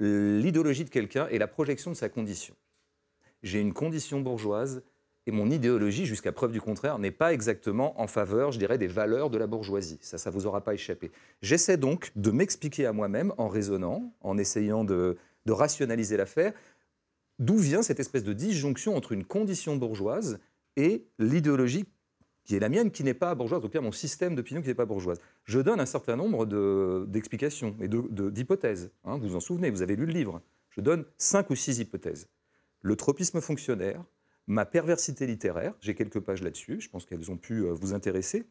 l'idéologie 0.00 0.84
de 0.84 0.90
quelqu'un 0.90 1.28
est 1.28 1.38
la 1.38 1.46
projection 1.48 1.90
de 1.90 1.96
sa 1.96 2.08
condition. 2.08 2.54
J'ai 3.42 3.60
une 3.60 3.72
condition 3.72 4.20
bourgeoise, 4.20 4.82
et 5.30 5.32
mon 5.32 5.48
idéologie, 5.48 6.06
jusqu'à 6.06 6.32
preuve 6.32 6.50
du 6.50 6.60
contraire, 6.60 6.98
n'est 6.98 7.12
pas 7.12 7.32
exactement 7.32 8.00
en 8.00 8.08
faveur, 8.08 8.50
je 8.50 8.58
dirais, 8.58 8.78
des 8.78 8.88
valeurs 8.88 9.30
de 9.30 9.38
la 9.38 9.46
bourgeoisie. 9.46 9.98
Ça, 10.00 10.18
ça 10.18 10.28
vous 10.30 10.46
aura 10.46 10.62
pas 10.62 10.74
échappé. 10.74 11.12
J'essaie 11.40 11.76
donc 11.76 12.10
de 12.16 12.32
m'expliquer 12.32 12.84
à 12.86 12.92
moi-même 12.92 13.32
en 13.38 13.46
raisonnant, 13.46 14.12
en 14.22 14.38
essayant 14.38 14.82
de, 14.82 15.16
rationaliser 15.46 16.16
l'affaire, 16.16 16.52
d'où 17.38 17.56
vient 17.56 17.82
cette 17.82 18.00
espèce 18.00 18.24
de 18.24 18.32
disjonction 18.32 18.96
entre 18.96 19.12
une 19.12 19.24
condition 19.24 19.76
bourgeoise 19.76 20.40
et 20.76 21.06
l'idéologie 21.18 21.86
qui 22.44 22.56
est 22.56 22.60
la 22.60 22.68
mienne, 22.68 22.90
qui 22.90 23.04
n'est 23.04 23.14
pas 23.14 23.34
bourgeoise, 23.34 23.60
tout 23.60 23.68
cas 23.68 23.80
mon 23.80 23.92
système 23.92 24.34
d'opinion 24.34 24.62
qui 24.62 24.68
n'est 24.68 24.74
pas 24.74 24.84
bourgeoise. 24.84 25.20
Je 25.44 25.60
donne 25.60 25.80
un 25.80 25.86
certain 25.86 26.16
nombre 26.16 26.46
d'explications 27.06 27.76
et 27.80 27.88
d'hypothèses. 27.88 28.90
Hein, 29.04 29.18
vous 29.18 29.28
vous 29.28 29.36
en 29.36 29.40
souvenez, 29.40 29.70
vous 29.70 29.82
avez 29.82 29.94
lu 29.94 30.06
le 30.06 30.12
livre. 30.12 30.40
Je 30.70 30.80
donne 30.80 31.04
cinq 31.18 31.50
ou 31.50 31.54
six 31.54 31.78
hypothèses. 31.78 32.28
Le 32.82 32.96
tropisme 32.96 33.40
fonctionnaire, 33.40 34.02
ma 34.46 34.66
perversité 34.66 35.26
littéraire, 35.26 35.74
j'ai 35.80 35.94
quelques 35.94 36.20
pages 36.20 36.42
là-dessus, 36.42 36.80
je 36.80 36.88
pense 36.88 37.04
qu'elles 37.06 37.30
ont 37.30 37.36
pu 37.36 37.64
euh, 37.64 37.72
vous 37.72 37.94
intéresser. 37.94 38.44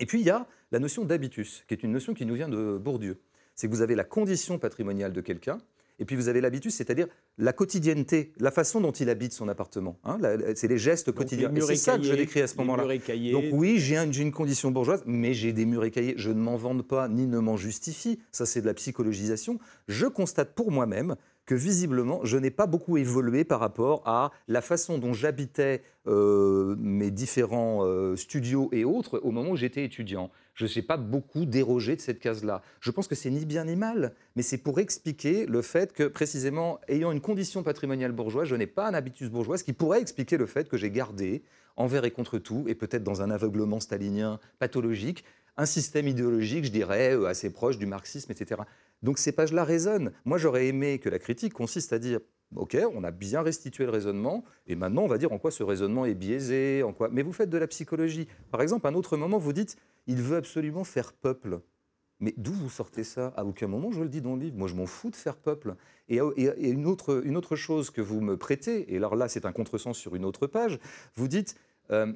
Et 0.00 0.06
puis 0.06 0.20
il 0.20 0.26
y 0.26 0.30
a 0.30 0.46
la 0.72 0.78
notion 0.78 1.04
d'habitus, 1.04 1.64
qui 1.68 1.74
est 1.74 1.82
une 1.82 1.92
notion 1.92 2.14
qui 2.14 2.26
nous 2.26 2.34
vient 2.34 2.48
de 2.48 2.78
Bourdieu. 2.78 3.20
C'est 3.54 3.68
que 3.68 3.72
vous 3.72 3.82
avez 3.82 3.94
la 3.94 4.04
condition 4.04 4.58
patrimoniale 4.58 5.12
de 5.12 5.20
quelqu'un, 5.20 5.58
et 5.98 6.04
puis 6.04 6.16
vous 6.16 6.28
avez 6.28 6.40
l'habitus, 6.40 6.74
c'est-à-dire 6.74 7.06
la 7.38 7.52
quotidienneté, 7.52 8.32
la 8.38 8.50
façon 8.50 8.80
dont 8.80 8.92
il 8.92 9.08
habite 9.08 9.32
son 9.32 9.48
appartement. 9.48 9.98
Hein, 10.04 10.18
c'est 10.54 10.68
les 10.68 10.78
gestes 10.78 11.12
quotidiens. 11.12 11.54
Et 11.54 11.60
c'est 11.62 11.76
ça 11.76 11.96
que 11.96 12.04
je 12.04 12.14
décris 12.14 12.42
à 12.42 12.46
ce 12.46 12.56
moment-là. 12.56 12.84
Donc 13.32 13.44
oui, 13.52 13.78
j'ai 13.78 13.96
une, 13.96 14.32
condition 14.32 14.70
bourgeoise, 14.70 15.02
mais 15.06 15.32
j'ai 15.32 15.52
des 15.52 15.64
murs 15.64 15.84
écaillés. 15.84 16.14
Je 16.16 16.30
ne 16.30 16.40
m'en 16.40 16.56
vante 16.56 16.86
pas, 16.86 17.08
ni 17.08 17.26
ne 17.26 17.38
m'en 17.38 17.56
justifie. 17.56 18.18
Ça, 18.30 18.44
c'est 18.44 18.60
de 18.60 18.66
la 18.66 18.74
psychologisation. 18.74 19.58
Je 19.88 20.06
constate 20.06 20.54
pour 20.54 20.70
moi-même 20.70 21.16
que 21.46 21.54
visiblement, 21.54 22.20
je 22.24 22.36
n'ai 22.36 22.50
pas 22.50 22.66
beaucoup 22.66 22.96
évolué 22.96 23.44
par 23.44 23.60
rapport 23.60 24.02
à 24.04 24.32
la 24.48 24.60
façon 24.60 24.98
dont 24.98 25.12
j'habitais 25.12 25.82
euh, 26.08 26.74
mes 26.78 27.10
différents 27.10 27.84
euh, 27.84 28.16
studios 28.16 28.68
et 28.72 28.84
autres 28.84 29.20
au 29.22 29.30
moment 29.30 29.50
où 29.50 29.56
j'étais 29.56 29.84
étudiant. 29.84 30.30
Je 30.54 30.66
n'ai 30.66 30.82
pas 30.82 30.96
beaucoup 30.96 31.44
dérogé 31.44 31.94
de 31.94 32.00
cette 32.00 32.18
case-là. 32.18 32.62
Je 32.80 32.90
pense 32.90 33.06
que 33.06 33.14
c'est 33.14 33.30
ni 33.30 33.44
bien 33.44 33.64
ni 33.64 33.76
mal, 33.76 34.14
mais 34.34 34.42
c'est 34.42 34.58
pour 34.58 34.80
expliquer 34.80 35.46
le 35.46 35.62
fait 35.62 35.92
que, 35.92 36.04
précisément, 36.04 36.80
ayant 36.88 37.12
une 37.12 37.20
condition 37.20 37.62
patrimoniale 37.62 38.12
bourgeoise, 38.12 38.48
je 38.48 38.56
n'ai 38.56 38.66
pas 38.66 38.88
un 38.88 38.94
habitus 38.94 39.30
bourgeois, 39.30 39.58
ce 39.58 39.64
qui 39.64 39.72
pourrait 39.72 40.00
expliquer 40.00 40.36
le 40.36 40.46
fait 40.46 40.68
que 40.68 40.76
j'ai 40.76 40.90
gardé, 40.90 41.42
envers 41.76 42.04
et 42.04 42.10
contre 42.10 42.38
tout, 42.38 42.64
et 42.66 42.74
peut-être 42.74 43.04
dans 43.04 43.22
un 43.22 43.30
aveuglement 43.30 43.80
stalinien 43.80 44.40
pathologique, 44.58 45.24
un 45.58 45.66
système 45.66 46.08
idéologique, 46.08 46.64
je 46.64 46.70
dirais, 46.70 47.14
euh, 47.14 47.26
assez 47.26 47.50
proche 47.50 47.78
du 47.78 47.86
marxisme, 47.86 48.32
etc. 48.32 48.62
Donc 49.02 49.18
ces 49.18 49.32
pages-là 49.32 49.64
résonnent. 49.64 50.12
Moi, 50.24 50.38
j'aurais 50.38 50.66
aimé 50.66 50.98
que 50.98 51.08
la 51.08 51.18
critique 51.18 51.52
consiste 51.52 51.92
à 51.92 51.98
dire 51.98 52.20
OK, 52.54 52.76
on 52.94 53.02
a 53.02 53.10
bien 53.10 53.42
restitué 53.42 53.84
le 53.84 53.90
raisonnement, 53.90 54.44
et 54.66 54.76
maintenant 54.76 55.02
on 55.02 55.08
va 55.08 55.18
dire 55.18 55.32
en 55.32 55.38
quoi 55.38 55.50
ce 55.50 55.62
raisonnement 55.62 56.06
est 56.06 56.14
biaisé, 56.14 56.82
en 56.84 56.92
quoi. 56.92 57.08
Mais 57.10 57.22
vous 57.22 57.32
faites 57.32 57.50
de 57.50 57.58
la 57.58 57.66
psychologie. 57.66 58.28
Par 58.50 58.62
exemple, 58.62 58.86
à 58.86 58.90
un 58.90 58.94
autre 58.94 59.16
moment, 59.16 59.38
vous 59.38 59.52
dites 59.52 59.76
il 60.06 60.22
veut 60.22 60.36
absolument 60.36 60.84
faire 60.84 61.12
peuple. 61.12 61.60
Mais 62.20 62.32
d'où 62.36 62.52
vous 62.52 62.70
sortez 62.70 63.04
ça? 63.04 63.34
À 63.36 63.44
aucun 63.44 63.66
moment 63.66 63.90
je 63.90 64.02
le 64.02 64.08
dis 64.08 64.22
dans 64.22 64.36
le 64.36 64.42
livre. 64.42 64.56
Moi, 64.56 64.68
je 64.68 64.74
m'en 64.74 64.86
fous 64.86 65.10
de 65.10 65.16
faire 65.16 65.36
peuple. 65.36 65.74
Et, 66.08 66.18
une, 66.18 66.86
autre, 66.86 67.22
une, 67.24 67.36
autre, 67.36 67.56
chose 67.56 67.90
que 67.90 68.00
vous 68.00 68.20
me 68.20 68.36
prêtez, 68.36 68.92
et 68.94 68.96
alors 68.96 69.16
là, 69.16 69.28
c'est 69.28 69.44
un 69.44 69.52
contresens 69.52 69.98
sur 69.98 70.14
une 70.14 70.24
autre 70.24 70.46
page, 70.46 70.78
vous 71.16 71.26
dites 71.26 71.56
euh, 71.90 72.12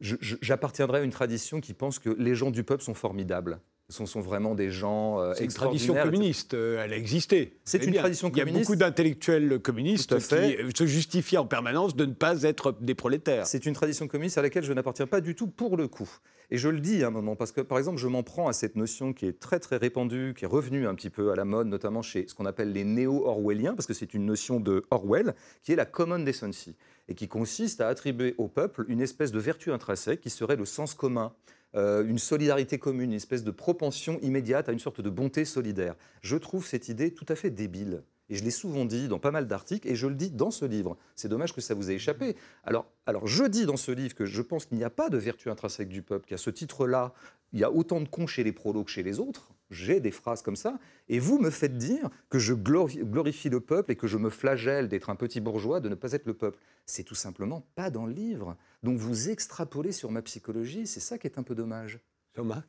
j'appartiendrai 0.00 1.00
à 1.00 1.02
une 1.02 1.10
tradition 1.10 1.60
qui 1.60 1.74
pense 1.74 1.98
que 1.98 2.10
les 2.10 2.34
gens 2.34 2.50
du 2.50 2.64
peuple 2.64 2.82
sont 2.82 2.94
formidables. 2.94 3.60
Ce 3.92 4.06
sont 4.06 4.20
vraiment 4.20 4.54
des 4.54 4.70
gens 4.70 5.20
euh, 5.20 5.34
C'est 5.36 5.44
une 5.44 5.52
tradition 5.52 5.94
communiste, 5.94 6.54
euh, 6.54 6.82
elle 6.82 6.92
a 6.92 6.96
existé. 6.96 7.58
C'est 7.64 7.84
une 7.84 7.94
tradition 7.94 8.30
communiste. 8.30 8.48
Il 8.48 8.54
y 8.54 8.56
a 8.56 8.62
beaucoup 8.62 8.76
d'intellectuels 8.76 9.60
communistes 9.60 10.18
qui 10.18 10.24
se 10.24 10.86
justifient 10.86 11.38
en 11.38 11.46
permanence 11.46 11.94
de 11.94 12.06
ne 12.06 12.14
pas 12.14 12.42
être 12.42 12.74
des 12.80 12.94
prolétaires. 12.94 13.46
C'est 13.46 13.66
une 13.66 13.74
tradition 13.74 14.08
communiste 14.08 14.38
à 14.38 14.42
laquelle 14.42 14.64
je 14.64 14.72
n'appartiens 14.72 15.06
pas 15.06 15.20
du 15.20 15.34
tout 15.34 15.46
pour 15.46 15.76
le 15.76 15.88
coup. 15.88 16.08
Et 16.50 16.58
je 16.58 16.68
le 16.68 16.80
dis 16.80 17.02
à 17.02 17.06
un 17.06 17.10
moment, 17.10 17.34
parce 17.34 17.52
que 17.52 17.60
par 17.62 17.78
exemple, 17.78 17.98
je 17.98 18.06
m'en 18.08 18.22
prends 18.22 18.48
à 18.48 18.52
cette 18.52 18.76
notion 18.76 19.12
qui 19.12 19.26
est 19.26 19.38
très 19.38 19.58
très 19.58 19.78
répandue, 19.78 20.34
qui 20.36 20.44
est 20.44 20.48
revenue 20.48 20.86
un 20.86 20.94
petit 20.94 21.08
peu 21.08 21.30
à 21.30 21.34
la 21.34 21.46
mode, 21.46 21.66
notamment 21.66 22.02
chez 22.02 22.26
ce 22.28 22.34
qu'on 22.34 22.44
appelle 22.44 22.72
les 22.72 22.84
néo-orwelliens, 22.84 23.74
parce 23.74 23.86
que 23.86 23.94
c'est 23.94 24.12
une 24.12 24.26
notion 24.26 24.60
de 24.60 24.84
Orwell, 24.90 25.34
qui 25.62 25.72
est 25.72 25.76
la 25.76 25.86
common 25.86 26.18
decency, 26.18 26.76
et 27.08 27.14
qui 27.14 27.26
consiste 27.26 27.80
à 27.80 27.88
attribuer 27.88 28.34
au 28.36 28.48
peuple 28.48 28.84
une 28.88 29.00
espèce 29.00 29.32
de 29.32 29.38
vertu 29.38 29.72
intrinsèque 29.72 30.20
qui 30.20 30.30
serait 30.30 30.56
le 30.56 30.66
sens 30.66 30.94
commun 30.94 31.32
euh, 31.74 32.04
une 32.06 32.18
solidarité 32.18 32.78
commune, 32.78 33.10
une 33.10 33.16
espèce 33.16 33.44
de 33.44 33.50
propension 33.50 34.18
immédiate 34.20 34.68
à 34.68 34.72
une 34.72 34.78
sorte 34.78 35.00
de 35.00 35.10
bonté 35.10 35.44
solidaire. 35.44 35.94
Je 36.20 36.36
trouve 36.36 36.66
cette 36.66 36.88
idée 36.88 37.12
tout 37.12 37.26
à 37.28 37.34
fait 37.34 37.50
débile. 37.50 38.02
Et 38.28 38.36
je 38.36 38.44
l'ai 38.44 38.50
souvent 38.50 38.84
dit 38.84 39.08
dans 39.08 39.18
pas 39.18 39.30
mal 39.30 39.46
d'articles, 39.46 39.88
et 39.88 39.94
je 39.94 40.06
le 40.06 40.14
dis 40.14 40.30
dans 40.30 40.50
ce 40.50 40.64
livre. 40.64 40.96
C'est 41.16 41.28
dommage 41.28 41.52
que 41.52 41.60
ça 41.60 41.74
vous 41.74 41.90
ait 41.90 41.96
échappé. 41.96 42.36
Alors, 42.64 42.86
alors 43.04 43.26
je 43.26 43.44
dis 43.44 43.66
dans 43.66 43.76
ce 43.76 43.92
livre 43.92 44.14
que 44.14 44.24
je 44.24 44.40
pense 44.40 44.64
qu'il 44.64 44.78
n'y 44.78 44.84
a 44.84 44.90
pas 44.90 45.10
de 45.10 45.18
vertu 45.18 45.50
intrinsèque 45.50 45.88
du 45.88 46.02
peuple, 46.02 46.26
qu'à 46.26 46.38
ce 46.38 46.48
titre-là, 46.48 47.12
il 47.52 47.60
y 47.60 47.64
a 47.64 47.70
autant 47.70 48.00
de 48.00 48.08
cons 48.08 48.26
chez 48.26 48.44
les 48.44 48.52
prolos 48.52 48.84
que 48.84 48.90
chez 48.90 49.02
les 49.02 49.18
autres. 49.18 49.51
J'ai 49.72 50.00
des 50.00 50.10
phrases 50.10 50.42
comme 50.42 50.56
ça. 50.56 50.78
Et 51.08 51.18
vous 51.18 51.38
me 51.38 51.50
faites 51.50 51.76
dire 51.76 52.10
que 52.28 52.38
je 52.38 52.54
glorifie 52.54 53.48
le 53.48 53.60
peuple 53.60 53.92
et 53.92 53.96
que 53.96 54.06
je 54.06 54.18
me 54.18 54.30
flagelle 54.30 54.88
d'être 54.88 55.10
un 55.10 55.16
petit 55.16 55.40
bourgeois, 55.40 55.80
de 55.80 55.88
ne 55.88 55.94
pas 55.94 56.12
être 56.12 56.26
le 56.26 56.34
peuple. 56.34 56.58
C'est 56.86 57.02
tout 57.02 57.14
simplement 57.14 57.66
pas 57.74 57.90
dans 57.90 58.06
le 58.06 58.12
livre. 58.12 58.56
Donc 58.82 58.98
vous 58.98 59.30
extrapolez 59.30 59.92
sur 59.92 60.10
ma 60.10 60.22
psychologie, 60.22 60.86
c'est 60.86 61.00
ça 61.00 61.18
qui 61.18 61.26
est 61.26 61.38
un 61.38 61.42
peu 61.42 61.54
dommage. 61.54 62.00
Jean-Marc? 62.36 62.66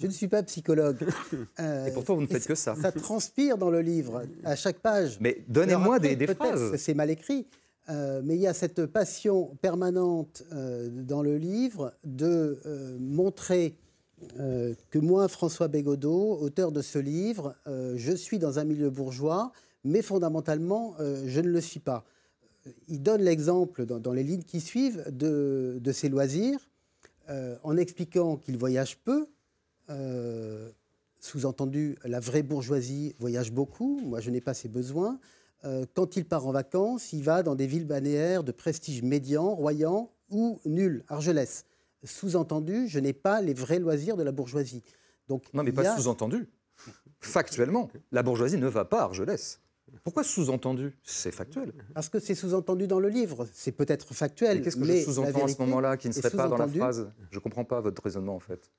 Je 0.00 0.06
ne 0.06 0.12
suis 0.12 0.28
pas 0.28 0.42
psychologue. 0.42 0.96
Euh, 1.58 1.86
et 1.86 1.92
pourtant, 1.92 2.14
vous 2.14 2.22
ne 2.22 2.26
faites 2.26 2.46
que 2.46 2.54
ça. 2.54 2.74
Ça 2.74 2.90
transpire 2.90 3.58
dans 3.58 3.70
le 3.70 3.82
livre, 3.82 4.22
à 4.44 4.56
chaque 4.56 4.78
page. 4.78 5.18
Mais 5.20 5.44
donnez-moi 5.48 5.98
des, 5.98 6.16
des 6.16 6.26
phrases. 6.26 6.76
C'est 6.76 6.94
mal 6.94 7.10
écrit. 7.10 7.46
Euh, 7.88 8.22
mais 8.24 8.34
il 8.34 8.40
y 8.40 8.46
a 8.46 8.54
cette 8.54 8.86
passion 8.86 9.56
permanente 9.60 10.42
euh, 10.52 10.88
dans 10.90 11.22
le 11.22 11.36
livre 11.36 11.92
de 12.04 12.58
montrer 12.98 13.76
que 14.36 14.98
moi, 14.98 15.28
François 15.28 15.68
Bégodeau, 15.68 16.38
auteur 16.40 16.72
de 16.72 16.82
ce 16.82 16.98
livre, 16.98 17.54
je 17.66 18.12
suis 18.14 18.38
dans 18.38 18.58
un 18.58 18.64
milieu 18.64 18.90
bourgeois, 18.90 19.52
mais 19.84 20.02
fondamentalement, 20.02 20.94
je 20.98 21.40
ne 21.40 21.48
le 21.48 21.60
suis 21.60 21.80
pas. 21.80 22.04
Il 22.88 23.02
donne 23.02 23.22
l'exemple 23.22 23.86
dans, 23.86 24.12
les 24.12 24.22
lignes 24.22 24.42
qui 24.42 24.60
suivent 24.60 25.04
de, 25.10 25.78
de 25.80 25.92
ses 25.92 26.08
loisirs, 26.08 26.68
en 27.28 27.76
expliquant 27.76 28.36
qu'il 28.36 28.58
voyage 28.58 28.98
peu, 28.98 29.26
sous-entendu, 31.20 31.96
la 32.04 32.20
vraie 32.20 32.42
bourgeoisie 32.42 33.14
voyage 33.18 33.52
beaucoup. 33.52 34.00
Moi, 34.04 34.20
je 34.20 34.30
n'ai 34.30 34.40
pas 34.40 34.54
ces 34.54 34.68
besoins. 34.68 35.18
Euh, 35.64 35.84
quand 35.94 36.16
il 36.16 36.24
part 36.24 36.46
en 36.46 36.52
vacances, 36.52 37.12
il 37.12 37.22
va 37.22 37.42
dans 37.42 37.54
des 37.54 37.66
villes 37.66 37.86
balnéaires 37.86 38.42
de 38.42 38.52
prestige 38.52 39.02
médian, 39.02 39.54
Royan 39.54 40.10
ou 40.30 40.58
nul, 40.64 41.04
Argelès. 41.08 41.66
Sous-entendu, 42.04 42.88
je 42.88 42.98
n'ai 42.98 43.12
pas 43.12 43.40
les 43.42 43.54
vrais 43.54 43.78
loisirs 43.78 44.16
de 44.16 44.22
la 44.22 44.32
bourgeoisie. 44.32 44.82
Donc, 45.28 45.44
non, 45.52 45.62
mais 45.62 45.72
pas 45.72 45.96
sous-entendu. 45.96 46.48
Factuellement, 47.20 47.90
la 48.10 48.22
bourgeoisie 48.22 48.56
ne 48.56 48.66
va 48.66 48.84
pas 48.84 49.00
à 49.00 49.04
Argelès. 49.04 49.60
Pourquoi 50.04 50.24
sous-entendu? 50.24 50.96
C'est 51.02 51.32
factuel. 51.32 51.72
Parce 51.94 52.08
que 52.08 52.20
c'est 52.20 52.34
sous-entendu 52.34 52.86
dans 52.86 53.00
le 53.00 53.08
livre. 53.08 53.46
C'est 53.52 53.72
peut-être 53.72 54.14
factuel. 54.14 54.62
Qu'est-ce 54.62 54.76
que 54.76 54.84
je 54.84 55.04
sous-entends 55.04 55.44
à 55.44 55.48
ce 55.48 55.58
moment-là 55.58 55.96
qui 55.96 56.08
ne 56.08 56.12
serait 56.12 56.30
pas 56.30 56.48
dans 56.48 56.56
la 56.56 56.68
phrase? 56.68 57.10
Je 57.30 57.36
ne 57.36 57.40
comprends 57.40 57.64
pas 57.64 57.80
votre 57.80 58.02
raisonnement 58.02 58.36
en 58.36 58.40
fait. 58.40 58.70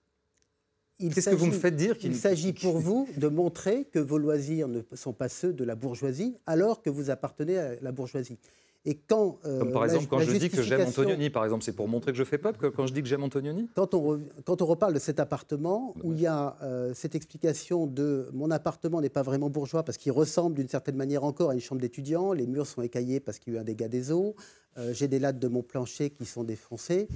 Qu'est-ce 0.99 1.31
que 1.31 1.35
vous 1.35 1.47
me 1.47 1.51
faites 1.51 1.75
dire 1.75 1.95
Il 2.03 2.15
s'agit 2.15 2.53
pour 2.53 2.77
vous 2.77 3.07
de 3.17 3.27
montrer 3.27 3.85
que 3.85 3.99
vos 3.99 4.17
loisirs 4.17 4.67
ne 4.67 4.81
sont 4.93 5.13
pas 5.13 5.29
ceux 5.29 5.51
de 5.51 5.63
la 5.63 5.75
bourgeoisie, 5.75 6.37
alors 6.45 6.81
que 6.81 6.89
vous 6.89 7.09
appartenez 7.09 7.57
à 7.57 7.75
la 7.81 7.91
bourgeoisie. 7.91 8.37
Et 8.83 8.95
quand, 8.95 9.37
euh, 9.45 9.59
Comme 9.59 9.71
par 9.71 9.83
exemple, 9.85 10.07
quand 10.09 10.19
je 10.19 10.31
dis 10.31 10.49
que 10.49 10.63
j'aime 10.63 10.87
Antonioni, 10.87 11.29
par 11.29 11.43
exemple, 11.43 11.63
c'est 11.63 11.75
pour 11.75 11.87
montrer 11.87 12.11
que 12.11 12.17
je 12.17 12.23
fais 12.23 12.39
pop 12.39 12.57
quand 12.75 12.87
je 12.87 12.93
dis 12.93 13.01
que 13.01 13.07
j'aime 13.07 13.23
Antonioni 13.23 13.69
quand 13.75 13.93
on, 13.93 14.19
quand 14.43 14.61
on 14.63 14.65
reparle 14.65 14.93
de 14.93 14.99
cet 14.99 15.19
appartement, 15.19 15.93
où 16.03 16.13
il 16.13 16.21
y 16.21 16.27
a 16.27 16.57
euh, 16.63 16.91
cette 16.95 17.13
explication 17.13 17.85
de 17.85 18.27
mon 18.33 18.49
appartement 18.49 18.99
n'est 18.99 19.09
pas 19.09 19.21
vraiment 19.21 19.51
bourgeois 19.51 19.83
parce 19.83 19.99
qu'il 19.99 20.11
ressemble 20.11 20.55
d'une 20.55 20.67
certaine 20.67 20.95
manière 20.95 21.23
encore 21.23 21.51
à 21.51 21.53
une 21.53 21.59
chambre 21.59 21.79
d'étudiant, 21.79 22.33
les 22.33 22.47
murs 22.47 22.65
sont 22.65 22.81
écaillés 22.81 23.19
parce 23.19 23.37
qu'il 23.37 23.53
y 23.53 23.55
a 23.55 23.59
eu 23.59 23.61
un 23.61 23.65
dégât 23.65 23.87
des 23.87 24.11
eaux, 24.11 24.35
euh, 24.79 24.93
j'ai 24.93 25.07
des 25.07 25.19
lattes 25.19 25.39
de 25.39 25.47
mon 25.47 25.61
plancher 25.61 26.09
qui 26.09 26.25
sont 26.25 26.43
défoncées. 26.43 27.07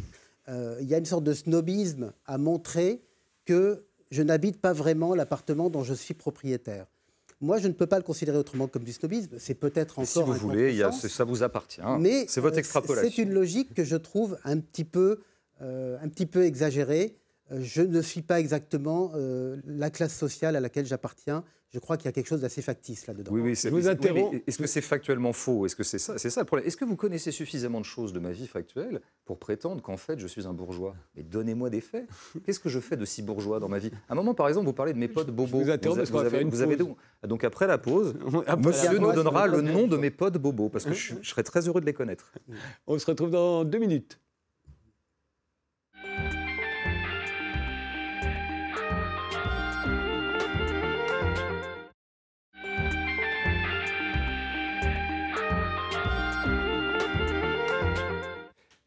il 0.47 0.87
y 0.87 0.93
a 0.93 0.99
une 0.99 1.05
sorte 1.05 1.23
de 1.23 1.33
snobisme 1.33 2.13
à 2.27 2.37
montrer 2.37 3.01
que 3.45 3.85
je 4.11 4.21
n'habite 4.21 4.61
pas 4.61 4.73
vraiment 4.73 5.15
l'appartement 5.15 5.71
dont 5.71 5.83
je 5.83 5.95
suis 5.95 6.13
propriétaire. 6.13 6.85
Moi, 7.45 7.59
je 7.59 7.67
ne 7.67 7.73
peux 7.73 7.85
pas 7.85 7.97
le 7.97 8.03
considérer 8.03 8.37
autrement 8.37 8.67
comme 8.67 8.83
du 8.83 8.91
snobisme. 8.91 9.35
C'est 9.37 9.53
peut-être 9.53 9.99
encore. 9.99 10.07
Si 10.07 10.21
vous 10.21 10.33
voulez, 10.33 10.83
ça 10.91 11.23
vous 11.23 11.43
appartient. 11.43 11.81
Mais 11.99 12.25
c'est 12.27 12.41
votre 12.41 12.55
euh, 12.55 12.59
extrapolation. 12.59 13.11
C'est 13.13 13.21
une 13.21 13.33
logique 13.33 13.73
que 13.75 13.83
je 13.83 13.95
trouve 13.95 14.37
un 14.43 14.59
petit 14.59 14.83
peu, 14.83 15.21
euh, 15.61 15.97
un 16.01 16.09
petit 16.09 16.25
peu 16.25 16.43
exagérée. 16.43 17.15
Euh, 17.51 17.59
je 17.61 17.83
ne 17.83 18.01
suis 18.01 18.23
pas 18.23 18.39
exactement 18.39 19.11
la 19.65 19.89
classe 19.91 20.15
sociale 20.15 20.55
à 20.55 20.59
laquelle 20.59 20.87
j'appartiens 20.87 21.43
je 21.75 21.79
crois 21.81 21.97
qu'il 21.97 22.05
y 22.05 22.07
a 22.07 22.13
quelque 22.13 22.27
chose 22.27 22.39
d'assez 22.39 22.61
factice 22.61 23.05
là-dedans. 23.05 23.33
Oui, 23.33 23.41
oui, 23.41 23.55
c'est, 23.57 23.69
vous 23.69 23.85
est-ce 23.85 24.57
que 24.57 24.65
c'est 24.65 24.79
factuellement 24.79 25.33
faux? 25.33 25.65
Est-ce 25.65 25.75
que 25.75 25.83
c'est 25.83 25.99
ça? 25.99 26.17
C'est 26.17 26.29
ça 26.29 26.39
le 26.39 26.45
problème. 26.45 26.65
Est-ce 26.65 26.77
que 26.77 26.85
vous 26.85 26.95
connaissez 26.95 27.31
suffisamment 27.31 27.81
de 27.81 27.85
choses 27.85 28.13
de 28.13 28.19
ma 28.19 28.31
vie 28.31 28.47
factuelle 28.47 29.01
pour 29.25 29.39
prétendre 29.39 29.81
qu'en 29.81 29.97
fait 29.97 30.17
je 30.17 30.25
suis 30.25 30.47
un 30.47 30.53
bourgeois? 30.53 30.95
Mais 31.17 31.23
donnez-moi 31.23 31.69
des 31.69 31.81
faits. 31.81 32.07
Qu'est-ce 32.45 32.61
que 32.61 32.69
je 32.69 32.79
fais 32.79 32.95
de 32.95 33.03
si 33.03 33.21
bourgeois 33.23 33.59
dans 33.59 33.67
ma 33.67 33.79
vie? 33.79 33.91
À 34.07 34.13
un 34.13 34.15
moment, 34.15 34.33
par 34.33 34.47
exemple, 34.47 34.67
vous 34.67 34.73
parlez 34.73 34.93
de 34.93 34.97
mes 34.97 35.09
potes 35.09 35.31
bobos. 35.31 35.57
vous, 35.57 35.65
vous, 35.65 36.17
avez, 36.17 36.45
vous 36.45 36.61
avez 36.61 36.77
donc 37.27 37.43
après 37.43 37.67
la 37.67 37.77
pause, 37.77 38.13
Monsieur 38.57 38.97
nous 38.97 39.11
donnera 39.11 39.47
le 39.47 39.59
nom 39.59 39.85
de 39.85 39.97
mes 39.97 40.11
potes 40.11 40.37
bobos 40.37 40.69
parce 40.69 40.85
que 40.85 40.93
je 40.93 41.15
serais 41.23 41.43
très 41.43 41.67
heureux 41.67 41.81
de 41.81 41.85
les 41.85 41.93
connaître. 41.93 42.31
On 42.87 42.97
se 42.97 43.05
retrouve 43.05 43.31
dans 43.31 43.65
deux 43.65 43.79
minutes. 43.79 44.17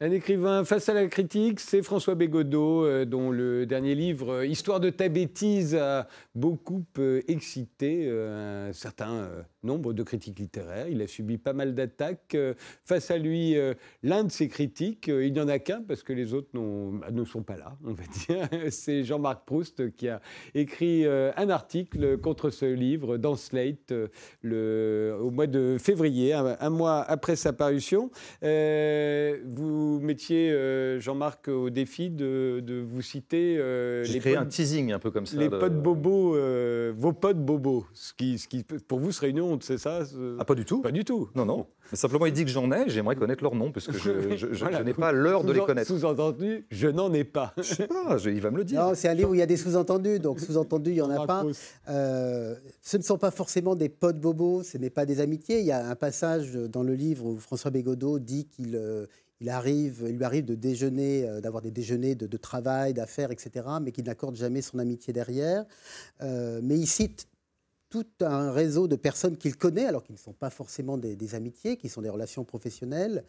Un 0.01 0.11
écrivain 0.11 0.63
face 0.63 0.87
à 0.87 0.93
la 0.93 1.07
critique, 1.07 1.59
c'est 1.59 1.83
François 1.83 2.15
Bégodeau, 2.15 2.85
euh, 2.85 3.03
dont 3.03 3.31
le 3.31 3.65
dernier 3.65 3.95
livre, 3.95 4.31
euh, 4.31 4.45
Histoire 4.45 4.79
de 4.79 4.89
ta 4.89 5.09
bêtise, 5.09 5.75
a 5.75 6.07
beaucoup 6.35 6.85
euh, 6.99 7.21
excité 7.27 8.09
un 8.09 8.71
certain 8.71 9.29
nombre 9.63 9.93
de 9.93 10.03
critiques 10.03 10.39
littéraires. 10.39 10.87
Il 10.87 11.01
a 11.01 11.07
subi 11.07 11.37
pas 11.37 11.53
mal 11.53 11.75
d'attaques. 11.75 12.37
Face 12.85 13.11
à 13.11 13.17
lui, 13.17 13.55
l'un 14.03 14.23
de 14.23 14.31
ses 14.31 14.47
critiques, 14.47 15.07
il 15.07 15.33
n'y 15.33 15.39
en 15.39 15.47
a 15.47 15.59
qu'un 15.59 15.81
parce 15.81 16.03
que 16.03 16.13
les 16.13 16.33
autres 16.33 16.49
bah, 16.53 17.11
ne 17.11 17.23
sont 17.23 17.43
pas 17.43 17.57
là, 17.57 17.77
on 17.85 17.93
va 17.93 18.03
dire. 18.27 18.47
C'est 18.71 19.03
Jean-Marc 19.03 19.45
Proust 19.45 19.91
qui 19.95 20.07
a 20.09 20.21
écrit 20.53 21.05
un 21.05 21.49
article 21.49 22.17
contre 22.17 22.49
ce 22.49 22.65
livre 22.65 23.17
dans 23.17 23.35
Slate 23.35 23.93
le, 24.41 25.17
au 25.21 25.31
mois 25.31 25.47
de 25.47 25.77
février, 25.79 26.33
un, 26.33 26.69
mois 26.69 27.01
après 27.01 27.35
sa 27.35 27.53
parution. 27.53 28.11
vous 28.41 29.99
mettiez, 30.01 30.51
euh, 30.51 30.99
Jean-Marc, 30.99 31.47
au 31.47 31.69
défi 31.69 32.09
de, 32.09 32.83
vous 32.87 33.01
citer 33.01 33.57
euh, 33.57 34.03
les 34.03 34.19
créé 34.19 34.35
un 34.35 34.45
teasing 34.45 34.91
un 34.91 34.99
peu 34.99 35.11
comme 35.11 35.25
ça. 35.25 35.37
Les 35.37 35.49
potes 35.49 35.81
bobos, 35.81 36.35
euh, 36.35 36.93
vos 36.95 37.13
potes 37.13 37.43
bobos, 37.43 37.85
ce 37.93 38.13
qui, 38.13 38.37
ce 38.37 38.47
qui 38.47 38.63
pour 38.63 38.99
vous 38.99 39.11
serait 39.11 39.29
une 39.29 39.39
honte, 39.49 39.63
c'est 39.63 39.77
ça 39.77 40.01
Ah 40.39 40.45
pas 40.45 40.55
du 40.55 40.65
tout. 40.65 40.81
Pas 40.81 40.91
du 40.91 41.03
tout. 41.03 41.29
Non 41.35 41.45
non. 41.45 41.67
Mais 41.91 41.97
simplement 41.97 42.25
il 42.25 42.33
dit 42.33 42.45
que 42.45 42.51
j'en 42.51 42.71
ai, 42.71 42.89
j'aimerais 42.89 43.15
connaître 43.15 43.43
leur 43.43 43.55
nom 43.55 43.71
parce 43.71 43.87
que 43.87 43.97
je, 43.97 44.81
n'ai 44.83 44.93
pas 44.93 45.11
l'heure 45.11 45.43
de 45.43 45.53
les 45.53 45.59
connaître. 45.59 45.87
Sous-entendu, 45.87 46.65
je 46.69 46.87
n'en 46.87 47.13
ai 47.13 47.23
pas. 47.23 47.53
Je 47.57 47.63
sais 47.63 47.87
pas, 47.87 48.17
il 48.25 48.41
va 48.41 48.51
me 48.51 48.57
le 48.57 48.63
dire. 48.63 48.81
Non, 48.81 48.91
c'est 48.95 49.09
un 49.09 49.13
livre 49.13 49.31
où 49.31 49.33
il 49.33 49.39
y 49.39 49.43
a 49.43 49.47
des 49.47 49.57
sous-entendus, 49.57 50.19
donc 50.19 50.39
sous-entendu 50.39 50.91
il 50.91 50.97
y 50.97 51.01
en 51.01 51.09
a 51.09 51.25
pas. 51.25 51.45
ce 51.85 52.97
ne 52.97 53.01
sont 53.01 53.17
pas 53.17 53.31
forcément 53.31 53.75
des 53.75 53.89
potes 53.89 54.19
bobos, 54.19 54.63
ce 54.63 54.77
n'est 54.77 54.89
pas 54.89 55.05
des 55.05 55.19
amitiés. 55.19 55.59
Il 55.59 55.65
y 55.65 55.71
a 55.71 55.87
un 55.87 55.95
passage 55.95 56.53
dans 56.53 56.83
le 56.83 56.93
livre 56.93 57.25
où 57.25 57.37
François 57.37 57.71
Bégodeau 57.71 58.19
dit 58.19 58.47
qu'il 58.47 58.79
il, 59.41 59.49
arrive, 59.49 60.05
il 60.07 60.17
lui 60.17 60.23
arrive 60.23 60.45
de 60.45 60.55
déjeuner, 60.55 61.27
euh, 61.27 61.41
d'avoir 61.41 61.61
des 61.61 61.71
déjeuners 61.71 62.15
de, 62.15 62.37
travail, 62.37 62.93
d'affaires, 62.93 63.31
etc., 63.31 63.65
mais 63.81 63.91
qu'il 63.91 64.05
n'accorde 64.05 64.35
jamais 64.35 64.61
son 64.61 64.79
amitié 64.79 65.13
derrière. 65.13 65.65
Euh, 66.21 66.59
mais 66.63 66.77
il 66.77 66.87
cite 66.87 67.27
tout 67.89 68.05
un 68.21 68.51
réseau 68.51 68.87
de 68.87 68.95
personnes 68.95 69.35
qu'il 69.35 69.55
connaît, 69.57 69.85
alors 69.85 70.03
qu'ils 70.03 70.13
ne 70.13 70.19
sont 70.19 70.33
pas 70.33 70.49
forcément 70.49 70.97
des, 70.97 71.35
amitiés, 71.35 71.75
qui 71.77 71.89
sont 71.89 72.01
des 72.01 72.09
relations 72.09 72.43
professionnelles, 72.43 73.23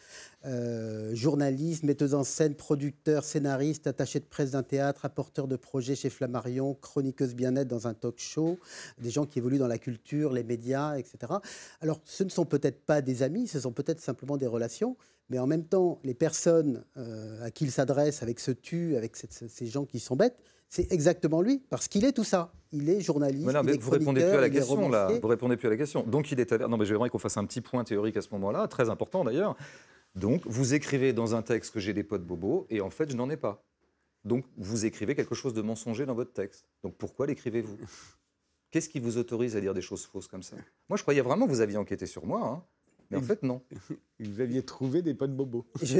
euh, 0.44 1.14
journalistes, 1.14 1.82
metteuses 1.82 2.14
en 2.14 2.24
scène, 2.24 2.54
producteurs, 2.54 3.24
scénaristes, 3.24 3.86
attachés 3.86 4.20
de 4.20 4.24
presse 4.24 4.50
d'un 4.50 4.62
théâtre, 4.62 5.04
apporteurs 5.04 5.48
de 5.48 5.56
projets 5.56 5.96
chez 5.96 6.10
Flammarion, 6.10 6.74
chroniqueuses 6.74 7.34
bien-être 7.34 7.68
dans 7.68 7.86
un 7.86 7.94
talk 7.94 8.18
show, 8.18 8.58
des 8.98 9.10
gens 9.10 9.24
qui 9.24 9.38
évoluent 9.38 9.58
dans 9.58 9.66
la 9.66 9.78
culture, 9.78 10.32
les 10.32 10.44
médias, 10.44 10.96
etc. 10.96 11.32
Alors, 11.80 12.00
ce 12.04 12.22
ne 12.24 12.28
sont 12.28 12.44
peut-être 12.44 12.84
pas 12.84 13.00
des 13.00 13.22
amis, 13.22 13.48
ce 13.48 13.60
sont 13.60 13.72
peut-être 13.72 14.00
simplement 14.00 14.36
des 14.36 14.46
relations, 14.46 14.96
mais 15.30 15.38
en 15.38 15.46
même 15.46 15.64
temps, 15.64 16.00
les 16.04 16.14
personnes 16.14 16.84
euh, 16.96 17.46
à 17.46 17.50
qui 17.50 17.64
il 17.64 17.70
s'adresse 17.70 18.22
avec 18.22 18.40
ce 18.40 18.50
tu, 18.50 18.96
avec 18.96 19.16
ces 19.16 19.66
gens 19.66 19.86
qui 19.86 20.00
sont 20.00 20.16
bêtes, 20.16 20.36
c'est 20.68 20.92
exactement 20.92 21.40
lui, 21.40 21.62
parce 21.70 21.88
qu'il 21.88 22.04
est 22.04 22.12
tout 22.12 22.24
ça. 22.24 22.52
Il 22.72 22.88
est 22.88 23.00
journaliste. 23.00 23.48
Mais 23.64 23.76
vous 23.76 23.90
répondez 23.90 24.20
plus 24.20 24.36
à 24.36 24.40
la 24.40 24.50
question 24.50 24.88
là. 24.88 25.10
Vous 25.20 25.28
répondez 25.28 25.56
plus 25.56 25.66
à 25.66 25.70
la 25.70 25.76
question. 25.76 26.04
Donc 26.04 26.30
il 26.30 26.38
est. 26.38 26.52
Non, 26.52 26.76
mais 26.76 26.84
j'aimerais 26.84 27.10
qu'on 27.10 27.18
fasse 27.18 27.36
un 27.36 27.44
petit 27.44 27.60
point 27.60 27.82
théorique 27.82 28.16
à 28.16 28.22
ce 28.22 28.28
moment-là, 28.32 28.68
très 28.68 28.90
important 28.90 29.24
d'ailleurs. 29.24 29.56
Donc 30.14 30.42
vous 30.46 30.74
écrivez 30.74 31.12
dans 31.12 31.34
un 31.34 31.42
texte 31.42 31.72
que 31.74 31.80
j'ai 31.80 31.92
des 31.92 32.04
potes 32.04 32.24
bobos, 32.24 32.66
et 32.70 32.80
en 32.80 32.90
fait 32.90 33.10
je 33.10 33.16
n'en 33.16 33.30
ai 33.30 33.36
pas. 33.36 33.64
Donc 34.24 34.44
vous 34.56 34.84
écrivez 34.84 35.14
quelque 35.14 35.34
chose 35.34 35.54
de 35.54 35.62
mensonger 35.62 36.06
dans 36.06 36.14
votre 36.14 36.32
texte. 36.32 36.66
Donc 36.82 36.94
pourquoi 36.96 37.26
l'écrivez-vous? 37.26 37.78
Qu'est-ce 38.70 38.88
qui 38.88 39.00
vous 39.00 39.18
autorise 39.18 39.56
à 39.56 39.60
dire 39.60 39.74
des 39.74 39.80
choses 39.80 40.04
fausses 40.04 40.28
comme 40.28 40.42
ça? 40.42 40.56
Moi 40.88 40.96
je 40.96 41.02
croyais 41.02 41.22
vraiment 41.22 41.46
que 41.46 41.50
vous 41.50 41.60
aviez 41.60 41.78
enquêté 41.78 42.06
sur 42.06 42.26
moi. 42.26 42.40
Hein. 42.44 42.62
Mais 43.10 43.18
en 43.18 43.22
fait, 43.22 43.42
non. 43.42 43.60
Vous 44.20 44.40
aviez 44.40 44.62
trouvé 44.62 45.02
des 45.02 45.14
potes 45.14 45.34
bobos. 45.34 45.64
Je, 45.82 45.98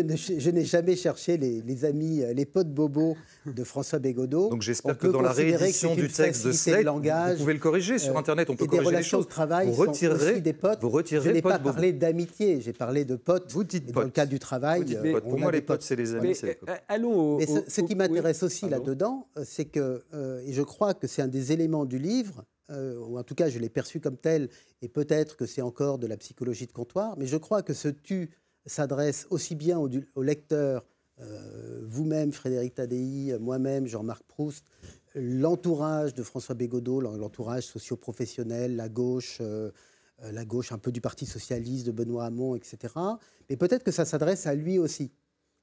n'ai 0.51 0.65
jamais 0.65 0.95
cherché 0.95 1.37
les, 1.37 1.85
amis, 1.85 2.23
euh, 2.23 2.33
les 2.33 2.45
potes 2.45 2.73
bobos 2.73 3.17
de 3.47 3.65
François 3.65 3.99
Bégodeau. 3.99 4.51
Donc 4.51 4.63
j'espère 4.63 4.97
que 4.97 5.09
dans 5.09 5.23
la 5.23 5.33
réédition 5.33 5.95
du 5.95 6.09
texte 6.09 6.47
de 6.47 6.53
Slate, 6.53 6.87
vous 6.87 7.39
pouvez 7.39 7.55
le 7.55 7.59
corriger 7.59 7.99
sur 7.99 8.15
euh, 8.15 8.19
Internet. 8.19 8.51
On 8.51 8.57
peut 8.57 8.67
corriger 8.67 8.97
les 8.97 9.03
choses. 9.03 9.25
De 9.25 9.31
travail 9.31 9.69
vous 9.69 9.75
retirerez 9.75 10.41
des 10.41 10.53
potes. 10.53 10.81
Vous 10.83 11.01
je 11.05 11.31
n'ai 11.31 11.43
pas 11.43 11.59
parlé 11.59 11.93
d'amitié, 11.93 12.61
j'ai 12.61 12.73
parlé 12.73 13.05
de 13.05 13.17
potes. 13.17 13.51
Vous 13.53 13.65
dites 13.65 13.91
Dans 13.91 14.03
le 14.03 14.11
cas 14.11 14.27
du 14.27 14.39
travail, 14.39 14.85
euh, 14.95 15.21
pour 15.21 15.39
moi 15.39 15.51
les 15.51 15.63
potes 15.63 15.83
c'est 15.83 15.97
les 15.97 16.15
amis. 16.15 16.37
allons. 16.89 17.39
Mais 17.39 17.47
ce, 17.47 17.81
qui 17.81 17.95
m'intéresse 17.95 18.43
aussi 18.43 18.69
là-dedans, 18.69 19.29
c'est 19.45 19.65
que, 19.65 20.03
et 20.47 20.53
je 20.53 20.63
crois 20.63 20.95
que 20.95 21.07
c'est 21.07 21.23
un 21.23 21.29
des 21.29 21.53
éléments 21.53 21.87
du 21.87 21.99
livre, 21.99 22.45
euh, 22.71 22.99
ou 22.99 23.19
en 23.19 23.25
tout 23.25 23.35
cas 23.35 23.49
je 23.49 23.59
l'ai 23.59 23.69
perçu 23.69 24.01
comme 24.01 24.17
tel, 24.17 24.49
et 24.83 24.89
peut-être 24.89 25.37
que 25.37 25.47
c'est 25.47 25.63
encore 25.63 25.99
de 25.99 26.07
la 26.07 26.17
psychologie 26.17 26.67
de 26.67 26.73
comptoir, 26.73 27.17
mais 27.19 27.27
je 27.27 27.37
crois 27.37 27.63
que 27.63 27.75
ce 27.75 27.89
tu 27.89 28.31
s'adresse 28.67 29.27
aussi 29.31 29.55
bien 29.57 29.79
au, 29.79 30.23
lecteur, 30.23 30.85
euh, 31.21 31.83
vous-même 31.85 32.33
Frédéric 32.33 32.75
Tadei, 32.75 33.37
moi-même 33.41 33.87
Jean-Marc 33.87 34.23
Proust, 34.25 34.65
l'entourage 35.15 36.15
de 36.15 36.23
François 36.23 36.55
Bégodeau, 36.55 37.01
l'entourage 37.01 37.65
socio-professionnel, 37.65 38.77
la 38.77 38.89
gauche, 38.89 39.39
euh, 39.41 39.71
la 40.21 40.45
gauche 40.45 40.71
un 40.73 40.79
peu 40.79 40.93
du 40.93 41.01
Parti 41.01 41.27
socialiste 41.27 41.87
de 41.87 41.93
Benoît 41.93 42.27
Hamon, 42.27 42.55
etc. 42.55 42.95
Mais 43.49 43.57
peut-être 43.57 43.83
que 43.83 43.91
ça 43.91 44.05
s'adresse 44.05 44.47
à 44.47 44.55
lui 44.55 44.79
aussi. 44.79 45.11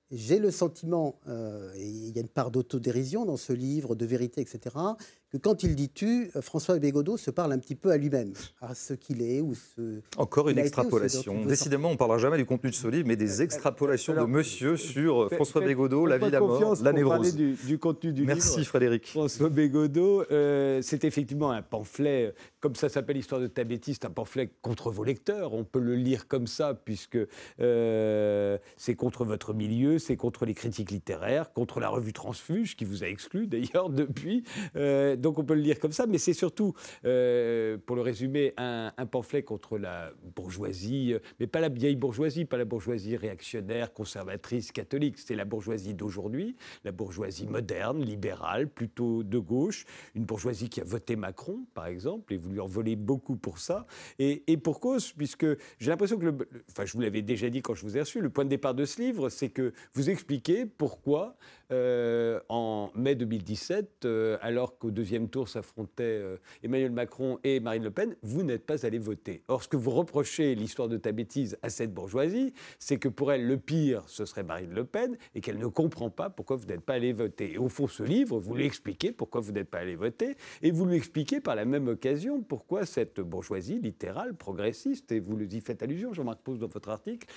J'ai 0.09 0.39
le 0.39 0.51
sentiment, 0.51 1.19
et 1.75 1.87
il 1.87 2.15
y 2.15 2.17
a 2.17 2.21
une 2.21 2.29
part 2.29 2.49
d'autodérision 2.49 3.25
dans 3.25 3.35
ce 3.35 3.53
livre, 3.53 3.93
de 3.93 4.05
vérité, 4.05 4.39
etc., 4.41 4.75
que 5.31 5.37
quand 5.37 5.63
il 5.63 5.75
dit 5.75 5.89
tu, 5.89 6.31
euh, 6.35 6.41
François 6.41 6.77
Bégodeau 6.79 7.17
se 7.17 7.31
parle 7.31 7.51
un 7.51 7.59
petit 7.59 7.75
peu 7.75 7.91
à 7.91 7.97
lui-même, 7.97 8.33
à 8.61 8.75
ce 8.75 8.93
qu'il 8.93 9.21
est 9.21 9.41
ou 9.41 9.53
ce. 9.55 10.01
Encore 10.17 10.49
une 10.49 10.57
été 10.57 10.67
extrapolation. 10.67 11.45
Décidément, 11.45 11.89
on 11.89 11.93
ne 11.93 11.97
parlera 11.97 12.17
jamais 12.17 12.37
du 12.37 12.45
contenu 12.45 12.69
de 12.69 12.75
ce 12.75 12.87
livre, 12.87 13.07
mais 13.07 13.15
des 13.15 13.41
extrapolations 13.41 14.13
de 14.13 14.25
monsieur 14.25 14.77
sur 14.77 15.23
euh, 15.23 15.29
François 15.29 15.61
Bégodeau, 15.61 16.05
la 16.05 16.17
vie, 16.17 16.29
la 16.29 16.39
mort, 16.39 16.77
la 16.81 16.93
névrose. 16.93 17.35
du, 17.35 17.53
du 17.53 17.77
contenu 17.77 18.13
du 18.13 18.23
Merci 18.23 18.57
livre. 18.57 18.69
Frédéric. 18.69 19.07
François 19.07 19.49
Bégodeau, 19.49 20.23
euh, 20.31 20.81
c'est 20.81 21.03
effectivement 21.03 21.51
un 21.51 21.61
pamphlet, 21.61 22.27
euh, 22.27 22.31
comme 22.59 22.75
ça 22.75 22.89
s'appelle 22.89 23.17
Histoire 23.17 23.41
de 23.41 23.47
ta 23.47 23.63
bêtise, 23.63 23.97
c'est 24.01 24.07
un 24.07 24.11
pamphlet 24.11 24.49
contre 24.61 24.91
vos 24.91 25.03
lecteurs. 25.03 25.53
On 25.53 25.63
peut 25.63 25.79
le 25.79 25.95
lire 25.95 26.27
comme 26.27 26.47
ça, 26.47 26.73
puisque 26.73 27.17
euh, 27.59 28.57
c'est 28.77 28.95
contre 28.95 29.25
votre 29.25 29.53
milieu, 29.53 29.99
c'est 29.99 30.15
contre 30.15 30.45
les 30.45 30.53
critiques 30.53 30.91
littéraires, 30.91 31.53
contre 31.53 31.79
la 31.79 31.89
revue 31.89 32.13
Transfuge, 32.13 32.75
qui 32.75 32.85
vous 32.85 33.03
a 33.03 33.07
exclu 33.07 33.47
d'ailleurs 33.47 33.89
depuis. 33.89 34.43
Euh, 34.75 35.15
donc 35.15 35.26
on 35.37 35.43
peut 35.43 35.53
le 35.55 35.61
lire 35.61 35.79
comme 35.79 35.91
ça, 35.91 36.05
mais 36.07 36.17
c'est 36.17 36.33
surtout, 36.33 36.73
euh, 37.05 37.77
pour 37.85 37.95
le 37.95 38.01
résumer, 38.01 38.53
un, 38.57 38.91
pamphlet 39.11 39.43
contre 39.43 39.77
la 39.77 40.11
bourgeoisie, 40.35 41.13
euh, 41.13 41.19
mais 41.39 41.47
pas 41.47 41.59
la 41.59 41.69
vieille 41.69 41.95
bourgeoisie, 41.95 42.45
pas 42.45 42.57
la 42.57 42.65
bourgeoisie 42.65 43.15
réactionnaire, 43.15 43.93
conservatrice, 43.93 44.71
catholique. 44.71 45.17
C'est 45.17 45.35
la 45.35 45.45
bourgeoisie 45.45 45.93
d'aujourd'hui, 45.93 46.55
la 46.83 46.91
bourgeoisie 46.91 47.47
moderne, 47.47 48.03
libérale, 48.03 48.67
plutôt 48.67 49.23
de 49.23 49.37
gauche, 49.39 49.85
une 50.15 50.25
bourgeoisie 50.25 50.69
qui 50.69 50.81
a 50.81 50.83
voté 50.83 51.15
Macron, 51.15 51.65
par 51.73 51.87
exemple, 51.87 52.33
et 52.33 52.37
vous 52.37 52.49
lui 52.49 52.59
en 52.59 52.67
volez 52.67 52.95
beaucoup 52.95 53.35
pour 53.35 53.59
ça. 53.59 53.87
Et, 54.19 54.43
et 54.47 54.57
pour 54.57 54.79
cause, 54.79 55.11
puisque 55.13 55.45
j'ai 55.79 55.89
l'impression 55.89 56.17
que, 56.17 56.25
le- 56.25 56.49
enfin, 56.71 56.85
je 56.85 56.93
vous 56.93 57.01
l'avais 57.01 57.21
déjà 57.21 57.49
dit 57.49 57.61
quand 57.61 57.73
je 57.73 57.83
vous 57.83 57.97
ai 57.97 58.01
reçu, 58.01 58.21
le 58.21 58.29
point 58.29 58.43
de 58.45 58.49
départ 58.49 58.73
de 58.73 58.85
ce 58.85 59.01
livre, 59.01 59.29
c'est 59.29 59.49
que 59.49 59.73
vous 59.93 60.09
expliquez 60.09 60.65
pourquoi, 60.65 61.35
euh, 61.73 62.39
en 62.47 62.91
mai 62.95 63.15
2017, 63.15 64.05
euh, 64.05 64.37
alors 64.41 64.77
qu'au 64.77 64.89
deuxième 64.89 65.27
tour 65.27 65.49
s'affrontaient 65.49 66.03
euh, 66.03 66.37
Emmanuel 66.63 66.91
Macron 66.91 67.39
et 67.43 67.59
Marine 67.59 67.83
Le 67.83 67.91
Pen, 67.91 68.15
vous 68.23 68.43
n'êtes 68.43 68.65
pas 68.65 68.85
allé 68.85 68.97
voter. 68.99 69.43
Or, 69.49 69.61
ce 69.63 69.67
que 69.67 69.75
vous 69.75 69.91
reprochez 69.91 70.55
l'histoire 70.55 70.87
de 70.87 70.95
ta 70.95 71.11
bêtise 71.11 71.57
à 71.61 71.69
cette 71.69 71.93
bourgeoisie, 71.93 72.53
c'est 72.79 72.97
que 72.97 73.09
pour 73.09 73.33
elle, 73.33 73.45
le 73.45 73.57
pire, 73.57 74.03
ce 74.07 74.23
serait 74.23 74.43
Marine 74.43 74.73
Le 74.73 74.85
Pen, 74.85 75.17
et 75.35 75.41
qu'elle 75.41 75.57
ne 75.57 75.67
comprend 75.67 76.09
pas 76.09 76.29
pourquoi 76.29 76.55
vous 76.55 76.67
n'êtes 76.67 76.85
pas 76.85 76.93
allé 76.93 77.11
voter. 77.11 77.55
Et 77.55 77.57
au 77.57 77.67
fond, 77.67 77.87
ce 77.87 78.03
livre, 78.03 78.39
vous 78.39 78.55
lui 78.55 78.65
expliquez 78.65 79.11
pourquoi 79.11 79.41
vous 79.41 79.51
n'êtes 79.51 79.69
pas 79.69 79.79
allé 79.79 79.97
voter, 79.97 80.37
et 80.61 80.71
vous 80.71 80.85
lui 80.85 80.95
expliquez 80.95 81.41
par 81.41 81.55
la 81.55 81.65
même 81.65 81.89
occasion 81.89 82.41
pourquoi 82.41 82.85
cette 82.85 83.19
bourgeoisie 83.19 83.79
littérale, 83.79 84.35
progressiste, 84.35 85.11
et 85.11 85.19
vous 85.19 85.37
y 85.37 85.59
faites 85.59 85.83
allusion, 85.83 86.13
Jean-Marc 86.13 86.39
Pose, 86.39 86.59
dans 86.59 86.67
votre 86.67 86.89
article, 86.89 87.27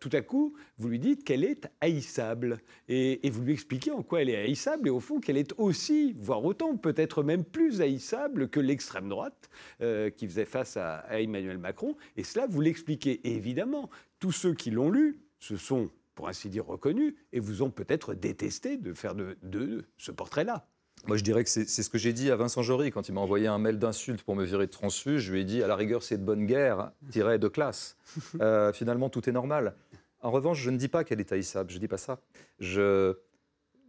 tout 0.00 0.10
à 0.12 0.22
coup, 0.22 0.54
vous 0.78 0.88
lui 0.88 0.98
dites 0.98 1.24
qu'elle 1.24 1.44
est 1.44 1.68
haïssable. 1.82 2.58
Et, 2.88 3.26
et 3.26 3.30
vous 3.30 3.42
lui 3.42 3.52
expliquez 3.52 3.65
en 3.92 4.02
quoi 4.02 4.22
elle 4.22 4.30
est 4.30 4.36
haïssable, 4.36 4.88
et 4.88 4.90
au 4.90 5.00
fond, 5.00 5.20
qu'elle 5.20 5.36
est 5.36 5.52
aussi, 5.58 6.14
voire 6.18 6.44
autant, 6.44 6.76
peut-être 6.76 7.22
même 7.22 7.44
plus 7.44 7.80
haïssable 7.80 8.48
que 8.48 8.60
l'extrême 8.60 9.08
droite 9.08 9.50
euh, 9.80 10.10
qui 10.10 10.26
faisait 10.26 10.44
face 10.44 10.76
à, 10.76 11.04
Emmanuel 11.10 11.58
Macron. 11.58 11.96
Et 12.16 12.24
cela, 12.24 12.46
vous 12.46 12.60
l'expliquez. 12.60 13.20
Évidemment, 13.24 13.90
tous 14.18 14.32
ceux 14.32 14.54
qui 14.54 14.70
l'ont 14.70 14.90
lu 14.90 15.20
se 15.38 15.56
sont, 15.56 15.90
pour 16.14 16.28
ainsi 16.28 16.48
dire, 16.48 16.66
reconnus, 16.66 17.14
et 17.32 17.40
vous 17.40 17.62
ont 17.62 17.70
peut-être 17.70 18.14
détesté 18.14 18.76
de 18.76 18.92
faire 18.94 19.14
de, 19.14 19.84
ce 19.98 20.10
portrait-là. 20.10 20.66
Moi, 21.06 21.16
je 21.16 21.22
dirais 21.22 21.44
que 21.44 21.50
c'est 21.50 21.66
ce 21.66 21.90
que 21.90 21.98
j'ai 21.98 22.12
dit 22.12 22.30
à 22.30 22.36
Vincent 22.36 22.62
Jory 22.62 22.90
quand 22.90 23.08
il 23.08 23.12
m'a 23.12 23.20
envoyé 23.20 23.46
un 23.46 23.58
mail 23.58 23.78
d'insulte 23.78 24.22
pour 24.22 24.34
me 24.34 24.44
virer 24.44 24.66
de 24.66 24.72
transfuge. 24.72 25.20
Je 25.20 25.32
lui 25.32 25.42
ai 25.42 25.44
dit, 25.44 25.62
à 25.62 25.68
la 25.68 25.76
rigueur, 25.76 26.02
c'est 26.02 26.16
de 26.16 26.24
bonne 26.24 26.46
guerre, 26.46 26.90
tiré 27.10 27.38
de 27.38 27.48
classe. 27.48 27.96
Euh, 28.40 28.72
finalement, 28.72 29.10
tout 29.10 29.28
est 29.28 29.32
normal. 29.32 29.76
En 30.22 30.30
revanche, 30.30 30.58
je 30.60 30.70
ne 30.70 30.78
dis 30.78 30.88
pas 30.88 31.04
qu'elle 31.04 31.20
est 31.20 31.30
haïssable, 31.32 31.70
je 31.70 31.76
ne 31.76 31.80
dis 31.80 31.88
pas 31.88 31.98
ça. 31.98 32.18
Je- 32.58 33.14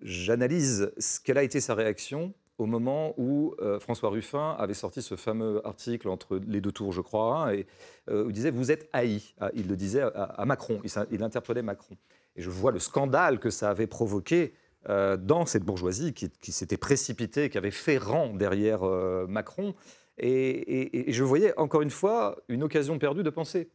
J'analyse 0.01 0.91
quelle 1.23 1.37
a 1.37 1.43
été 1.43 1.59
sa 1.59 1.73
réaction 1.73 2.33
au 2.57 2.65
moment 2.65 3.13
où 3.17 3.53
euh, 3.59 3.79
François 3.79 4.09
Ruffin 4.09 4.55
avait 4.57 4.73
sorti 4.73 5.01
ce 5.01 5.15
fameux 5.15 5.65
article 5.65 6.09
entre 6.09 6.39
les 6.47 6.59
deux 6.59 6.71
tours, 6.71 6.91
je 6.91 7.01
crois, 7.01 7.35
hein, 7.35 7.51
et, 7.53 7.67
euh, 8.09 8.25
où 8.25 8.29
il 8.29 8.33
disait 8.33 8.51
Vous 8.51 8.71
êtes 8.71 8.89
haï. 8.93 9.21
Ah, 9.39 9.51
Il 9.53 9.67
le 9.67 9.75
disait 9.75 10.01
à, 10.01 10.43
Macron, 10.45 10.81
il, 10.83 10.91
il 11.11 11.23
interpellait 11.23 11.61
Macron. 11.61 11.95
Et 12.35 12.41
je 12.41 12.49
vois 12.49 12.71
le 12.71 12.79
scandale 12.79 13.39
que 13.39 13.49
ça 13.49 13.69
avait 13.69 13.87
provoqué 13.87 14.53
euh, 14.89 15.17
dans 15.17 15.45
cette 15.45 15.63
bourgeoisie 15.63 16.13
qui, 16.13 16.51
s'était 16.51 16.77
précipitée, 16.77 17.49
qui 17.49 17.57
avait 17.57 17.71
fait 17.71 17.97
rang 17.97 18.33
derrière 18.33 18.83
Macron. 19.27 19.75
Et 20.17 21.05
je 21.07 21.23
voyais 21.23 21.57
encore 21.59 21.83
une 21.83 21.91
fois 21.91 22.37
une 22.47 22.63
occasion 22.63 22.97
perdue 22.97 23.23
de 23.23 23.29
penser. 23.29 23.69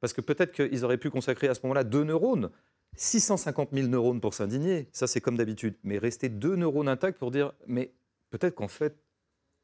Parce 0.00 0.12
que 0.12 0.20
peut-être 0.20 0.52
qu'ils 0.52 0.84
auraient 0.84 0.98
pu 0.98 1.10
consacrer 1.10 1.48
à 1.48 1.54
ce 1.54 1.60
moment-là 1.64 1.82
deux 1.82 2.04
neurones. 2.04 2.50
650 2.96 3.70
000 3.72 3.88
neurones 3.88 4.20
pour 4.20 4.34
s'indigner, 4.34 4.88
ça 4.92 5.06
c'est 5.06 5.20
comme 5.20 5.36
d'habitude. 5.36 5.76
Mais 5.84 5.98
rester 5.98 6.28
deux 6.28 6.56
neurones 6.56 6.88
intacts 6.88 7.18
pour 7.18 7.30
dire, 7.30 7.52
mais 7.66 7.92
peut-être 8.30 8.54
qu'en 8.54 8.68
fait, 8.68 8.96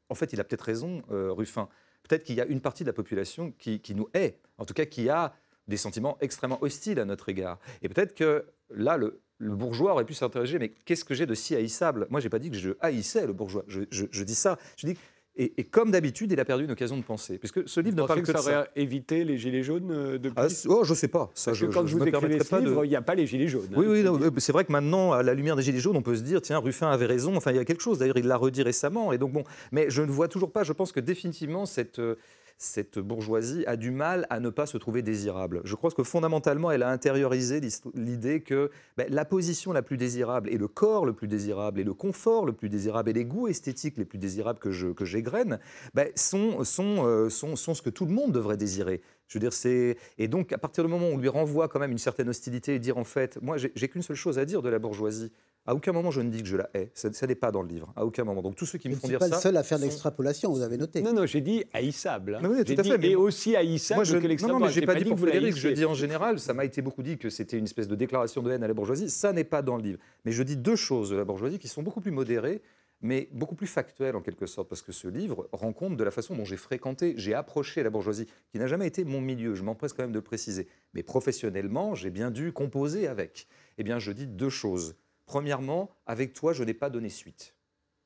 en 0.09 0.15
fait, 0.15 0.33
il 0.33 0.39
a 0.39 0.43
peut-être 0.43 0.61
raison, 0.61 1.01
euh, 1.11 1.31
Ruffin. 1.33 1.67
Peut-être 2.03 2.23
qu'il 2.23 2.35
y 2.35 2.41
a 2.41 2.45
une 2.45 2.61
partie 2.61 2.83
de 2.83 2.89
la 2.89 2.93
population 2.93 3.51
qui, 3.57 3.79
qui 3.81 3.95
nous 3.95 4.07
hait, 4.13 4.39
en 4.57 4.65
tout 4.65 4.73
cas 4.75 4.85
qui 4.85 5.09
a 5.09 5.33
des 5.67 5.77
sentiments 5.77 6.17
extrêmement 6.21 6.59
hostiles 6.63 6.99
à 6.99 7.05
notre 7.05 7.27
égard. 7.29 7.59
Et 7.81 7.89
peut-être 7.89 8.13
que 8.13 8.45
là, 8.69 8.97
le, 8.97 9.21
bourgeois 9.39 9.93
aurait 9.93 10.05
pu 10.05 10.13
s'interroger, 10.13 10.59
mais 10.59 10.69
qu'est-ce 10.69 11.03
que 11.03 11.15
j'ai 11.15 11.25
de 11.25 11.33
si 11.33 11.55
haïssable? 11.55 12.05
Moi, 12.11 12.19
j'ai 12.19 12.29
pas 12.29 12.37
dit 12.39 12.51
que 12.51 12.57
je 12.57 12.71
haïssais 12.79 13.25
le 13.25 13.33
bourgeois. 13.33 13.63
Je, 13.67 13.81
je- 13.89 14.05
je 14.11 14.23
dis 14.23 14.35
ça. 14.35 14.57
Je 14.77 14.85
dis, 14.87 14.97
et, 15.37 15.53
et 15.57 15.63
comme 15.63 15.91
d'habitude, 15.91 16.31
il 16.31 16.39
a 16.39 16.45
perdu 16.45 16.63
une 16.65 16.71
occasion 16.71 16.97
de 16.97 17.03
penser, 17.03 17.37
puisque 17.37 17.67
ce 17.67 17.79
livre 17.81 17.95
ne 17.95 18.01
Vous 18.01 18.07
parle 18.07 18.19
pensez 18.21 18.31
que 18.33 18.37
que 18.37 18.37
de 18.37 18.43
ça 18.43 18.51
ça. 18.51 18.59
aurait 18.61 18.69
évité 18.75 19.23
les 19.23 19.37
Gilets 19.37 19.63
jaunes 19.63 19.91
euh, 19.91 20.17
depuis 20.17 20.35
Ah, 20.37 20.47
oh, 20.69 20.83
je 20.83 20.93
sais 20.93 21.07
pas. 21.09 21.29
Ça, 21.33 21.51
Parce 21.51 21.57
je, 21.59 21.65
que 21.65 21.71
quand 21.73 21.81
je- 21.85 21.91
je 21.91 21.97
vous 21.97 22.07
écrivez 22.07 22.39
ce 22.43 22.55
livre, 22.59 22.85
il 22.85 22.89
n'y 22.89 22.95
a 22.95 23.01
pas 23.01 23.15
les 23.15 23.27
Gilets 23.27 23.47
jaunes. 23.47 23.67
Oui, 23.75 23.85
hein, 23.85 24.11
oui, 24.13 24.25
euh, 24.25 24.31
c'est 24.37 24.51
vrai 24.53 24.63
que 24.65 24.71
maintenant, 24.71 25.11
à 25.11 25.23
la 25.23 25.33
lumière 25.33 25.55
des 25.55 25.61
Gilets 25.63 25.79
jaunes, 25.79 25.97
on 25.97 26.01
peut 26.01 26.15
se 26.15 26.21
dire, 26.23 26.41
tiens, 26.41 26.59
Ruffin 26.59 26.89
avait 26.89 27.05
raison, 27.05 27.35
enfin, 27.35 27.51
il 27.51 27.57
y 27.57 27.59
a 27.59 27.65
quelque 27.65 27.81
chose. 27.83 27.99
D'ailleurs, 27.99 28.17
il 28.17 28.27
l'a 28.27 28.37
redit 28.37 28.63
récemment. 28.63 29.11
Et 29.11 29.17
donc, 29.17 29.33
bon, 29.33 29.43
mais 29.71 29.87
je 29.89 30.01
ne 30.01 30.11
vois 30.11 30.27
toujours 30.27 30.51
pas, 30.51 30.63
je 30.63 30.73
pense 30.73 30.91
que 30.91 30.99
définitivement, 31.01 31.65
cette, 31.65 31.99
euh, 31.99 32.15
cette 32.57 32.99
bourgeoisie 32.99 33.65
a 33.67 33.75
du 33.75 33.91
mal 33.91 34.25
à 34.29 34.39
ne 34.39 34.49
pas 34.49 34.65
se 34.65 34.77
trouver 34.77 35.01
désirable. 35.01 35.61
Je 35.65 35.75
crois 35.75 35.91
que 35.91 36.03
fondamentalement, 36.03 36.71
elle 36.71 36.83
a 36.83 36.89
intériorisé 36.89 37.59
l'idée 37.93 38.41
que 38.41 38.71
ben, 38.97 39.07
la 39.09 39.25
position 39.25 39.73
la 39.73 39.81
plus 39.81 39.97
désirable, 39.97 40.49
et 40.49 40.57
le 40.57 40.67
corps 40.67 41.05
le 41.05 41.13
plus 41.13 41.27
désirable, 41.27 41.79
et 41.79 41.83
le 41.83 41.93
confort 41.93 42.45
le 42.45 42.53
plus 42.53 42.69
désirable, 42.69 43.09
et 43.09 43.13
les 43.13 43.25
goûts 43.25 43.47
esthétiques 43.47 43.97
les 43.97 44.05
plus 44.05 44.17
désirables 44.19 44.59
que 44.59 44.71
je- 44.71 44.87
que 44.87 45.05
j'égrène, 45.05 45.59
ben, 45.93 46.07
euh, 46.07 47.29
sont 47.29 47.55
ce 47.55 47.81
que 47.81 47.89
tout 47.89 48.05
le 48.05 48.13
monde 48.13 48.31
devrait 48.31 48.57
désirer. 48.57 49.01
Je 49.27 49.37
veux 49.37 49.39
dire, 49.39 49.53
c'est 49.53 49.97
et 50.17 50.27
donc 50.27 50.53
à 50.53 50.57
partir 50.57 50.83
du 50.83 50.89
moment 50.89 51.07
où 51.09 51.13
on 51.13 51.17
lui 51.17 51.29
renvoie 51.29 51.67
quand 51.67 51.79
même 51.79 51.91
une 51.91 51.97
certaine 51.97 52.29
hostilité 52.29 52.75
et 52.75 52.79
dire 52.79 52.97
en 52.97 53.03
fait, 53.03 53.41
moi 53.41 53.57
j'ai 53.57 53.87
qu'une 53.89 54.03
seule 54.03 54.15
chose 54.15 54.37
à 54.37 54.45
dire 54.45 54.61
de 54.61 54.69
la 54.69 54.79
bourgeoisie. 54.79 55.31
À 55.67 55.73
aucun 55.73 55.93
moment 55.93 56.11
je 56.11 56.21
ne 56.21 56.29
dis 56.29 56.43
que 56.43 56.47
je 56.47 56.57
la 56.57 56.69
hais. 56.75 56.91
Ça, 56.93 57.11
ça 57.11 57.25
n'est 57.25 57.33
pas 57.33 57.51
dans 57.51 57.63
le 57.63 57.67
livre. 57.67 57.91
À 57.95 58.05
aucun 58.05 58.23
moment. 58.23 58.43
Donc 58.43 58.55
tous 58.55 58.67
ceux 58.67 58.77
qui 58.77 58.87
Je 58.87 58.89
me 58.89 58.95
ne 58.97 58.99
font 58.99 59.07
suis 59.07 59.13
dire 59.13 59.19
pas 59.19 59.27
ça. 59.29 59.35
le 59.37 59.41
seul 59.41 59.57
à 59.57 59.63
faire 59.63 59.79
de 59.79 59.83
sont- 59.83 59.89
l'extrapolation, 59.89 60.51
vous 60.53 60.61
avez 60.61 60.77
noté. 60.77 61.01
Non, 61.01 61.11
non, 61.11 61.25
j'ai 61.25 61.41
dit 61.41 61.63
haïssable. 61.73 62.35
hein. 62.35 62.39
Mais 62.43 62.49
oui, 62.49 62.63
tout 62.63 62.73
à 62.79 62.83
dit 62.83 62.89
fait, 62.91 62.97
mais 62.99 63.09
et 63.09 63.15
aussi 63.15 63.55
haïssable 63.55 63.97
Moi, 63.97 64.03
je, 64.03 64.17
que 64.17 64.21
non, 64.21 64.27
l'extrême 64.27 64.51
non, 64.51 64.57
mais 64.57 64.59
droite. 64.67 64.73
j'ai 64.75 64.81
pas, 64.85 64.93
dit 64.93 65.03
que 65.05 65.09
pour 65.09 65.17
Frédéric, 65.19 65.55
je 65.57 65.69
dis 65.69 65.85
en 65.85 65.95
général, 65.95 66.39
ça 66.39 66.53
m'a 66.53 66.65
été 66.65 66.83
beaucoup 66.83 67.01
dit 67.01 67.17
que 67.17 67.31
c'était 67.31 67.57
une 67.57 67.63
espèce 67.65 67.87
de 67.87 67.95
déclaration 67.95 68.43
de 68.43 68.51
haine 68.51 68.63
à 68.63 68.67
la 68.67 68.75
bourgeoisie. 68.75 69.09
Ça 69.09 69.33
n'est 69.33 69.43
pas 69.43 69.63
dans 69.63 69.77
le 69.77 69.81
livre. 69.81 69.97
Mais 70.23 70.31
je 70.33 70.43
dis 70.43 70.55
deux 70.55 70.75
choses 70.75 71.09
de 71.09 71.15
la 71.15 71.25
bourgeoisie 71.25 71.57
qui 71.57 71.67
sont 71.67 71.81
beaucoup 71.81 71.99
plus 71.99 72.11
modérées, 72.11 72.61
mais 73.01 73.29
beaucoup 73.31 73.55
plus 73.55 73.67
factuelles 73.67 74.15
en 74.15 74.21
quelque 74.21 74.45
sorte, 74.45 74.69
parce 74.69 74.81
que 74.81 74.91
ce 74.91 75.07
livre 75.07 75.49
rend 75.51 75.73
compte 75.73 75.97
de 75.97 76.03
la 76.03 76.11
façon 76.11 76.35
dont 76.35 76.45
j'ai 76.45 76.57
fréquenté, 76.57 77.13
j'ai 77.17 77.33
approché 77.33 77.83
la 77.83 77.89
bourgeoisie, 77.89 78.27
qui 78.49 78.59
n'a 78.59 78.67
jamais 78.67 78.87
été 78.87 79.03
mon 79.03 79.21
milieu, 79.21 79.53
je 79.53 79.63
m'empresse 79.63 79.93
quand 79.93 80.03
même 80.03 80.11
de 80.11 80.19
le 80.19 80.23
préciser. 80.23 80.67
Mais 80.93 81.03
professionnellement, 81.03 81.95
j'ai 81.95 82.09
bien 82.09 82.31
dû 82.31 82.51
composer 82.51 83.07
avec. 83.07 83.47
Eh 83.77 83.83
bien, 83.83 83.99
je 83.99 84.11
dis 84.11 84.27
deux 84.27 84.49
choses. 84.49 84.95
Premièrement, 85.25 85.91
avec 86.05 86.33
toi, 86.33 86.53
je 86.53 86.63
n'ai 86.63 86.73
pas 86.73 86.89
donné 86.89 87.09
suite. 87.09 87.55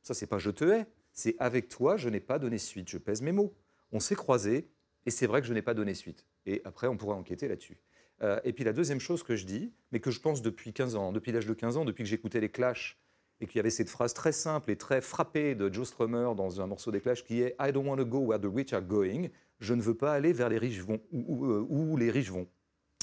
Ça, 0.02 0.13
c'est 0.13 0.28
pas 0.28 0.38
je 0.38 0.52
te 0.52 0.65
hais, 0.65 0.86
c'est 1.13 1.36
avec 1.39 1.67
toi, 1.67 1.97
je 1.97 2.10
n'ai 2.10 2.19
pas 2.21 2.39
donné 2.39 2.58
suite. 2.58 2.89
Je 2.89 2.97
pèse 2.97 3.21
mes 3.21 3.32
mots. 3.32 3.54
On 3.91 3.99
s'est 3.99 4.15
croisés, 4.15 4.69
et 5.06 5.12
c'est 5.12 5.28
vrai 5.28 5.41
que 5.41 5.47
je 5.47 5.54
n'ai 5.54 5.62
pas 5.62 5.73
donné 5.73 5.93
suite. 5.93 6.25
Et 6.45 6.62
après, 6.65 6.88
on 6.88 6.97
pourra 6.97 7.15
enquêter 7.15 7.47
là-dessus. 7.47 7.78
Euh, 8.21 8.39
et 8.43 8.54
puis 8.54 8.63
la 8.63 8.73
deuxième 8.73 8.99
chose 8.99 9.23
que 9.23 9.36
je 9.36 9.45
dis, 9.45 9.73
mais 9.91 9.99
que 9.99 10.12
je 10.12 10.19
pense 10.19 10.41
depuis 10.41 10.73
15 10.73 10.95
ans, 10.95 11.12
depuis 11.12 11.32
l'âge 11.32 11.45
de 11.45 11.54
15 11.54 11.78
ans, 11.78 11.86
depuis 11.86 12.04
que 12.04 12.10
j'écoutais 12.10 12.39
les 12.39 12.49
Clash, 12.49 12.99
et 13.41 13.47
qu'il 13.47 13.58
y 13.58 13.60
avait 13.60 13.69
cette 13.69 13.89
phrase 13.89 14.13
très 14.13 14.32
simple 14.32 14.71
et 14.71 14.75
très 14.75 15.02
frappée 15.02 15.56
de 15.56 15.71
Joe 15.73 15.88
Strummer 15.88 16.34
dans 16.36 16.62
un 16.62 16.67
morceau 16.67 16.91
des 16.91 17.02
Clash 17.02 17.23
qui 17.23 17.41
est 17.41 17.56
I 17.60 17.71
don't 17.71 17.88
want 17.88 17.97
to 17.97 18.06
go 18.06 18.19
where 18.19 18.39
the 18.39 18.49
rich 18.54 18.73
are 18.73 18.82
going. 18.82 19.30
Je 19.60 19.73
ne 19.73 19.82
veux 19.82 19.95
pas 19.95 20.13
aller 20.13 20.34
vers 20.34 20.49
les 20.49 20.58
riches 20.58 20.80
vont, 20.80 20.99
euh, 21.13 21.65
où 21.69 21.97
les 21.97 22.12
riches 22.12 22.32
vont. 22.32 22.47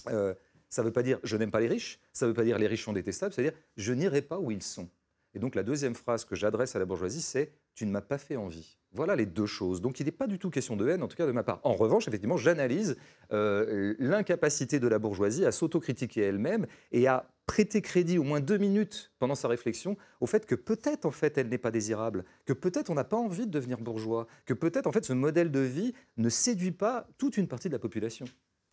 Euh, 0.09 0.35
ça 0.69 0.83
ne 0.83 0.87
veut 0.87 0.93
pas 0.93 1.03
dire 1.03 1.19
je 1.23 1.37
n'aime 1.37 1.51
pas 1.51 1.61
les 1.61 1.69
riches, 1.69 2.01
ça 2.13 2.27
ne 2.27 2.31
veut 2.31 2.35
pas 2.35 2.45
dire 2.45 2.59
les 2.59 2.67
riches 2.67 2.85
sont 2.85 2.93
détestables, 2.93 3.33
c'est-à-dire 3.33 3.57
je 3.77 3.93
n'irai 3.93 4.23
pas 4.23 4.39
où 4.39 4.51
ils 4.51 4.63
sont. 4.63 4.89
Et 5.35 5.39
donc 5.39 5.55
la 5.55 5.63
deuxième 5.63 5.95
phrase 5.95 6.25
que 6.25 6.35
j'adresse 6.35 6.77
à 6.77 6.79
la 6.79 6.87
bourgeoisie, 6.87 7.21
c'est 7.21 7.53
tu 7.75 7.85
ne 7.85 7.91
m'as 7.91 8.01
pas 8.01 8.17
fait 8.17 8.37
envie. 8.37 8.79
Voilà 8.93 9.15
les 9.17 9.27
deux 9.27 9.45
choses. 9.45 9.83
Donc 9.83 10.01
il 10.01 10.07
n'est 10.07 10.13
pas 10.13 10.27
du 10.27 10.39
tout 10.39 10.49
question 10.49 10.77
de 10.77 10.89
haine, 10.89 11.03
en 11.03 11.09
tout 11.09 11.17
cas 11.17 11.27
de 11.27 11.33
ma 11.33 11.43
part. 11.43 11.61
En 11.63 11.75
revanche, 11.75 12.09
effectivement, 12.09 12.39
j'analyse 12.39 12.97
euh, 13.33 13.95
l'incapacité 13.99 14.81
de 14.81 14.89
la 14.89 14.99
bourgeoisie 14.99 15.45
à 15.45 15.53
s'autocritiquer 15.53 16.23
elle-même 16.23 16.67
et 16.91 17.07
à 17.07 17.29
prêter 17.47 17.81
crédit 17.81 18.19
au 18.19 18.25
moins 18.25 18.41
deux 18.41 18.59
minutes 18.59 19.13
pendant 19.19 19.35
sa 19.35 19.49
réflexion 19.49 19.97
au 20.21 20.27
fait 20.27 20.47
que 20.47 20.55
peut-être 20.55 21.07
en 21.07 21.11
fait 21.11 21.39
elle 21.39 21.49
n'est 21.49 21.59
pas 21.59 21.71
désirable, 21.71 22.25
que 22.45 22.53
peut-être 22.53 22.91
on 22.91 22.95
n'a 22.95 23.05
pas 23.05 23.17
envie 23.17 23.47
de 23.47 23.51
devenir 23.51 23.79
bourgeois, 23.79 24.27
que 24.45 24.55
peut-être 24.55 24.87
en 24.87 24.93
fait 24.93 25.05
ce 25.05 25.13
modèle 25.13 25.51
de 25.51 25.61
vie 25.61 25.95
ne 26.17 26.29
séduit 26.29 26.73
pas 26.73 27.07
toute 27.19 27.37
une 27.37 27.49
partie 27.49 27.69
de 27.69 27.75
la 27.75 27.79
population. 27.79 28.27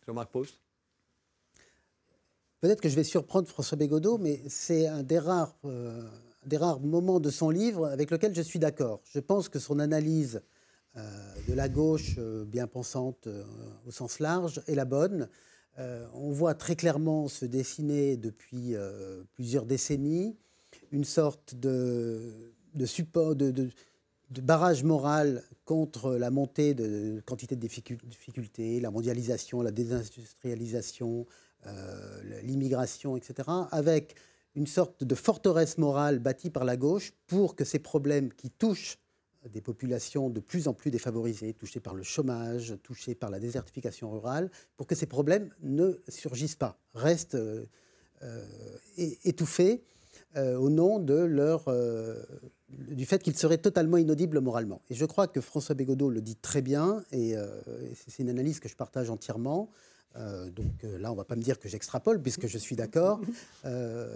Jean-Marc 0.06 0.30
Post 0.30 0.60
Peut-être 2.60 2.80
que 2.80 2.88
je 2.88 2.96
vais 2.96 3.04
surprendre 3.04 3.46
François 3.46 3.76
Bégodeau, 3.76 4.16
mais 4.16 4.42
c'est 4.48 4.86
un 4.86 5.02
des 5.02 5.18
rares, 5.18 5.54
euh, 5.66 6.02
des 6.46 6.56
rares 6.56 6.80
moments 6.80 7.20
de 7.20 7.28
son 7.28 7.50
livre 7.50 7.86
avec 7.86 8.10
lequel 8.10 8.34
je 8.34 8.40
suis 8.40 8.58
d'accord. 8.58 9.02
Je 9.04 9.20
pense 9.20 9.50
que 9.50 9.58
son 9.58 9.78
analyse 9.78 10.42
euh, 10.96 11.00
de 11.48 11.54
la 11.54 11.68
gauche 11.68 12.14
euh, 12.18 12.44
bien 12.44 12.68
pensante 12.68 13.26
euh, 13.26 13.42
au 13.84 13.90
sens 13.90 14.20
large 14.20 14.62
est 14.68 14.76
la 14.76 14.84
bonne. 14.84 15.28
On 15.78 16.30
voit 16.30 16.54
très 16.54 16.76
clairement 16.76 17.28
se 17.28 17.44
dessiner 17.44 18.16
depuis 18.16 18.74
plusieurs 19.34 19.66
décennies 19.66 20.36
une 20.92 21.04
sorte 21.04 21.54
de, 21.54 22.52
support, 22.84 23.34
de, 23.34 23.70
barrage 24.40 24.84
moral 24.84 25.42
contre 25.64 26.14
la 26.14 26.30
montée 26.30 26.74
de 26.74 27.20
quantité 27.26 27.56
de 27.56 27.60
difficultés, 27.60 28.80
la 28.80 28.90
mondialisation, 28.90 29.62
la 29.62 29.72
désindustrialisation, 29.72 31.26
l'immigration, 32.42 33.16
etc., 33.16 33.48
avec 33.70 34.16
une 34.54 34.66
sorte 34.66 35.02
de 35.04 35.14
forteresse 35.14 35.78
morale 35.78 36.18
bâtie 36.18 36.50
par 36.50 36.64
la 36.64 36.76
gauche 36.76 37.12
pour 37.26 37.56
que 37.56 37.64
ces 37.64 37.78
problèmes 37.78 38.32
qui 38.32 38.50
touchent 38.50 38.98
des 39.52 39.60
populations 39.60 40.30
de 40.30 40.40
plus 40.40 40.68
en 40.68 40.74
plus 40.74 40.90
défavorisées, 40.90 41.52
touchées 41.52 41.80
par 41.80 41.94
le 41.94 42.02
chômage, 42.02 42.76
touchées 42.82 43.14
par 43.14 43.30
la 43.30 43.38
désertification 43.38 44.10
rurale, 44.10 44.50
pour 44.76 44.86
que 44.86 44.94
ces 44.94 45.06
problèmes 45.06 45.50
ne 45.62 46.00
surgissent 46.08 46.56
pas, 46.56 46.78
restent 46.94 47.34
euh, 47.34 47.64
euh, 48.22 48.44
étouffés 49.24 49.82
euh, 50.36 50.56
au 50.56 50.70
nom 50.70 50.98
de 50.98 51.14
leur, 51.14 51.64
du 52.68 53.04
fait 53.04 53.22
qu'ils 53.22 53.36
seraient 53.36 53.58
totalement 53.58 53.98
inaudibles 53.98 54.40
moralement. 54.40 54.80
Et 54.90 54.94
je 54.94 55.04
crois 55.04 55.28
que 55.28 55.40
François 55.40 55.74
Bégodeau 55.74 56.10
le 56.10 56.20
dit 56.20 56.36
très 56.36 56.62
bien, 56.62 57.04
et 57.12 57.34
c'est 57.94 58.22
une 58.22 58.30
analyse 58.30 58.60
que 58.60 58.68
je 58.68 58.76
partage 58.76 59.10
entièrement. 59.10 59.70
Euh, 60.16 60.48
donc 60.50 60.84
euh, 60.84 60.98
là, 60.98 61.10
on 61.10 61.14
ne 61.14 61.18
va 61.18 61.24
pas 61.24 61.34
me 61.34 61.42
dire 61.42 61.58
que 61.58 61.68
j'extrapole, 61.68 62.22
puisque 62.22 62.46
je 62.46 62.58
suis 62.58 62.76
d'accord. 62.76 63.20
Euh, 63.64 64.06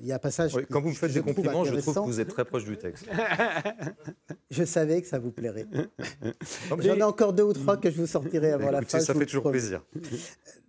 il 0.00 0.06
y 0.06 0.12
a 0.12 0.16
un 0.16 0.20
passage. 0.20 0.52
quand 0.70 0.80
vous 0.80 0.90
me 0.90 0.94
faites 0.94 1.12
des 1.12 1.20
compliments, 1.20 1.64
je 1.64 1.74
trouve 1.76 1.94
que 1.94 2.00
vous 2.00 2.20
êtes 2.20 2.28
très 2.28 2.44
proche 2.44 2.64
du 2.64 2.76
texte. 2.76 3.06
je 4.50 4.64
savais 4.64 5.02
que 5.02 5.08
ça 5.08 5.18
vous 5.18 5.32
plairait. 5.32 5.66
J'en 6.78 6.94
ai 6.94 7.02
encore 7.02 7.32
deux 7.32 7.42
ou 7.42 7.52
trois 7.52 7.76
que 7.76 7.90
je 7.90 7.96
vous 7.96 8.06
sortirai 8.06 8.52
avant 8.52 8.70
la 8.70 8.82
fin. 8.82 9.00
Ça 9.00 9.14
fait 9.14 9.26
toujours 9.26 9.50
plaisir. 9.50 9.82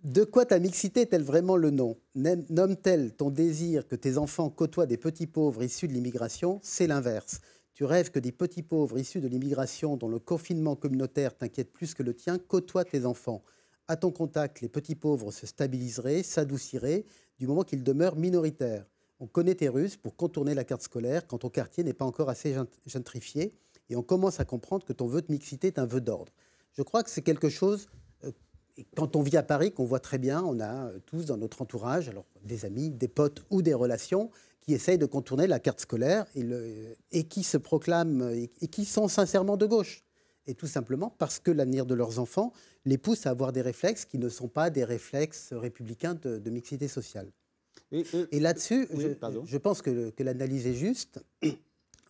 De 0.02 0.24
quoi 0.24 0.44
ta 0.46 0.58
mixité 0.58 1.02
est-elle 1.02 1.22
vraiment 1.22 1.56
le 1.56 1.70
nom? 1.70 1.96
Nomme-t-elle 2.14 3.12
ton 3.12 3.30
désir 3.30 3.86
que 3.86 3.94
tes 3.94 4.18
enfants 4.18 4.50
côtoient 4.50 4.86
des 4.86 4.96
petits 4.96 5.26
pauvres 5.26 5.62
issus 5.62 5.86
de 5.86 5.92
l'immigration? 5.92 6.58
C'est 6.62 6.86
l'inverse. 6.86 7.40
Tu 7.74 7.84
rêves 7.84 8.10
que 8.10 8.18
des 8.18 8.32
petits 8.32 8.62
pauvres 8.62 8.98
issus 8.98 9.20
de 9.20 9.28
l'immigration, 9.28 9.96
dont 9.96 10.08
le 10.08 10.18
confinement 10.18 10.74
communautaire 10.74 11.36
t'inquiète 11.36 11.72
plus 11.72 11.94
que 11.94 12.02
le 12.02 12.12
tien, 12.12 12.38
côtoient 12.38 12.84
tes 12.84 13.06
enfants 13.06 13.42
à 13.88 13.96
ton 13.96 14.10
contact, 14.10 14.60
les 14.60 14.68
petits 14.68 14.94
pauvres 14.94 15.32
se 15.32 15.46
stabiliseraient, 15.46 16.22
s'adouciraient, 16.22 17.04
du 17.38 17.46
moment 17.46 17.62
qu'ils 17.62 17.82
demeurent 17.82 18.16
minoritaires. 18.16 18.86
On 19.18 19.26
connaît 19.26 19.54
tes 19.54 19.68
ruses 19.68 19.96
pour 19.96 20.16
contourner 20.16 20.54
la 20.54 20.64
carte 20.64 20.82
scolaire 20.82 21.26
quand 21.26 21.38
ton 21.38 21.50
quartier 21.50 21.84
n'est 21.84 21.92
pas 21.92 22.04
encore 22.04 22.28
assez 22.28 22.56
gentrifié, 22.86 23.54
et 23.88 23.96
on 23.96 24.02
commence 24.02 24.40
à 24.40 24.44
comprendre 24.44 24.84
que 24.84 24.92
ton 24.92 25.06
vœu 25.06 25.22
de 25.22 25.30
mixité 25.30 25.66
est 25.66 25.78
un 25.78 25.86
vœu 25.86 26.00
d'ordre. 26.00 26.32
Je 26.72 26.82
crois 26.82 27.02
que 27.02 27.10
c'est 27.10 27.22
quelque 27.22 27.48
chose, 27.48 27.88
euh, 28.24 28.30
quand 28.96 29.16
on 29.16 29.22
vit 29.22 29.36
à 29.36 29.42
Paris, 29.42 29.72
qu'on 29.72 29.84
voit 29.84 30.00
très 30.00 30.18
bien, 30.18 30.42
on 30.44 30.60
a 30.60 30.86
euh, 30.86 30.98
tous 31.04 31.26
dans 31.26 31.36
notre 31.36 31.62
entourage, 31.62 32.08
alors 32.08 32.26
des 32.44 32.64
amis, 32.64 32.90
des 32.90 33.08
potes 33.08 33.44
ou 33.50 33.62
des 33.62 33.74
relations, 33.74 34.30
qui 34.60 34.74
essayent 34.74 34.98
de 34.98 35.06
contourner 35.06 35.46
la 35.46 35.58
carte 35.58 35.80
scolaire 35.80 36.26
et, 36.34 36.44
et 37.12 37.24
qui 37.24 37.42
se 37.42 37.56
proclament 37.56 38.30
et 38.60 38.68
qui 38.68 38.84
sont 38.84 39.08
sincèrement 39.08 39.56
de 39.56 39.66
gauche 39.66 40.04
et 40.46 40.54
tout 40.54 40.66
simplement 40.66 41.14
parce 41.18 41.38
que 41.38 41.50
l'avenir 41.50 41.86
de 41.86 41.94
leurs 41.94 42.18
enfants 42.18 42.52
les 42.84 42.98
pousse 42.98 43.26
à 43.26 43.30
avoir 43.30 43.52
des 43.52 43.62
réflexes 43.62 44.04
qui 44.04 44.18
ne 44.18 44.28
sont 44.28 44.48
pas 44.48 44.70
des 44.70 44.84
réflexes 44.84 45.52
républicains 45.52 46.14
de, 46.14 46.50
mixité 46.50 46.88
sociale. 46.88 47.30
Et, 47.92 48.40
là-dessus, 48.40 48.88
je, 49.44 49.56
pense 49.58 49.82
que, 49.82 50.12
l'analyse 50.18 50.66
est 50.66 50.74
juste. 50.74 51.22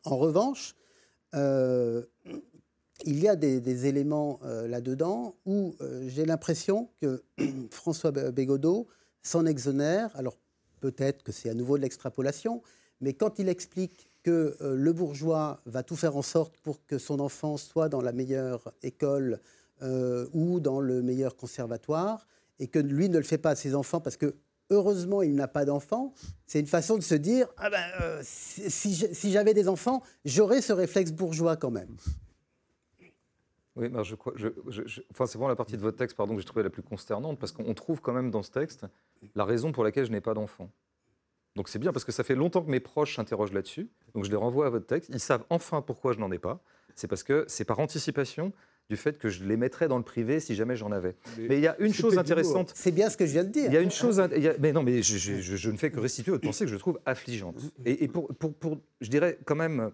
En 0.07 0.17
revanche, 0.17 0.77
euh, 1.35 2.03
il 3.05 3.19
y 3.21 3.29
a 3.29 3.37
des, 3.37 3.87
éléments 3.87 4.41
euh, 4.45 4.67
là-dedans 4.67 5.37
où 5.47 5.75
euh, 5.81 6.09
j'ai 6.09 6.25
l'impression 6.25 6.89
que 7.01 7.23
François 7.71 8.11
Bégodeau 8.11 8.89
s'en 9.23 9.47
exonère. 9.47 10.15
Alors 10.17 10.39
peut-être 10.81 11.23
que 11.23 11.33
c'est 11.33 11.51
à 11.51 11.55
nouveau 11.55 11.77
de 11.77 11.83
l'extrapolation, 11.83 12.63
mais 13.01 13.13
quand 13.15 13.39
il 13.39 13.49
explique 13.49 14.10
que 14.23 14.57
euh, 14.61 14.75
le 14.75 14.93
bourgeois 14.93 15.61
va 15.67 15.83
tout 15.83 15.97
faire 15.97 16.17
en 16.17 16.23
sorte 16.23 16.57
pour 16.59 16.85
que 16.87 16.99
son 16.99 17.21
enfant 17.21 17.57
soit 17.57 17.89
dans 17.89 18.01
la 18.01 18.13
meilleure 18.13 18.73
école 18.83 19.41
euh, 19.83 20.27
ou 20.33 20.61
dans 20.61 20.81
le 20.81 21.03
meilleur 21.03 21.37
conservatoire, 21.37 22.27
et 22.59 22.69
que 22.69 22.79
lui 22.79 23.09
ne 23.09 23.17
le 23.17 23.25
fait 23.25 23.39
pas 23.39 23.51
à 23.51 23.55
ses 23.55 23.75
enfants 23.75 24.01
parce 24.01 24.19
que 24.19 24.35
heureusement 24.69 25.23
il 25.23 25.35
n'a 25.35 25.49
pas 25.49 25.65
d'enfants, 25.65 26.13
c'est 26.47 26.61
une 26.61 26.67
façon 26.67 26.97
de 26.97 27.03
se 27.03 27.15
dire 27.15 27.49
ah 27.57 27.71
ben, 27.71 27.83
euh, 28.03 28.21
si, 28.23 29.31
j'avais 29.33 29.55
des 29.55 29.69
enfants, 29.69 30.03
j'aurais 30.25 30.61
ce 30.61 30.73
réflexe 30.73 31.13
bourgeois 31.13 31.57
quand 31.57 31.71
même. 31.71 31.97
Oui, 33.77 33.89
enfin, 33.95 35.27
c'est 35.27 35.39
vraiment 35.39 35.49
la 35.49 35.57
partie 35.57 35.77
de 35.77 35.83
votre 35.83 35.97
texte 35.97 36.17
pardon, 36.17 36.35
que 36.35 36.41
j'ai 36.41 36.47
trouvé 36.47 36.63
la 36.63 36.71
plus 36.71 36.83
consternante, 36.83 37.39
parce 37.39 37.53
qu'on 37.53 37.73
trouve 37.73 38.01
quand 38.01 38.13
même 38.13 38.31
dans 38.31 38.43
ce 38.43 38.51
texte 38.51 38.85
la 39.35 39.45
raison 39.45 39.73
pour 39.73 39.85
laquelle 39.85 40.05
je 40.05 40.13
n'ai 40.13 40.21
pas 40.21 40.35
d'enfants. 40.35 40.71
Donc 41.57 41.69
c'est 41.69 41.79
bien 41.79 41.93
parce 41.93 42.05
que 42.05 42.13
ça 42.13 42.25
fait 42.25 42.35
longtemps 42.35 42.63
que 42.63 42.71
mes 42.71 42.81
proches 42.81 43.17
s'interrogent 43.17 43.53
là-dessus. 43.53 43.89
Donc 44.15 44.25
je 44.25 44.31
les 44.31 44.37
renvoie 44.37 44.67
à 44.67 44.71
votre 44.71 44.87
texte. 44.87 45.11
Ils 45.13 45.21
savent 45.21 45.45
enfin 45.51 45.83
pourquoi 45.83 46.13
je 46.13 46.19
n'en 46.19 46.31
ai 46.31 46.39
pas. 46.39 46.63
C'est 46.95 47.09
parce 47.09 47.23
que 47.23 47.45
c'est 47.49 47.65
par 47.65 47.79
anticipation 47.81 48.53
du 48.89 48.97
fait 48.97 49.19
que 49.19 49.29
je 49.29 49.45
les 49.45 49.57
mettrais 49.57 49.87
dans 49.87 49.99
le 49.99 50.03
privé 50.03 50.41
si 50.41 50.55
jamais 50.55 50.77
j'en 50.77 50.91
avais. 50.91 51.15
Mais, 51.39 51.59
il 51.59 51.63
y 51.63 51.69
a 51.69 51.77
une 51.79 51.95
chose 51.95 52.19
intéressante. 52.19 52.73
C'est 52.75 52.91
bien 52.91 53.09
ce 53.09 53.17
que 53.17 53.25
je 53.25 53.33
viens 53.33 53.45
de 53.45 53.51
dire. 53.51 53.67
Il 53.67 53.73
y 53.73 53.77
a 53.77 53.81
une 53.81 53.91
chose. 53.91 54.21
mais 54.59 54.73
non, 54.73 54.83
mais 54.83 55.03
je, 55.03 55.71
ne 55.71 55.77
fais 55.77 55.91
que 55.91 56.01
restituer 56.01 56.33
votre 56.33 56.45
pensée 56.45 56.65
que 56.65 56.71
je 56.71 56.77
trouve 56.77 57.01
affligeante. 57.07 57.57
Et, 57.85 58.09
pour, 58.09 58.35
pour, 58.35 58.79
je 59.01 59.09
dirais 59.09 59.39
quand 59.45 59.55
même 59.55 59.93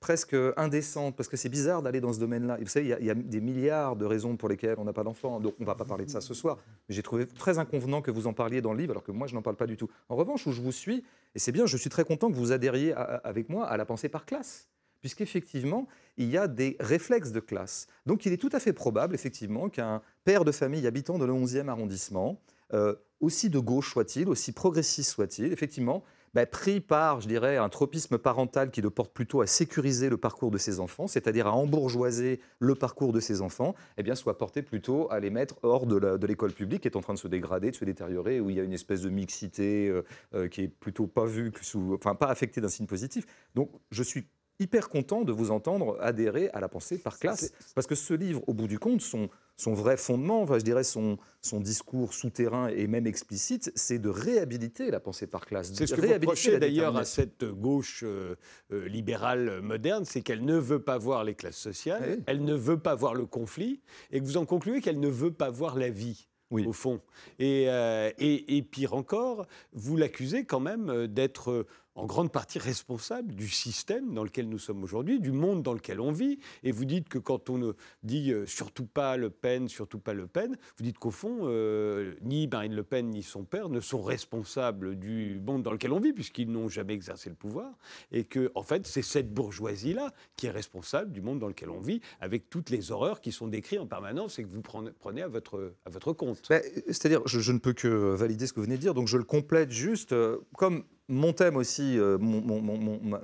presque 0.00 0.36
indécente, 0.56 1.16
parce 1.16 1.28
que 1.28 1.36
c'est 1.36 1.48
bizarre 1.48 1.82
d'aller 1.82 2.00
dans 2.00 2.12
ce 2.12 2.20
domaine-là. 2.20 2.58
Vous 2.60 2.66
savez, 2.66 2.96
il 3.00 3.06
y, 3.06 3.10
a, 3.10 3.14
des 3.14 3.40
milliards 3.40 3.96
de 3.96 4.04
raisons 4.04 4.36
pour 4.36 4.48
lesquelles 4.48 4.76
on 4.78 4.84
n'a 4.84 4.92
pas 4.92 5.04
d'enfants, 5.04 5.40
donc 5.40 5.54
on 5.58 5.62
ne 5.62 5.66
va 5.66 5.74
pas 5.74 5.84
parler 5.84 6.04
de 6.04 6.10
ça 6.10 6.20
ce 6.20 6.34
soir. 6.34 6.58
J'ai 6.88 7.02
trouvé 7.02 7.26
très 7.26 7.58
inconvenant 7.58 8.02
que 8.02 8.10
vous 8.10 8.26
en 8.26 8.32
parliez 8.32 8.60
dans 8.60 8.72
le 8.72 8.78
livre, 8.78 8.92
alors 8.92 9.02
que 9.02 9.12
moi, 9.12 9.26
je 9.26 9.34
n'en 9.34 9.42
parle 9.42 9.56
pas 9.56 9.66
du 9.66 9.76
tout. 9.76 9.88
En 10.08 10.16
revanche, 10.16 10.46
où 10.46 10.52
je 10.52 10.60
vous 10.60 10.72
suis, 10.72 11.04
et 11.34 11.38
c'est 11.38 11.52
bien, 11.52 11.66
je 11.66 11.76
suis 11.76 11.90
très 11.90 12.04
content 12.04 12.30
que 12.30 12.36
vous 12.36 12.52
adhériez 12.52 12.94
avec 12.94 13.48
moi 13.48 13.66
à 13.66 13.76
la 13.76 13.84
pensée 13.84 14.08
par 14.08 14.26
classe 14.26 14.68
puisqu'effectivement, 15.00 15.86
il 16.16 16.28
y 16.28 16.36
a 16.36 16.48
des 16.48 16.76
réflexes 16.80 17.30
de 17.30 17.38
classe. 17.38 17.86
Donc 18.06 18.26
il 18.26 18.32
est 18.32 18.38
tout 18.38 18.48
à 18.52 18.58
fait 18.58 18.72
probable, 18.72 19.14
effectivement, 19.14 19.68
qu'un 19.68 20.02
père 20.24 20.44
de 20.44 20.50
famille 20.50 20.84
habitant 20.84 21.16
dans 21.16 21.26
le 21.26 21.32
11e 21.32 21.68
arrondissement, 21.68 22.40
euh, 22.72 22.94
aussi 23.20 23.48
de 23.48 23.60
gauche 23.60 23.92
soit-il, 23.92 24.28
aussi 24.28 24.50
progressiste 24.50 25.10
soit-il, 25.10 25.52
effectivement, 25.52 26.02
bah, 26.36 26.44
pris 26.44 26.82
par, 26.82 27.22
je 27.22 27.28
dirais, 27.28 27.56
un 27.56 27.70
tropisme 27.70 28.18
parental 28.18 28.70
qui 28.70 28.82
le 28.82 28.90
porte 28.90 29.14
plutôt 29.14 29.40
à 29.40 29.46
sécuriser 29.46 30.10
le 30.10 30.18
parcours 30.18 30.50
de 30.50 30.58
ses 30.58 30.80
enfants, 30.80 31.06
c'est-à-dire 31.06 31.46
à 31.46 31.54
embourgeoiser 31.54 32.40
le 32.58 32.74
parcours 32.74 33.14
de 33.14 33.20
ses 33.20 33.40
enfants, 33.40 33.74
eh 33.96 34.02
bien, 34.02 34.14
soit 34.14 34.36
porté 34.36 34.60
plutôt 34.60 35.10
à 35.10 35.18
les 35.18 35.30
mettre 35.30 35.54
hors 35.62 35.86
de 35.86 36.26
l'école 36.26 36.52
publique 36.52 36.82
qui 36.82 36.88
est 36.88 36.96
en 36.96 37.00
train 37.00 37.14
de 37.14 37.18
se 37.18 37.26
dégrader, 37.26 37.70
de 37.70 37.76
se 37.76 37.86
détériorer, 37.86 38.38
où 38.40 38.50
il 38.50 38.56
y 38.56 38.60
a 38.60 38.64
une 38.64 38.74
espèce 38.74 39.00
de 39.00 39.08
mixité 39.08 39.88
euh, 39.88 40.02
euh, 40.34 40.46
qui 40.46 40.64
est 40.64 40.68
plutôt 40.68 41.06
pas 41.06 41.24
vue, 41.24 41.52
sous, 41.62 41.94
enfin 41.94 42.14
pas 42.14 42.26
affectée 42.26 42.60
d'un 42.60 42.68
signe 42.68 42.86
positif. 42.86 43.24
Donc, 43.54 43.70
je 43.90 44.02
suis 44.02 44.26
hyper 44.58 44.90
content 44.90 45.22
de 45.22 45.32
vous 45.32 45.50
entendre 45.50 45.96
adhérer 46.02 46.50
à 46.52 46.60
la 46.60 46.68
pensée 46.68 46.98
par 46.98 47.18
classe, 47.18 47.54
parce 47.74 47.86
que 47.86 47.94
ce 47.94 48.12
livre, 48.12 48.42
au 48.46 48.52
bout 48.52 48.68
du 48.68 48.78
compte, 48.78 49.00
son, 49.00 49.30
son 49.56 49.72
vrai 49.72 49.96
fondement, 49.96 50.42
enfin, 50.42 50.58
je 50.58 50.64
dirais 50.64 50.84
son, 50.84 51.18
son 51.40 51.60
discours 51.60 52.12
souterrain 52.12 52.68
et 52.68 52.86
même 52.86 53.06
explicite, 53.06 53.72
c'est 53.74 53.98
de 53.98 54.10
réhabiliter 54.10 54.90
la 54.90 55.00
pensée 55.00 55.26
par 55.26 55.46
classe. 55.46 55.72
C'est 55.72 55.86
ce 55.86 55.94
que 55.94 56.02
vous 56.02 56.12
reprochez 56.12 56.58
d'ailleurs 56.58 56.96
à 56.96 57.04
cette 57.04 57.44
gauche 57.44 58.04
euh, 58.04 58.36
euh, 58.72 58.86
libérale 58.86 59.62
moderne, 59.62 60.04
c'est 60.04 60.20
qu'elle 60.20 60.44
ne 60.44 60.58
veut 60.58 60.82
pas 60.82 60.98
voir 60.98 61.24
les 61.24 61.34
classes 61.34 61.56
sociales, 61.56 62.22
elle 62.26 62.44
ne 62.44 62.54
veut 62.54 62.78
pas 62.78 62.94
voir 62.94 63.14
le 63.14 63.24
conflit, 63.24 63.80
et 64.12 64.20
que 64.20 64.24
vous 64.24 64.36
en 64.36 64.44
concluez 64.44 64.80
qu'elle 64.80 65.00
ne 65.00 65.08
veut 65.08 65.32
pas 65.32 65.48
voir 65.48 65.76
la 65.76 65.88
vie. 65.88 66.28
au 66.50 66.72
fond. 66.72 67.00
Et, 67.38 67.64
euh, 67.68 68.10
et, 68.18 68.56
et, 68.56 68.62
pire 68.62 68.92
encore, 68.94 69.46
vous 69.72 69.96
l'accusez 69.96 70.44
quand 70.44 70.60
même 70.60 71.06
d'être 71.06 71.66
en 71.96 72.06
grande 72.06 72.30
partie 72.30 72.58
responsable 72.58 73.34
du 73.34 73.48
système 73.48 74.14
dans 74.14 74.22
lequel 74.22 74.48
nous 74.48 74.58
sommes 74.58 74.84
aujourd'hui, 74.84 75.18
du 75.18 75.32
monde 75.32 75.62
dans 75.62 75.72
lequel 75.72 75.98
on 76.00 76.12
vit. 76.12 76.38
Et 76.62 76.70
vous 76.70 76.84
dites 76.84 77.08
que 77.08 77.18
quand 77.18 77.50
on 77.50 77.74
dit 78.02 78.32
euh, 78.32 78.46
surtout 78.46 78.86
pas 78.86 79.16
Le 79.16 79.30
Pen, 79.30 79.68
surtout 79.68 79.98
pas 79.98 80.12
Le 80.12 80.26
Pen, 80.26 80.56
vous 80.76 80.84
dites 80.84 80.98
qu'au 80.98 81.10
fond, 81.10 81.40
euh, 81.44 82.14
ni 82.22 82.46
Marine 82.46 82.74
Le 82.74 82.82
Pen 82.82 83.08
ni 83.10 83.22
son 83.22 83.44
père 83.44 83.70
ne 83.70 83.80
sont 83.80 84.02
responsables 84.02 84.96
du 84.96 85.40
monde 85.44 85.62
dans 85.62 85.72
lequel 85.72 85.92
on 85.92 85.98
vit, 85.98 86.12
puisqu'ils 86.12 86.50
n'ont 86.50 86.68
jamais 86.68 86.92
exercé 86.92 87.30
le 87.30 87.34
pouvoir. 87.34 87.72
Et 88.12 88.24
que, 88.24 88.52
en 88.54 88.62
fait, 88.62 88.86
c'est 88.86 89.02
cette 89.02 89.32
bourgeoisie-là 89.32 90.12
qui 90.36 90.46
est 90.46 90.50
responsable 90.50 91.12
du 91.12 91.22
monde 91.22 91.38
dans 91.38 91.48
lequel 91.48 91.70
on 91.70 91.80
vit, 91.80 92.00
avec 92.20 92.50
toutes 92.50 92.68
les 92.68 92.92
horreurs 92.92 93.22
qui 93.22 93.32
sont 93.32 93.48
décrites 93.48 93.80
en 93.80 93.86
permanence 93.86 94.38
et 94.38 94.44
que 94.44 94.48
vous 94.48 94.62
prenez, 94.62 95.22
à, 95.22 95.28
votre, 95.28 95.72
à 95.86 95.90
votre 95.90 96.12
compte. 96.12 96.46
C'est-à-dire, 96.88 97.22
je, 97.26 97.40
je, 97.40 97.52
ne 97.52 97.58
peux 97.58 97.72
que 97.72 97.88
valider 98.14 98.46
ce 98.46 98.52
que 98.52 98.60
vous 98.60 98.66
venez 98.66 98.76
de 98.76 98.82
dire, 98.82 98.94
donc 98.94 99.08
je 99.08 99.16
le 99.16 99.24
complète 99.24 99.70
juste, 99.70 100.12
euh, 100.12 100.38
comme 100.56 100.84
mon 101.08 101.32
thème 101.32 101.56
aussi, 101.56 101.98
euh, 101.98 102.18
mon, 102.18 102.40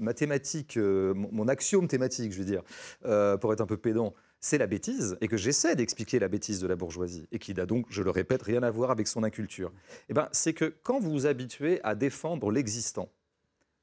ma 0.01 0.15
thématique, 0.15 0.77
euh, 0.77 1.15
mon, 1.15 1.49
axiome 1.49 1.89
thématique, 1.89 2.33
je 2.33 2.39
veux 2.39 2.45
dire, 2.45 2.63
euh, 3.05 3.37
pour 3.37 3.53
être 3.53 3.61
un 3.61 3.67
peu 3.67 3.77
pédant, 3.77 4.15
c'est 4.41 4.59
la 4.59 4.67
bêtise, 4.67 5.17
et 5.21 5.29
que 5.29 5.37
j'essaie 5.37 5.77
d'expliquer 5.77 6.19
la 6.19 6.29
bêtise 6.29 6.61
de 6.61 6.67
la 6.67 6.77
bourgeoisie, 6.77 7.29
et 7.33 7.39
qui 7.39 7.55
n'a 7.55 7.67
donc, 7.67 7.87
je 7.91 8.03
le 8.03 8.11
répète, 8.11 8.43
rien 8.43 8.63
à 8.63 8.71
voir 8.71 8.91
avec 8.91 9.07
son 9.07 9.23
inculture. 9.23 9.73
Eh 10.09 10.15
ben, 10.15 10.29
c'est 10.33 10.53
que 10.53 10.75
quand 10.83 10.99
vous 10.99 11.11
vous 11.11 11.27
habituez 11.27 11.81
à 11.85 11.95
défendre 11.95 12.51
l'existant, 12.51 13.09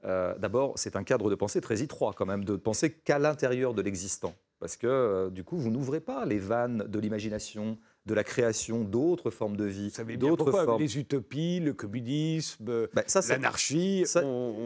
d'abord, 0.04 0.74
c'est 0.78 0.96
un 0.96 1.04
cadre 1.04 1.30
de 1.30 1.36
pensée 1.36 1.60
très 1.60 1.82
étroit 1.82 2.14
quand 2.16 2.26
même, 2.26 2.46
de 2.46 2.56
penser 2.56 2.92
qu'à 2.92 3.20
l'intérieur 3.20 3.74
de 3.74 3.82
l'existant. 3.82 4.34
Parce 4.60 4.78
que 4.78 5.30
du 5.30 5.44
coup, 5.44 5.58
vous 5.58 5.70
n'ouvrez 5.70 6.00
pas 6.00 6.26
les 6.26 6.40
vannes 6.40 6.86
de 6.88 7.00
l'imagination, 7.00 7.78
de 8.10 8.16
la 8.16 8.24
création 8.24 8.84
d'autres 8.84 9.30
formes 9.30 9.56
de 9.56 9.66
vie, 9.66 9.94
d'autres 10.18 10.52
formes. 10.52 10.82
Les 10.82 10.98
utopies, 10.98 11.60
le 11.60 11.74
communisme, 11.74 12.88
ben, 12.94 13.06
l'anarchie. 13.30 14.04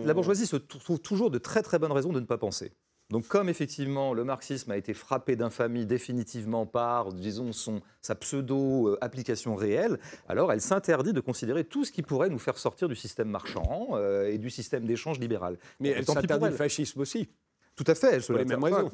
La 0.06 0.14
bourgeoisie 0.14 0.48
se 0.48 0.56
trouve 0.56 1.00
toujours 1.00 1.30
de 1.30 1.38
très 1.38 1.62
très 1.62 1.78
bonnes 1.78 1.92
raisons 1.92 2.14
de 2.14 2.20
ne 2.20 2.26
pas 2.26 2.38
penser. 2.38 2.72
Donc 3.10 3.28
comme 3.28 3.50
effectivement 3.50 4.14
le 4.14 4.24
marxisme 4.24 4.72
a 4.72 4.78
été 4.78 4.94
frappé 4.94 5.36
d'infamie 5.36 5.86
définitivement 5.86 6.66
par, 6.66 7.12
disons, 7.12 7.52
son, 7.52 7.82
sa 8.02 8.16
pseudo-application 8.16 9.56
réelle, 9.56 10.00
alors 10.28 10.52
elle 10.52 10.62
s'interdit 10.62 11.14
de 11.14 11.20
considérer 11.20 11.66
tout 11.66 11.84
ce 11.84 11.92
qui 11.92 12.02
pourrait 12.02 12.30
nous 12.30 12.40
faire 12.40 12.58
sortir 12.58 12.88
du 12.88 12.96
système 12.96 13.30
marchand 13.30 13.90
euh, 13.92 14.32
et 14.32 14.38
du 14.38 14.50
système 14.50 14.86
d'échange 14.86 15.20
libéral. 15.20 15.60
Mais 15.80 15.90
elle 15.90 16.06
s'interdit 16.06 16.46
le 16.46 16.52
fascisme 16.52 17.02
aussi. 17.02 17.30
Tout 17.76 17.86
à 17.88 17.96
fait. 17.96 18.20
Je, 18.20 18.34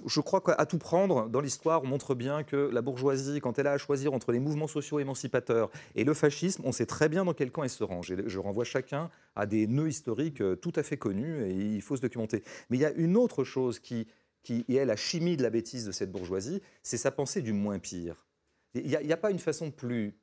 je 0.05 0.21
crois 0.21 0.39
qu'à 0.39 0.65
tout 0.65 0.77
prendre 0.77 1.27
dans 1.27 1.41
l'histoire, 1.41 1.83
on 1.83 1.87
montre 1.87 2.15
bien 2.15 2.43
que 2.43 2.69
la 2.71 2.81
bourgeoisie, 2.81 3.41
quand 3.41 3.59
elle 3.59 3.67
a 3.67 3.73
à 3.73 3.77
choisir 3.77 4.13
entre 4.13 4.31
les 4.31 4.39
mouvements 4.39 4.67
sociaux 4.67 4.99
émancipateurs 4.99 5.69
et 5.95 6.05
le 6.05 6.13
fascisme, 6.13 6.61
on 6.65 6.71
sait 6.71 6.85
très 6.85 7.09
bien 7.09 7.25
dans 7.25 7.33
quel 7.33 7.51
camp 7.51 7.63
elle 7.63 7.69
se 7.69 7.83
range. 7.83 8.11
Et 8.11 8.17
je 8.25 8.39
renvoie 8.39 8.63
chacun 8.63 9.09
à 9.35 9.45
des 9.45 9.67
nœuds 9.67 9.89
historiques 9.89 10.41
euh, 10.41 10.55
tout 10.55 10.71
à 10.75 10.83
fait 10.83 10.97
connus 10.97 11.43
et 11.43 11.51
il 11.51 11.81
faut 11.81 11.97
se 11.97 12.01
documenter. 12.01 12.41
Mais 12.69 12.77
il 12.77 12.81
y 12.81 12.85
a 12.85 12.91
une 12.91 13.17
autre 13.17 13.43
chose 13.43 13.79
qui, 13.79 14.07
qui 14.43 14.65
est 14.69 14.85
la 14.85 14.95
chimie 14.95 15.35
de 15.35 15.43
la 15.43 15.49
bêtise 15.49 15.85
de 15.85 15.91
cette 15.91 16.11
bourgeoisie, 16.11 16.61
c'est 16.81 16.97
sa 16.97 17.11
pensée 17.11 17.41
du 17.41 17.51
moins 17.51 17.79
pire. 17.79 18.27
Il 18.75 18.85
n'y 18.85 18.95
a, 18.95 19.13
a 19.13 19.17
pas 19.17 19.31
une 19.31 19.39
façon 19.39 19.71
plus 19.71 20.15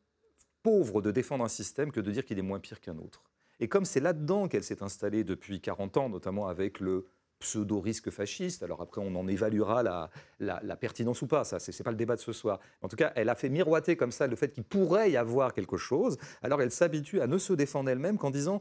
pauvre 0.62 1.02
de 1.02 1.10
défendre 1.10 1.44
un 1.44 1.48
système 1.48 1.92
que 1.92 2.00
de 2.00 2.10
dire 2.10 2.24
qu'il 2.24 2.38
est 2.38 2.42
moins 2.42 2.60
pire 2.60 2.80
qu'un 2.80 2.96
autre. 2.96 3.22
Et 3.60 3.68
comme 3.68 3.84
c'est 3.84 4.00
là-dedans 4.00 4.48
qu'elle 4.48 4.64
s'est 4.64 4.82
installée 4.82 5.24
depuis 5.24 5.60
40 5.60 5.96
ans, 5.96 6.08
notamment 6.08 6.48
avec 6.48 6.80
le 6.80 7.06
pseudo-risque 7.38 8.10
fasciste. 8.10 8.62
Alors 8.62 8.80
après, 8.80 9.00
on 9.04 9.14
en 9.14 9.28
évaluera 9.28 9.82
la, 9.82 10.10
la, 10.40 10.76
pertinence 10.76 11.22
ou 11.22 11.26
pas, 11.26 11.44
ça, 11.44 11.58
c'est 11.58 11.82
pas 11.82 11.90
le 11.90 11.96
débat 11.96 12.16
de 12.16 12.20
ce 12.20 12.32
soir. 12.32 12.60
En 12.82 12.88
tout 12.88 12.96
cas, 12.96 13.12
elle 13.14 13.28
a 13.28 13.34
fait 13.34 13.48
miroiter 13.48 13.96
comme 13.96 14.12
ça 14.12 14.26
le 14.26 14.36
fait 14.36 14.52
qu'il 14.52 14.64
pourrait 14.64 15.10
y 15.10 15.16
avoir 15.16 15.52
quelque 15.52 15.76
chose. 15.76 16.18
Alors 16.42 16.62
elle 16.62 16.70
s'habitue 16.70 17.20
à 17.20 17.26
ne 17.26 17.38
se 17.38 17.52
défendre 17.52 17.90
elle-même 17.90 18.18
qu'en 18.18 18.30
disant 18.30 18.60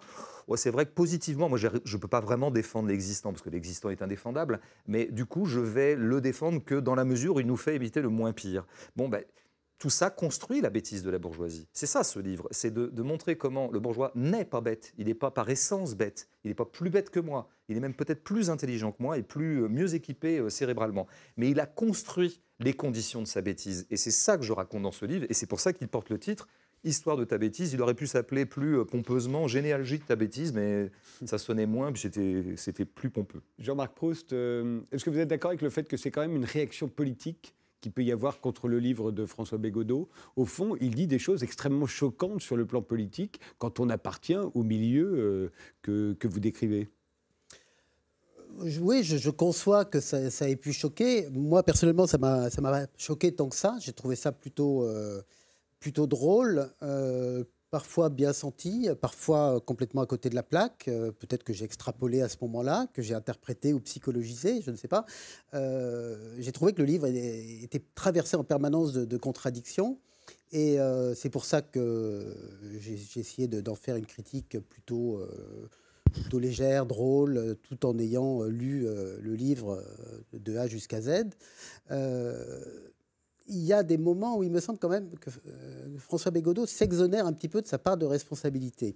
c'est 0.56 0.70
vrai 0.70 0.86
que 0.86 0.92
positivement, 0.92 1.50
moi 1.50 1.58
je 1.58 1.68
ne 1.68 1.98
peux 1.98 2.08
pas 2.08 2.20
vraiment 2.20 2.52
défendre 2.52 2.88
l'existant, 2.88 3.32
parce 3.32 3.42
que 3.42 3.50
l'existant 3.50 3.90
est 3.90 4.02
indéfendable, 4.02 4.60
mais 4.88 5.06
du 5.06 5.26
coup, 5.26 5.46
je 5.46 5.60
vais 5.60 5.96
le 5.96 6.22
défendre 6.22 6.64
que 6.64 6.76
dans 6.76 6.96
la 6.96 7.06
mesure 7.06 7.36
où 7.36 7.40
il 7.40 7.48
nous 7.48 7.58
fait 7.58 7.76
éviter 7.76 8.02
le 8.02 8.10
moins 8.10 8.32
pire. 8.32 8.66
Bon, 8.96 9.10
ben 9.10 9.24
tout 9.78 9.90
ça 9.90 10.10
construit 10.10 10.62
la 10.62 10.70
bêtise 10.70 11.04
de 11.04 11.10
la 11.10 11.20
bourgeoisie. 11.20 11.68
C'est 11.74 11.86
ça 11.86 12.04
ce 12.04 12.20
livre, 12.20 12.48
c'est 12.52 12.74
de, 12.74 13.02
montrer 13.02 13.38
comment 13.38 13.70
le 13.72 13.80
bourgeois 13.80 14.12
n'est 14.16 14.46
pas 14.46 14.62
bête, 14.62 14.94
il 14.98 15.08
n'est 15.08 15.14
pas 15.14 15.32
par 15.32 15.50
essence 15.50 15.96
bête, 15.96 16.28
il 16.44 16.48
n'est 16.50 16.56
pas 16.56 16.66
plus 16.66 16.90
bête 16.90 17.10
que 17.10 17.20
moi, 17.20 17.50
il 17.70 17.78
est 17.78 17.82
même 17.82 17.94
peut-être 17.94 18.24
plus 18.24 18.50
intelligent 18.50 18.92
que 18.92 19.04
moi 19.04 19.18
et 19.18 19.24
plus 19.24 19.64
euh, 19.64 19.68
mieux 19.68 19.94
équipé 19.94 20.40
euh, 20.40 20.50
cérébralement. 20.50 21.08
Mais 21.38 21.50
il 21.50 21.60
a 21.60 21.66
construit 21.66 22.42
les 22.60 22.74
conditions 22.74 23.22
de 23.22 23.28
sa 23.28 23.42
bêtise. 23.42 23.86
Et 23.90 23.98
c'est 23.98 24.12
ça 24.12 24.38
que 24.38 24.44
je 24.44 24.54
raconte 24.54 24.84
dans 24.84 24.92
ce 24.92 25.06
livre, 25.06 25.26
et 25.30 25.34
c'est 25.34 25.46
pour 25.46 25.60
ça 25.60 25.74
qu'il 25.74 25.88
porte 25.88 26.10
le 26.10 26.20
titre 26.20 26.48
Histoire 26.84 27.18
de 27.18 27.24
ta 27.24 27.40
bêtise. 27.40 27.74
Il 27.74 27.82
aurait 27.82 27.96
pu 27.96 28.06
s'appeler 28.06 28.46
plus 28.46 28.78
euh, 28.78 28.86
pompeusement 28.86 29.48
Généalogie 29.48 29.98
de 29.98 30.04
ta 30.04 30.16
bêtise, 30.16 30.54
mais 30.54 30.92
ça 31.26 31.40
sonnait 31.40 31.66
moins, 31.66 31.92
puis 31.92 32.10
c'était 32.58 32.86
plus 32.86 33.10
pompeux. 33.10 33.42
Jean-Marc 33.58 33.96
Proust, 33.96 34.34
est-ce 34.34 35.04
que 35.04 35.10
vous 35.10 35.18
êtes 35.20 35.28
d'accord 35.28 35.50
avec 35.50 35.64
le 35.64 35.72
fait 35.72 35.88
que 35.88 35.98
c'est 35.98 36.12
quand 36.12 36.22
même 36.22 36.36
une 36.36 36.46
réaction 36.46 36.88
politique 36.88 37.56
peut 37.92 38.04
y 38.04 38.12
avoir 38.12 38.40
contre 38.40 38.68
le 38.68 38.80
livre 38.80 39.12
de 39.12 39.26
François 39.26 39.58
Bégodeau, 39.58 40.10
au 40.36 40.46
fond, 40.46 40.76
il 40.82 40.96
dit 40.96 41.08
des 41.08 41.20
choses 41.20 41.44
extrêmement 41.44 41.88
choquantes 41.88 42.42
sur 42.42 42.56
le 42.56 42.66
plan 42.66 42.82
politique 42.82 43.40
quand 43.58 43.80
on 43.80 43.90
appartient 43.90 44.38
au 44.54 44.64
milieu 44.64 45.14
euh, 45.16 45.52
que, 45.82 46.14
que, 46.14 46.28
vous 46.28 46.40
décrivez. 46.40 46.90
Oui, 48.82 49.04
je, 49.04 49.30
conçois 49.30 49.84
que 49.84 50.00
ça, 50.00 50.50
ait 50.50 50.56
pu 50.56 50.72
choquer. 50.72 51.28
Moi, 51.32 51.64
personnellement, 51.64 52.08
ça 52.08 52.18
m'a 52.18 52.88
choqué 52.98 53.34
tant 53.34 53.50
que 53.50 53.56
ça. 53.56 53.76
J'ai 53.80 53.92
trouvé 53.92 54.16
ça 54.16 54.32
plutôt, 54.32 54.84
euh, 54.84 55.22
plutôt 55.80 56.08
drôle. 56.08 56.72
Euh, 56.82 57.44
parfois 57.76 58.08
bien 58.08 58.32
senti, 58.32 58.88
parfois 59.02 59.60
complètement 59.60 60.00
à 60.00 60.06
côté 60.06 60.30
de 60.30 60.36
la 60.36 60.44
plaque. 60.44 60.88
Euh, 60.88 61.12
peut-être 61.12 61.44
que 61.44 61.52
j'ai 61.52 61.66
extrapolé 61.66 62.22
à 62.22 62.30
ce 62.30 62.38
moment-là, 62.44 62.88
que 62.94 63.02
j'ai 63.02 63.14
interprété 63.14 63.74
ou 63.74 63.82
psychologisé, 63.82 64.62
je 64.62 64.72
ne 64.72 64.78
sais 64.78 64.88
pas. 64.88 65.06
Euh, 65.54 66.38
j'ai 66.40 66.54
trouvé 66.54 66.72
que 66.72 66.82
le 66.82 66.86
livre 66.86 67.06
était 67.06 67.84
traversé 67.94 68.38
en 68.38 68.46
permanence 68.46 68.94
de, 68.94 69.18
contradictions. 69.18 70.00
Et 70.54 70.80
euh, 70.80 71.14
c'est 71.16 71.30
pour 71.30 71.44
ça 71.44 71.62
que 71.62 72.34
j'ai 72.80 73.20
essayé 73.20 73.50
d'en 73.50 73.76
faire 73.76 73.98
une 73.98 74.06
critique 74.06 74.58
plutôt, 74.70 75.20
légère, 76.32 76.86
drôle, 76.86 77.58
tout 77.64 77.86
en 77.86 78.00
ayant 78.00 78.44
lu 78.44 78.88
le 79.20 79.36
livre 79.36 79.84
de 80.32 80.56
A 80.56 80.68
jusqu'à 80.68 81.02
Z 81.02 81.26
il 83.48 83.64
y 83.64 83.74
a 83.74 83.84
des 83.84 83.98
moments 83.98 84.38
où 84.38 84.44
il 84.44 84.52
me 84.52 84.60
semble 84.60 84.80
quand 84.80 84.90
même 84.90 85.10
que 85.20 85.30
euh, 85.30 85.98
François 85.98 86.32
Bégodeau 86.32 86.66
s'exonère 86.66 87.26
un 87.26 87.34
petit 87.34 87.50
peu 87.50 87.62
de 87.62 87.68
sa 87.68 87.78
part 87.78 87.98
de 87.98 88.06
responsabilité. 88.06 88.96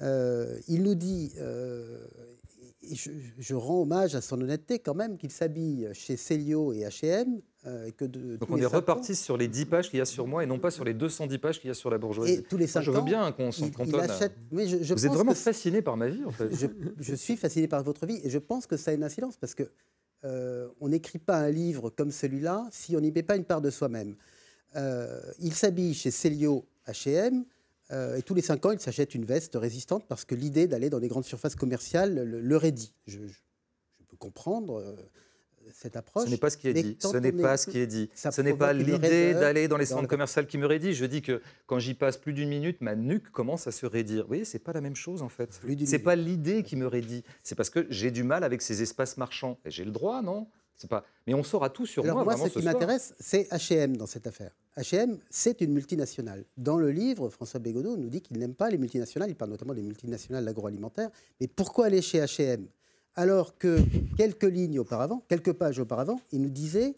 Euh, 0.00 0.58
il 0.68 0.82
nous 0.82 0.94
dit, 0.94 1.32
euh, 1.38 2.06
je, 2.92 3.54
rends 3.54 3.82
hommage 3.82 4.14
à 4.14 4.20
son 4.20 4.40
honnêteté 4.40 4.78
quand 4.78 4.94
même, 4.94 5.16
qu'il 5.18 5.30
s'habille 5.30 5.88
chez 5.92 6.16
Célio 6.16 6.72
et 6.72 6.84
H&M. 6.84 7.40
que 7.96 8.04
Donc 8.04 8.48
on 8.50 8.56
est 8.58 8.66
reparti 8.66 9.16
sur 9.16 9.36
les 9.36 9.48
10 9.48 9.66
pages 9.66 9.90
qu'il 9.90 9.98
y 9.98 10.02
a 10.02 10.06
sur 10.06 10.26
moi 10.26 10.44
et 10.44 10.46
non 10.46 10.58
pas 10.58 10.70
sur 10.70 10.84
les 10.84 10.94
210 10.94 11.38
pages 11.38 11.60
qu'il 11.60 11.68
y 11.68 11.70
a 11.72 11.74
sur 11.74 11.90
la 11.90 11.98
bourgeoisie. 11.98 12.34
Et 12.34 12.42
tous 12.42 12.56
les 12.56 12.68
je 12.68 12.90
veux 12.90 13.02
bien 13.02 13.32
qu'on 13.32 13.50
s'en 13.50 13.70
cantonne. 13.70 14.08
Mais 14.52 14.68
je, 14.68 14.94
Vous 14.94 15.06
êtes 15.06 15.12
vraiment 15.12 15.34
fasciné 15.34 15.82
par 15.82 15.96
ma 15.96 16.08
vie 16.08 16.24
en 16.24 16.30
fait. 16.30 16.48
Je, 16.54 16.66
je, 16.98 17.14
suis 17.14 17.36
fasciné 17.36 17.66
par 17.66 17.82
votre 17.82 18.06
vie 18.06 18.20
et 18.22 18.30
je 18.30 18.38
pense 18.38 18.66
que 18.66 18.76
ça 18.76 18.92
a 18.92 18.94
une 18.94 19.04
incidence 19.04 19.36
parce 19.36 19.54
que 19.54 19.64
euh, 20.24 20.68
on 20.80 20.88
n'écrit 20.88 21.18
pas 21.18 21.38
un 21.38 21.50
livre 21.50 21.90
comme 21.90 22.10
celui-là 22.10 22.68
si 22.70 22.96
on 22.96 23.00
n'y 23.00 23.10
met 23.10 23.22
pas 23.22 23.36
une 23.36 23.44
part 23.44 23.60
de 23.60 23.70
soi-même. 23.70 24.16
Euh, 24.76 25.20
il 25.38 25.54
s'habille 25.54 25.94
chez 25.94 26.10
Célio 26.10 26.66
H&M 26.86 27.44
et 28.16 28.22
tous 28.22 28.34
les 28.34 28.42
cinq 28.42 28.64
ans, 28.66 28.70
il 28.70 28.78
s'achète 28.78 29.16
une 29.16 29.24
veste 29.24 29.56
résistante 29.56 30.04
parce 30.06 30.24
que 30.24 30.36
l'idée 30.36 30.68
d'aller 30.68 30.90
dans 30.90 31.00
des 31.00 31.08
grandes 31.08 31.24
surfaces 31.24 31.56
commerciales 31.56 32.14
le, 32.14 32.40
le. 32.40 32.60
Je, 33.08 33.18
peux 33.18 34.16
comprendre 34.16 34.94
cette 35.80 35.96
approche. 35.96 36.26
Ce 36.26 36.30
n'est 36.30 36.36
pas 36.36 36.50
ce 36.50 36.58
qui 36.58 36.68
est 36.68 36.74
dit. 36.74 36.96
Ce 37.00 37.16
n'est 37.16 37.32
pas 37.32 37.56
ce 37.56 37.70
qui 37.70 37.78
est 37.78 37.86
dit. 37.86 38.10
Ce 38.14 38.40
n'est 38.42 38.54
pas 38.54 38.72
l'idée 38.72 39.32
d'aller 39.32 39.66
dans 39.66 39.78
les 39.78 39.86
centres 39.86 40.08
commerciaux 40.08 40.44
qui 40.44 40.58
me 40.58 40.66
raidit. 40.66 40.92
Je 40.92 41.06
dis 41.06 41.22
que 41.22 41.40
quand 41.66 41.78
j'y 41.78 41.94
passe 41.94 42.16
plus 42.16 42.32
d'une 42.32 42.48
minute, 42.48 42.80
ma 42.80 42.94
nuque 42.94 43.30
commence 43.30 43.66
à 43.66 43.72
se 43.72 43.86
raidir. 43.86 44.22
Vous 44.22 44.28
voyez, 44.28 44.44
c'est 44.44 44.58
pas 44.58 44.72
la 44.72 44.80
même 44.80 44.96
chose 44.96 45.22
en 45.22 45.28
fait. 45.28 45.60
C'est 45.86 45.98
pas 45.98 46.16
l'idée 46.16 46.62
qui 46.62 46.76
me 46.76 46.86
raidit. 46.86 47.24
C'est 47.42 47.54
parce 47.54 47.70
que 47.70 47.86
j'ai 47.90 48.10
du 48.10 48.22
mal 48.24 48.44
avec 48.44 48.62
ces 48.62 48.82
espaces 48.82 49.16
marchands. 49.16 49.58
Et 49.64 49.70
j'ai 49.70 49.84
le 49.84 49.90
droit, 49.90 50.22
non? 50.22 50.48
Pas... 50.88 51.04
Mais 51.26 51.34
on 51.34 51.42
saura 51.42 51.68
tout 51.68 51.84
sur 51.84 52.04
moi. 52.04 52.24
Moi, 52.24 52.36
ce, 52.36 52.58
qui 52.58 52.64
m'intéresse, 52.64 53.14
c'est 53.20 53.42
H&M 53.50 53.96
dans 53.98 54.06
cette 54.06 54.26
affaire. 54.26 54.52
H&M, 54.78 55.18
c'est 55.28 55.60
une 55.60 55.72
multinationale. 55.72 56.44
Dans 56.56 56.78
le 56.78 56.90
livre, 56.90 57.28
François 57.28 57.60
Bégodeau 57.60 57.98
nous 57.98 58.08
dit 58.08 58.22
qu'il 58.22 58.38
n'aime 58.38 58.54
pas 58.54 58.70
les 58.70 58.78
multinationales. 58.78 59.28
Il 59.28 59.36
parle 59.36 59.50
notamment 59.50 59.74
des 59.74 59.82
multinationales 59.82 60.44
l'agroalimentaire. 60.44 61.10
Mais 61.38 61.48
pourquoi 61.48 61.86
aller 61.86 62.00
chez 62.00 62.20
H&M? 62.20 62.66
Alors 63.14 63.58
que 63.58 63.78
quelques 64.16 64.44
lignes 64.44 64.78
auparavant, 64.78 65.22
quelques 65.28 65.52
pages 65.52 65.78
auparavant, 65.78 66.20
il 66.32 66.42
nous 66.42 66.50
disait, 66.50 66.96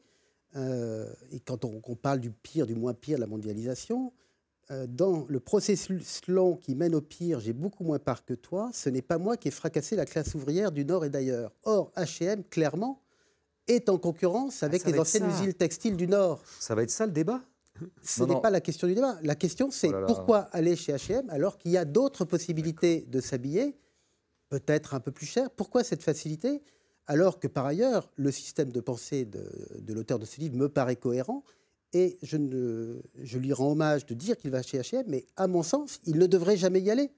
euh, 0.56 1.12
et 1.30 1.40
quand 1.40 1.64
on, 1.64 1.94
parle 1.94 2.20
du 2.20 2.30
pire, 2.30 2.66
du 2.66 2.74
moins 2.74 2.94
pire 2.94 3.16
de 3.16 3.20
la 3.20 3.26
mondialisation, 3.26 4.12
euh, 4.70 4.86
dans 4.86 5.26
le 5.28 5.40
processus 5.40 6.20
long 6.28 6.56
qui 6.56 6.74
mène 6.74 6.94
au 6.94 7.00
pire, 7.00 7.40
j'ai 7.40 7.52
beaucoup 7.52 7.84
moins 7.84 7.98
peur 7.98 8.24
que 8.24 8.34
toi, 8.34 8.70
ce 8.72 8.88
n'est 8.90 9.02
pas 9.02 9.18
moi 9.18 9.36
qui 9.36 9.48
ai 9.48 9.50
fracassé 9.50 9.96
la 9.96 10.06
classe 10.06 10.34
ouvrière 10.34 10.70
du 10.70 10.84
Nord 10.84 11.04
et 11.04 11.10
d'ailleurs. 11.10 11.52
Or, 11.64 11.90
H&M, 11.96 12.44
clairement, 12.44 13.02
est 13.66 13.88
en 13.88 13.98
concurrence 13.98 14.62
ah, 14.62 14.66
avec 14.66 14.84
les 14.84 14.98
anciennes 14.98 15.28
usines 15.28 15.54
textiles 15.54 15.96
du 15.96 16.06
Nord. 16.06 16.42
Ça 16.58 16.74
va 16.74 16.82
être 16.82 16.90
ça 16.90 17.06
le 17.06 17.12
débat? 17.12 17.40
Ce 18.02 18.22
n'est 18.22 18.40
pas 18.40 18.50
la 18.50 18.60
question 18.60 18.86
du 18.86 18.94
débat. 18.94 19.18
La 19.22 19.34
question, 19.34 19.70
c'est 19.70 19.92
oh 19.92 20.04
pourquoi 20.06 20.40
aller 20.52 20.76
chez 20.76 20.92
H&M 20.92 21.28
alors 21.30 21.58
qu'il 21.58 21.72
y 21.72 21.76
a 21.76 21.84
d'autres 21.84 22.24
possibilités 22.24 23.06
de 23.08 23.20
s'habiller 23.20 23.76
peut-être 24.52 24.92
un 24.92 25.00
peu 25.00 25.12
plus 25.12 25.24
cher. 25.24 25.50
Pourquoi 25.50 25.82
cette 25.82 26.02
facilité? 26.02 26.60
Alors 27.06 27.40
que 27.40 27.48
par 27.48 27.64
ailleurs, 27.64 28.10
le 28.16 28.30
système 28.30 28.70
de 28.70 28.80
pensée 28.80 29.24
de, 29.24 29.94
l'auteur 29.94 30.18
de 30.18 30.26
ce 30.26 30.38
livre 30.40 30.56
me 30.56 30.68
paraît 30.68 30.96
cohérent 30.96 31.42
et 31.94 32.18
je, 32.22 32.36
lui 32.36 33.52
rends 33.54 33.72
hommage 33.72 34.04
de 34.04 34.12
dire 34.12 34.36
qu'il 34.36 34.50
va 34.50 34.60
chez 34.60 34.78
H&M, 34.78 35.04
mais 35.08 35.24
à 35.36 35.46
mon 35.46 35.62
sens, 35.62 36.00
il 36.04 36.18
ne 36.18 36.26
devrait 36.26 36.58
jamais 36.58 36.82
y 36.82 36.90
aller, 36.90 37.10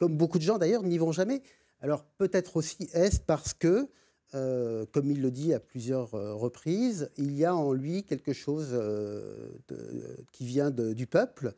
comme 0.00 0.16
beaucoup 0.16 0.38
de 0.38 0.42
gens 0.42 0.58
d'ailleurs 0.58 0.82
n'y 0.82 0.98
vont 0.98 1.12
jamais. 1.12 1.40
Alors 1.80 2.02
peut-être 2.18 2.56
aussi 2.56 2.88
est-ce 2.94 3.20
parce 3.20 3.54
que, 3.54 3.88
euh, 4.34 4.84
comme 4.90 5.08
il 5.08 5.22
le 5.22 5.30
dit 5.30 5.54
à 5.54 5.60
plusieurs 5.60 6.12
euh, 6.16 6.34
reprises, 6.34 7.10
il 7.16 7.32
y 7.32 7.44
a 7.44 7.54
en 7.54 7.72
lui 7.72 8.02
quelque 8.02 8.32
chose 8.32 8.70
euh, 8.72 9.52
qui 10.32 10.46
vient 10.46 10.72
du 10.72 11.06
peuple, 11.06 11.54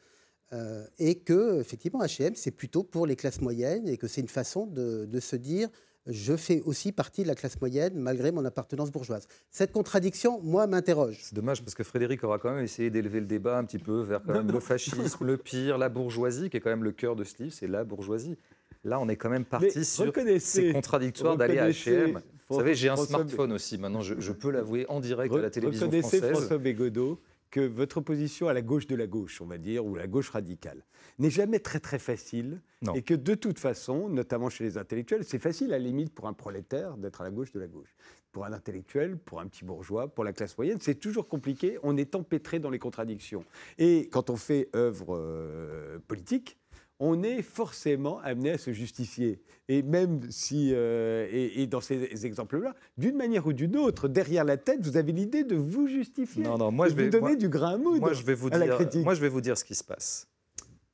euh, 0.52 0.86
et 0.98 1.16
que 1.16 1.60
effectivement 1.60 2.00
H&M 2.02 2.34
c'est 2.34 2.50
plutôt 2.50 2.82
pour 2.82 3.06
les 3.06 3.16
classes 3.16 3.40
moyennes 3.40 3.88
et 3.88 3.96
que 3.96 4.06
c'est 4.06 4.20
une 4.20 4.28
façon 4.28 4.66
de, 4.66 5.20
se 5.20 5.36
dire 5.36 5.68
je 6.06 6.36
fais 6.36 6.60
aussi 6.62 6.92
partie 6.92 7.22
de 7.22 7.28
la 7.28 7.34
classe 7.34 7.58
moyenne 7.60 7.94
malgré 7.94 8.30
mon 8.30 8.44
appartenance 8.44 8.90
bourgeoise. 8.92 9.26
Cette 9.50 9.72
contradiction, 9.72 10.38
moi, 10.42 10.66
m'interroge. 10.66 11.16
C'est 11.22 11.34
dommage 11.34 11.62
parce 11.62 11.74
que 11.74 11.82
Frédéric 11.82 12.22
aura 12.24 12.38
quand 12.38 12.52
même 12.52 12.62
essayé 12.62 12.90
d'élever 12.90 13.20
le 13.20 13.26
débat 13.26 13.56
un 13.56 13.64
petit 13.64 13.78
peu 13.78 14.02
vers 14.02 14.22
quand 14.22 14.32
même 14.34 14.52
le 14.52 14.60
fascisme, 14.60 15.24
le 15.24 15.36
pire, 15.38 15.78
la 15.78 15.88
bourgeoisie, 15.88 16.50
qui 16.50 16.58
est 16.58 16.60
quand 16.60 16.68
même 16.68 16.84
le 16.84 16.92
cœur 16.92 17.16
de 17.16 17.24
ce 17.24 17.42
livre, 17.42 17.54
c'est 17.54 17.66
la 17.66 17.84
bourgeoisie. 17.84 18.36
Là, 18.84 19.00
on 19.00 19.08
est 19.08 19.16
quand 19.16 19.30
même 19.30 19.46
parti 19.46 19.82
sur 19.82 20.12
c'est 20.40 20.72
contradictoire 20.72 21.38
d'aller 21.38 21.58
à 21.58 21.70
H&M. 21.70 22.20
Vous 22.50 22.58
savez, 22.58 22.74
j'ai 22.74 22.90
un 22.90 22.96
smartphone 22.96 23.52
aussi. 23.52 23.78
Maintenant, 23.78 24.02
je, 24.02 24.32
peux 24.32 24.50
l'avouer 24.50 24.86
en 24.88 25.00
direct 25.00 25.34
à 25.34 25.38
la 25.38 25.50
télévision 25.50 25.86
reconnaissez, 25.86 26.18
française. 26.18 26.36
François 26.36 26.58
Bégodeau, 26.58 27.18
que 27.54 27.60
votre 27.60 28.00
position 28.00 28.48
à 28.48 28.52
la 28.52 28.62
gauche 28.62 28.88
de 28.88 28.96
la 28.96 29.06
gauche, 29.06 29.40
on 29.40 29.46
va 29.46 29.58
dire, 29.58 29.86
ou 29.86 29.94
la 29.94 30.08
gauche 30.08 30.30
radicale, 30.30 30.84
n'est 31.20 31.30
jamais 31.30 31.60
très 31.60 31.78
très 31.78 32.00
facile. 32.00 32.60
Et 32.96 33.02
que 33.02 33.14
de 33.14 33.36
toute 33.36 33.60
façon, 33.60 34.08
notamment 34.08 34.50
chez 34.50 34.64
les 34.64 34.76
intellectuels, 34.76 35.22
c'est 35.24 35.38
facile 35.38 35.72
à 35.72 35.78
la 35.78 35.84
limite 35.84 36.12
pour 36.12 36.26
un 36.26 36.32
prolétaire 36.32 36.96
d'être 36.96 37.20
à 37.20 37.24
la 37.24 37.30
gauche 37.30 37.52
de 37.52 37.60
la 37.60 37.68
gauche. 37.68 37.94
Pour 38.32 38.44
un 38.44 38.52
intellectuel, 38.52 39.16
pour 39.18 39.38
un 39.38 39.46
petit 39.46 39.64
bourgeois, 39.64 40.08
pour 40.08 40.24
la 40.24 40.32
classe 40.32 40.58
moyenne, 40.58 40.78
c'est 40.80 40.96
toujours 40.96 41.28
compliqué. 41.28 41.78
On 41.84 41.96
est 41.96 42.16
empêtré 42.16 42.58
dans 42.58 42.70
les 42.70 42.80
contradictions. 42.80 43.44
Et 43.78 44.08
quand 44.10 44.30
on 44.30 44.36
fait 44.36 44.68
œuvre 44.74 45.16
euh, 45.16 46.00
politique, 46.08 46.58
on 47.00 47.22
est 47.22 47.42
forcément 47.42 48.20
amené 48.20 48.52
à 48.52 48.58
se 48.58 48.72
justifier. 48.72 49.42
Et 49.68 49.82
même 49.82 50.20
si, 50.30 50.70
euh, 50.72 51.26
et, 51.30 51.66
dans 51.66 51.80
ces 51.80 52.26
exemples-là, 52.26 52.74
d'une 52.98 53.16
manière 53.16 53.46
ou 53.46 53.52
d'une 53.52 53.76
autre, 53.76 54.08
derrière 54.08 54.44
la 54.44 54.56
tête, 54.56 54.80
vous 54.82 54.96
avez 54.96 55.12
l'idée 55.12 55.44
de 55.44 55.56
vous 55.56 55.88
justifier. 55.88 56.42
Non, 56.42 56.58
non, 56.58 56.70
moi 56.70 56.88
je 56.88 56.94
vais 56.94 57.04
vous 57.04 57.10
donner 57.10 57.36
du 57.36 57.48
grain 57.48 57.74
à 57.74 57.76
moudre 57.78 58.00
moi, 58.00 58.12
je 58.12 58.22
vais 58.22 58.34
vous 58.34 58.48
à 58.48 58.58
dire, 58.58 58.66
la 58.66 58.74
critique. 58.76 59.04
Moi, 59.04 59.14
je 59.14 59.20
vais 59.20 59.28
vous 59.28 59.40
dire 59.40 59.58
ce 59.58 59.64
qui 59.64 59.74
se 59.74 59.84
passe. 59.84 60.28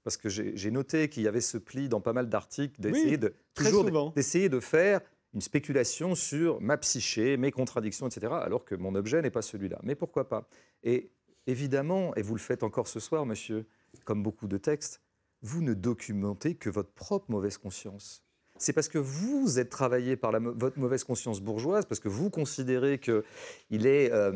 Parce 0.03 0.17
que 0.17 0.31
j'ai 0.31 0.71
noté 0.71 1.09
qu'il 1.09 1.25
y 1.25 1.29
avait 1.29 1.43
ce 1.43 1.59
pli 1.59 1.89
dans 1.89 2.01
pas 2.01 2.15
mal 2.15 2.29
d'articles 2.29 2.81
d'essayer 2.81 3.19
de 3.19 3.35
toujours 3.55 4.13
d'essayer 4.13 4.49
de 4.49 4.59
faire 4.59 5.01
une 5.35 5.43
spéculation 5.43 6.15
sur 6.15 6.61
ma 6.61 6.79
psyché, 6.79 7.37
mes 7.37 7.53
contradictions, 7.53 8.09
etc. 8.09 8.33
Alors 8.41 8.65
que 8.65 8.75
mon 8.75 8.95
objet 8.95 9.21
n'est 9.21 9.31
pas 9.31 9.43
celui-là. 9.43 9.79
Mais 9.83 9.95
pourquoi 9.95 10.29
pas? 10.29 10.49
Et 10.83 11.11
évidemment, 11.47 12.15
et 12.15 12.23
vous 12.23 12.35
le 12.35 12.41
faites 12.41 12.63
encore 12.63 12.89
ce 12.89 12.99
soir, 12.99 13.27
monsieur, 13.27 13.67
comme 14.05 14.23
beaucoup 14.23 14.49
de 14.49 14.57
textes, 14.57 15.03
vous 15.43 15.62
ne 15.62 15.74
documentez 15.74 16.55
que 16.55 16.70
votre 16.70 16.93
propre 16.93 17.30
mauvaise 17.30 17.59
conscience. 17.59 18.22
C'est 18.59 18.74
parce 18.74 18.88
que 18.88 18.99
vous 18.99 19.59
êtes 19.59 19.70
travaillé 19.70 20.16
par 20.16 20.32
votre 20.38 20.78
mauvaise 20.78 21.03
conscience 21.05 21.41
bourgeoise, 21.41 21.86
parce 21.86 22.01
que 22.01 22.09
vous 22.09 22.28
considérez 22.28 22.99
qu'il 22.99 23.86
est 23.86 24.12
euh, 24.12 24.32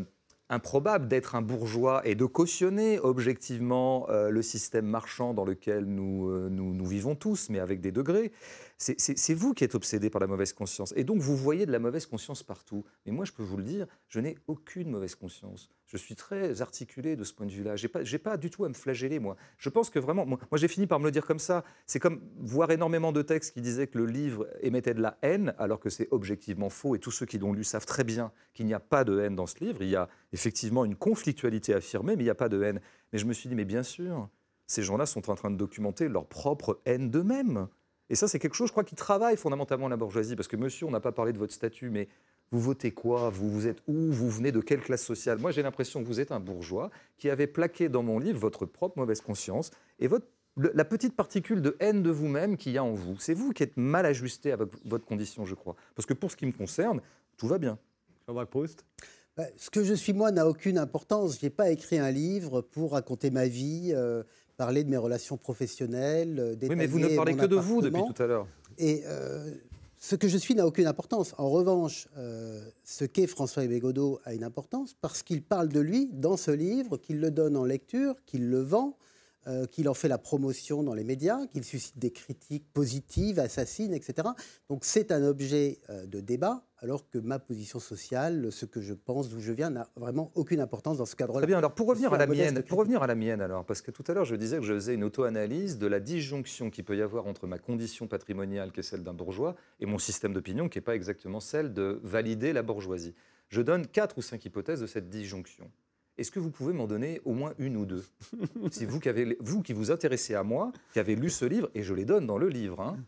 improbable 0.49 1.09
d'être 1.09 1.35
un 1.35 1.43
bourgeois 1.43 2.07
et 2.07 2.15
de 2.15 2.25
cautionner 2.25 2.99
objectivement 2.99 4.07
euh, 4.09 4.31
le 4.31 4.43
système 4.43 4.87
marchand 4.87 5.35
dans 5.35 5.45
lequel 5.45 5.85
euh, 5.85 6.49
nous, 6.49 6.87
vivons 6.87 7.15
tous, 7.15 7.51
mais 7.51 7.59
avec 7.59 7.81
des 7.81 7.93
degrés. 7.93 8.33
C'est 8.79 9.35
vous 9.35 9.55
qui 9.55 9.65
êtes 9.65 9.75
obsédé 9.75 10.11
par 10.11 10.21
la 10.21 10.27
mauvaise 10.27 10.53
conscience. 10.53 10.93
Et 10.97 11.05
donc, 11.05 11.21
vous 11.21 11.37
voyez 11.37 11.65
de 11.65 11.73
la 11.73 11.79
mauvaise 11.79 12.07
conscience 12.07 12.43
partout. 12.43 12.85
Mais 13.07 13.13
moi, 13.13 13.25
je 13.25 13.33
peux 13.33 13.43
vous 13.43 13.57
le 13.57 13.63
dire, 13.63 13.87
je 14.09 14.21
n'ai 14.21 14.37
aucune 14.47 14.91
mauvaise 14.91 15.15
conscience. 15.15 15.71
Je 15.87 15.97
suis 15.97 16.17
très 16.17 16.61
articulé 16.61 17.15
de 17.15 17.25
ce 17.25 17.33
point 17.33 17.47
de 17.47 17.53
vue-là. 17.53 17.77
Je 17.77 17.87
n'ai 17.87 18.19
pas, 18.19 18.37
du 18.37 18.51
tout 18.51 18.65
à 18.65 18.69
me 18.69 18.75
flageller, 18.75 19.21
moi. 19.21 19.37
Je 19.59 19.69
pense 19.69 19.91
que 19.91 19.99
vraiment, 19.99 20.27
moi, 20.27 20.39
j'ai 20.55 20.69
fini 20.69 20.87
par 20.87 20.99
me 20.99 21.05
le 21.05 21.13
dire 21.13 21.25
comme 21.25 21.39
ça. 21.39 21.65
C'est 21.87 22.01
comme 22.01 22.21
voir 22.39 22.71
énormément 22.71 23.13
de 23.13 23.23
textes 23.23 23.55
qui 23.55 23.61
disaient 23.61 23.87
que 23.87 23.99
le 23.99 24.07
livre 24.07 24.49
émettait 24.61 24.95
de 24.95 25.03
la 25.03 25.19
haine, 25.23 25.55
alors 25.59 25.79
que 25.79 25.91
c'est 25.91 26.09
objectivement 26.11 26.69
faux. 26.69 26.95
Et 26.97 26.99
tous 26.99 27.13
ceux 27.13 27.27
qui 27.27 27.39
l'ont 27.39 27.53
lu 27.53 27.65
savent 27.65 27.87
très 27.87 28.05
bien 28.05 28.33
qu'il 28.55 28.67
n'y 28.67 28.75
a 28.75 28.81
pas 28.81 29.05
de 29.05 29.21
haine 29.21 29.37
dans 29.37 29.47
ce 29.47 29.63
livre. 29.63 29.83
Il 29.83 29.89
y 29.89 29.97
a 29.97 30.09
effectivement 30.33 30.85
une 30.85 30.97
conflictualité 30.97 31.75
affirmée, 31.75 32.17
mais 32.17 32.23
il 32.23 32.27
n'y 32.27 32.31
a 32.31 32.35
pas 32.35 32.49
de 32.49 32.63
haine. 32.63 32.81
Mais 33.13 33.19
je 33.19 33.27
me 33.27 33.33
suis 33.33 33.49
dit, 33.49 33.55
mais 33.55 33.65
bien 33.65 33.83
sûr, 33.83 34.29
ces 34.67 34.83
gens-là 34.83 35.07
sont 35.07 35.31
en 35.31 35.35
train 35.37 35.51
de 35.51 35.57
documenter 35.57 36.09
leur 36.09 36.27
propre 36.27 36.81
haine 36.87 37.11
d'eux-mêmes. 37.11 37.69
Et 38.11 38.15
ça, 38.15 38.29
c'est 38.29 38.39
quelque 38.39 38.55
chose, 38.55 38.69
je 38.69 38.73
crois, 38.73 38.85
qui 38.85 38.95
travaille 38.95 39.37
fondamentalement 39.37 39.89
la 39.89 39.97
bourgeoisie. 39.97 40.37
Parce 40.37 40.49
que, 40.49 40.57
monsieur, 40.57 40.87
on 40.87 40.91
n'a 40.91 41.01
pas 41.01 41.13
parlé 41.13 41.33
de 41.33 41.39
votre 41.39 41.53
statut, 41.53 41.91
mais 41.91 42.09
vous 42.51 42.61
votez 42.61 42.91
quoi? 42.91 43.31
Vous, 43.31 43.51
vous 43.51 43.67
êtes 43.67 43.83
où? 43.87 44.13
Vous 44.13 44.31
venez 44.31 44.53
de 44.53 44.61
quelle 44.61 44.81
classe 44.81 45.05
sociale? 45.05 45.39
Moi, 45.39 45.51
j'ai 45.51 45.63
l'impression 45.63 46.03
que 46.03 46.07
vous 46.07 46.21
êtes 46.21 46.33
un 46.33 46.41
bourgeois 46.41 46.91
qui 47.17 47.31
avait 47.31 47.47
plaqué 47.47 47.89
dans 47.89 48.03
mon 48.03 48.19
livre 48.19 48.39
votre 48.39 48.67
propre 48.67 48.99
mauvaise 48.99 49.21
conscience 49.21 49.71
et 49.99 50.07
votre, 50.07 50.27
la 50.57 50.85
petite 50.85 51.17
particule 51.17 51.63
de 51.63 51.77
haine 51.81 52.03
de 52.03 52.11
vous-même 52.11 52.57
qu'il 52.57 52.73
y 52.73 52.79
a 52.79 52.85
en 52.85 52.93
vous. 52.93 53.19
C'est 53.19 53.35
vous 53.35 53.53
qui 53.53 53.63
êtes 53.63 53.77
mal 53.77 54.07
ajusté 54.07 54.53
avec 54.53 54.69
votre 54.85 55.05
condition, 55.05 55.45
je 55.45 55.55
crois. 55.55 55.75
Parce 55.97 56.07
que 56.07 56.15
pour 56.15 56.31
ce 56.31 56.37
qui 56.37 56.47
me 56.47 56.53
concerne, 56.53 57.01
tout 57.37 57.49
va 57.49 57.59
bien. 57.59 57.79
Jean-Marc 58.29 58.51
Proust? 58.51 58.85
Bah, 59.37 59.47
ce 59.57 59.69
que 59.69 59.83
je 59.83 59.95
suis 59.95 60.13
moi 60.13 60.31
n'a 60.31 60.47
aucune 60.47 60.79
importance. 60.79 61.41
Je 61.41 61.47
n'ai 61.47 61.51
pas 61.51 61.71
écrit 61.71 61.99
un 61.99 62.13
livre 62.13 62.61
pour 62.61 62.93
raconter 62.93 63.31
ma 63.31 63.49
vie. 63.49 63.91
Euh, 63.93 64.23
parler 64.57 64.85
de 64.85 64.91
mes 64.91 64.97
relations 64.97 65.37
professionnelles. 65.37 66.39
Euh, 66.39 66.57
oui, 66.63 66.77
mais 66.77 66.87
vous 66.87 66.99
ne 66.99 67.09
parlez 67.09 67.37
que 67.37 67.47
de 67.47 67.57
vous 67.57 67.83
depuis 67.83 68.03
tout 68.03 68.23
à 68.23 68.27
l'heure. 68.27 68.47
Et 68.79 69.03
euh, 69.07 69.55
ce 69.99 70.17
que 70.17 70.29
je 70.29 70.37
suis 70.37 70.55
n'a 70.55 70.67
aucune 70.67 70.87
importance. 70.87 71.35
En 71.39 71.49
revanche, 71.49 72.09
euh, 72.19 72.63
ce 72.85 73.05
qu'est 73.05 73.27
François 73.27 73.67
Bégodeau 73.67 74.21
a 74.25 74.35
une 74.35 74.45
importance 74.45 74.95
parce 75.01 75.23
qu'il 75.23 75.43
parle 75.43 75.69
de 75.69 75.81
lui 75.81 76.11
dans 76.13 76.37
ce 76.37 76.51
livre, 76.51 76.97
qu'il 76.97 77.21
le 77.21 77.31
donne 77.31 77.57
en 77.57 77.65
lecture, 77.65 78.15
qu'il 78.27 78.51
le 78.51 78.61
vend, 78.61 78.97
qu'il 79.71 79.89
en 79.89 79.95
fait 79.95 80.09
la 80.09 80.19
promotion 80.19 80.83
dans 80.83 80.95
les 80.95 81.05
médias, 81.05 81.47
qu'il 81.49 81.65
suscite 81.65 81.99
des 81.99 82.11
critiques 82.11 82.67
positives, 82.73 83.39
assassines, 83.39 83.93
etc. 83.93 84.29
Donc 84.69 84.85
c'est 84.85 85.13
un 85.13 85.23
objet 85.25 85.81
de 86.07 86.21
débat 86.21 86.65
alors 86.79 87.09
que 87.09 87.19
ma 87.19 87.39
position 87.39 87.79
sociale, 87.79 88.53
ce 88.53 88.67
que 88.67 88.83
je 88.83 88.93
pense, 88.93 89.31
d'où 89.31 89.41
je 89.41 89.53
viens, 89.53 89.71
n'a 89.71 89.89
vraiment 89.97 90.31
aucune 90.35 90.61
importance 90.61 90.99
dans 90.99 91.07
ce 91.07 91.17
cadre-là. 91.17 91.41
Très 91.41 91.47
bien. 91.47 91.57
Alors 91.57 91.75
pour 91.75 91.87
revenir 91.87 92.13
à 92.13 92.19
la 92.19 92.27
mienne, 92.27 92.63
pour 92.63 92.79
revenir 92.79 93.03
à 93.03 93.07
la 93.07 93.15
mienne, 93.15 93.41
alors, 93.41 93.65
parce 93.65 93.81
que 93.81 93.91
tout 93.91 94.05
à 94.07 94.13
l'heure 94.13 94.27
je 94.27 94.37
disais 94.37 94.59
que 94.59 94.65
je 94.65 94.75
faisais 94.75 94.95
une 94.95 95.05
auto-analyse 95.05 95.79
de 95.79 95.87
la 95.87 96.01
disjonction 96.01 96.71
qu'il 96.71 96.85
peut 96.85 96.97
y 96.97 97.03
avoir 97.03 97.27
entre 97.27 97.47
ma 97.47 97.59
condition 97.59 98.07
patrimoniale, 98.07 98.71
qui 98.71 98.81
est 98.81 98.83
celle 98.83 99.03
d'un 99.03 99.15
bourgeois, 99.15 99.57
et 99.81 99.87
mon 99.87 99.99
système 99.99 100.35
d'opinion, 100.35 100.69
qui 100.69 100.77
n'est 100.79 100.83
pas 100.83 100.95
exactement 100.95 101.41
celle 101.41 101.73
de 101.73 102.01
valider 102.03 102.53
la 102.53 102.63
bourgeoisie. 102.63 103.15
Je 103.49 103.63
donne 103.63 103.87
quatre 103.87 104.19
ou 104.19 104.23
cinq 104.23 104.45
hypothèses 104.45 104.81
de 104.81 104.87
cette 104.87 105.09
disjonction. 105.09 105.71
Est-ce 106.17 106.31
que 106.31 106.39
vous 106.39 106.51
pouvez 106.51 106.73
m'en 106.73 106.87
donner 106.87 107.21
au 107.25 107.33
moins 107.33 107.55
une 107.59 107.77
ou 107.77 107.87
deux 107.87 108.05
C'est 108.71 108.87
vous 108.87 109.01
qui 109.01 109.09
avez, 109.09 109.37
vous 109.41 109.63
qui 109.63 109.73
vous 109.73 109.91
intéressez 109.91 110.35
à 110.35 110.43
moi, 110.43 110.73
qui 110.93 111.01
avez 111.01 111.17
lu 111.17 111.31
ce 111.31 111.45
livre, 111.45 111.71
et 111.75 111.83
je 111.83 111.95
les 111.95 112.05
donne 112.05 112.27
dans 112.27 112.39
le 112.39 112.49
livre. 112.49 112.81
Hein. 112.81 112.99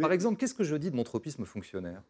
Par 0.00 0.12
exemple, 0.12 0.38
qu'est-ce 0.38 0.54
que 0.54 0.64
je 0.64 0.76
dis 0.76 0.90
de 0.90 0.96
mon 0.96 1.04
tropisme 1.04 1.44
fonctionnaire? 1.44 2.02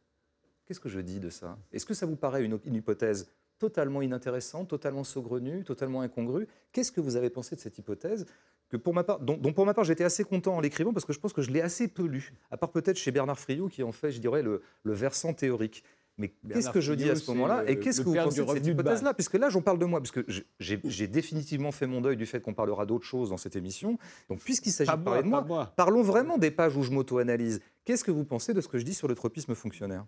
Qu'est-ce 0.64 0.80
que 0.80 0.88
je 0.88 1.00
dis 1.00 1.18
de 1.18 1.30
ça? 1.30 1.58
Est-ce 1.72 1.84
que 1.84 1.94
ça 1.94 2.06
vous 2.06 2.16
paraît 2.16 2.44
une, 2.44 2.58
hypothèse 2.66 3.28
totalement 3.58 4.02
inintéressante, 4.02 4.68
totalement 4.68 5.04
saugrenue, 5.04 5.64
totalement 5.64 6.00
incongrue? 6.00 6.46
Qu'est-ce 6.72 6.92
que 6.92 7.00
vous 7.00 7.16
avez 7.16 7.28
pensé 7.28 7.56
de 7.56 7.60
cette 7.60 7.76
hypothèse 7.76 8.24
que 8.68 8.76
pour 8.76 8.94
ma 8.94 9.02
part, 9.02 9.18
dont, 9.18 9.36
pour 9.52 9.66
ma 9.66 9.74
part 9.74 9.82
j'étais 9.82 10.04
assez 10.04 10.22
content 10.22 10.54
en 10.54 10.60
l'écrivant 10.60 10.92
parce 10.92 11.04
que 11.04 11.12
je 11.12 11.18
pense 11.18 11.32
que 11.32 11.42
je 11.42 11.50
l'ai 11.50 11.60
assez 11.60 11.88
peu 11.88 12.06
lu, 12.06 12.32
à 12.52 12.56
part 12.56 12.70
peut-être 12.70 12.96
chez 12.96 13.10
Bernard 13.10 13.40
Friot 13.40 13.68
qui 13.68 13.82
en 13.82 13.90
fait, 13.90 14.12
je 14.12 14.20
dirais, 14.20 14.42
le, 14.42 14.62
versant 14.84 15.34
théorique. 15.34 15.82
Mais 16.20 16.32
qu'est-ce 16.52 16.70
que 16.70 16.80
je 16.80 16.92
dis 16.92 17.08
à 17.08 17.16
ce 17.16 17.30
moment-là 17.30 17.64
Et 17.66 17.78
qu'est-ce 17.78 18.00
que 18.00 18.08
vous 18.08 18.14
pensez 18.14 18.44
de 18.44 18.52
cette 18.52 18.66
hypothèse-là? 18.66 19.14
Puisque 19.14 19.34
là, 19.34 19.48
j'en 19.48 19.62
parle 19.62 19.78
de 19.78 19.86
moi, 19.86 20.00
puisque 20.00 20.20
j'ai 20.58 21.06
définitivement 21.08 21.72
fait 21.72 21.86
mon 21.86 22.00
deuil 22.00 22.16
du 22.16 22.26
fait 22.26 22.40
qu'on 22.40 22.54
parlera 22.54 22.86
d'autres 22.86 23.06
choses 23.06 23.30
dans 23.30 23.36
cette 23.36 23.56
émission. 23.56 23.98
Donc, 24.28 24.40
puisqu'il 24.40 24.72
s'agit 24.72 24.90
de 24.90 25.02
parler 25.02 25.22
de 25.22 25.28
moi, 25.28 25.72
parlons 25.76 26.02
vraiment 26.02 26.38
des 26.38 26.50
pages 26.50 26.76
où 26.76 26.82
je 26.82 26.90
m'auto-analyse. 26.90 27.60
Qu'est-ce 27.84 28.04
que 28.04 28.10
vous 28.10 28.24
pensez 28.24 28.54
de 28.54 28.60
ce 28.60 28.68
que 28.68 28.78
je 28.78 28.84
dis 28.84 28.94
sur 28.94 29.08
le 29.08 29.14
tropisme 29.14 29.54
fonctionnaire? 29.54 30.04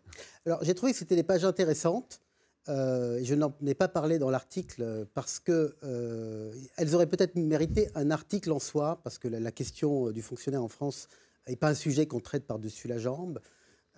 Alors, 0.47 0.63
j'ai 0.63 0.75
trouvé 0.75 0.93
que 0.93 0.99
c'était 0.99 1.17
des 1.17 1.23
pages 1.23 1.45
intéressantes. 1.45 2.21
Euh, 2.69 3.19
je 3.25 3.35
n'en 3.35 3.53
ai 3.67 3.75
pas 3.75 3.89
parlé 3.89 4.21
dans 4.21 4.31
l'article 4.31 5.07
parce 5.15 5.41
qu'elles 5.41 5.73
euh, 5.83 6.53
auraient 6.93 7.09
peut-être 7.09 7.35
mérité 7.35 7.89
un 7.97 8.13
article 8.13 8.53
en 8.53 8.61
soi, 8.61 9.01
parce 9.03 9.19
que 9.19 9.27
la, 9.27 9.51
question 9.51 10.11
du 10.11 10.23
fonctionnaire 10.23 10.63
en 10.63 10.69
France 10.69 11.09
n'est 11.49 11.57
pas 11.57 11.71
un 11.71 11.75
sujet 11.75 12.07
qu'on 12.07 12.21
traite 12.21 12.47
par-dessus 12.47 12.87
la 12.87 12.99
jambe. 12.99 13.41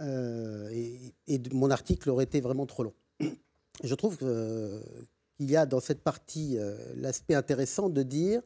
Euh, 0.00 0.68
et, 1.26 1.40
mon 1.52 1.70
article 1.70 2.10
aurait 2.10 2.24
été 2.24 2.40
vraiment 2.40 2.66
trop 2.66 2.84
long. 2.84 2.94
Je 3.84 3.94
trouve 3.94 4.16
qu'il 4.18 5.50
y 5.50 5.56
a 5.56 5.66
dans 5.66 5.80
cette 5.80 6.02
partie 6.02 6.56
l'aspect 6.96 7.34
intéressant 7.34 7.88
de 7.88 8.02
dire 8.02 8.40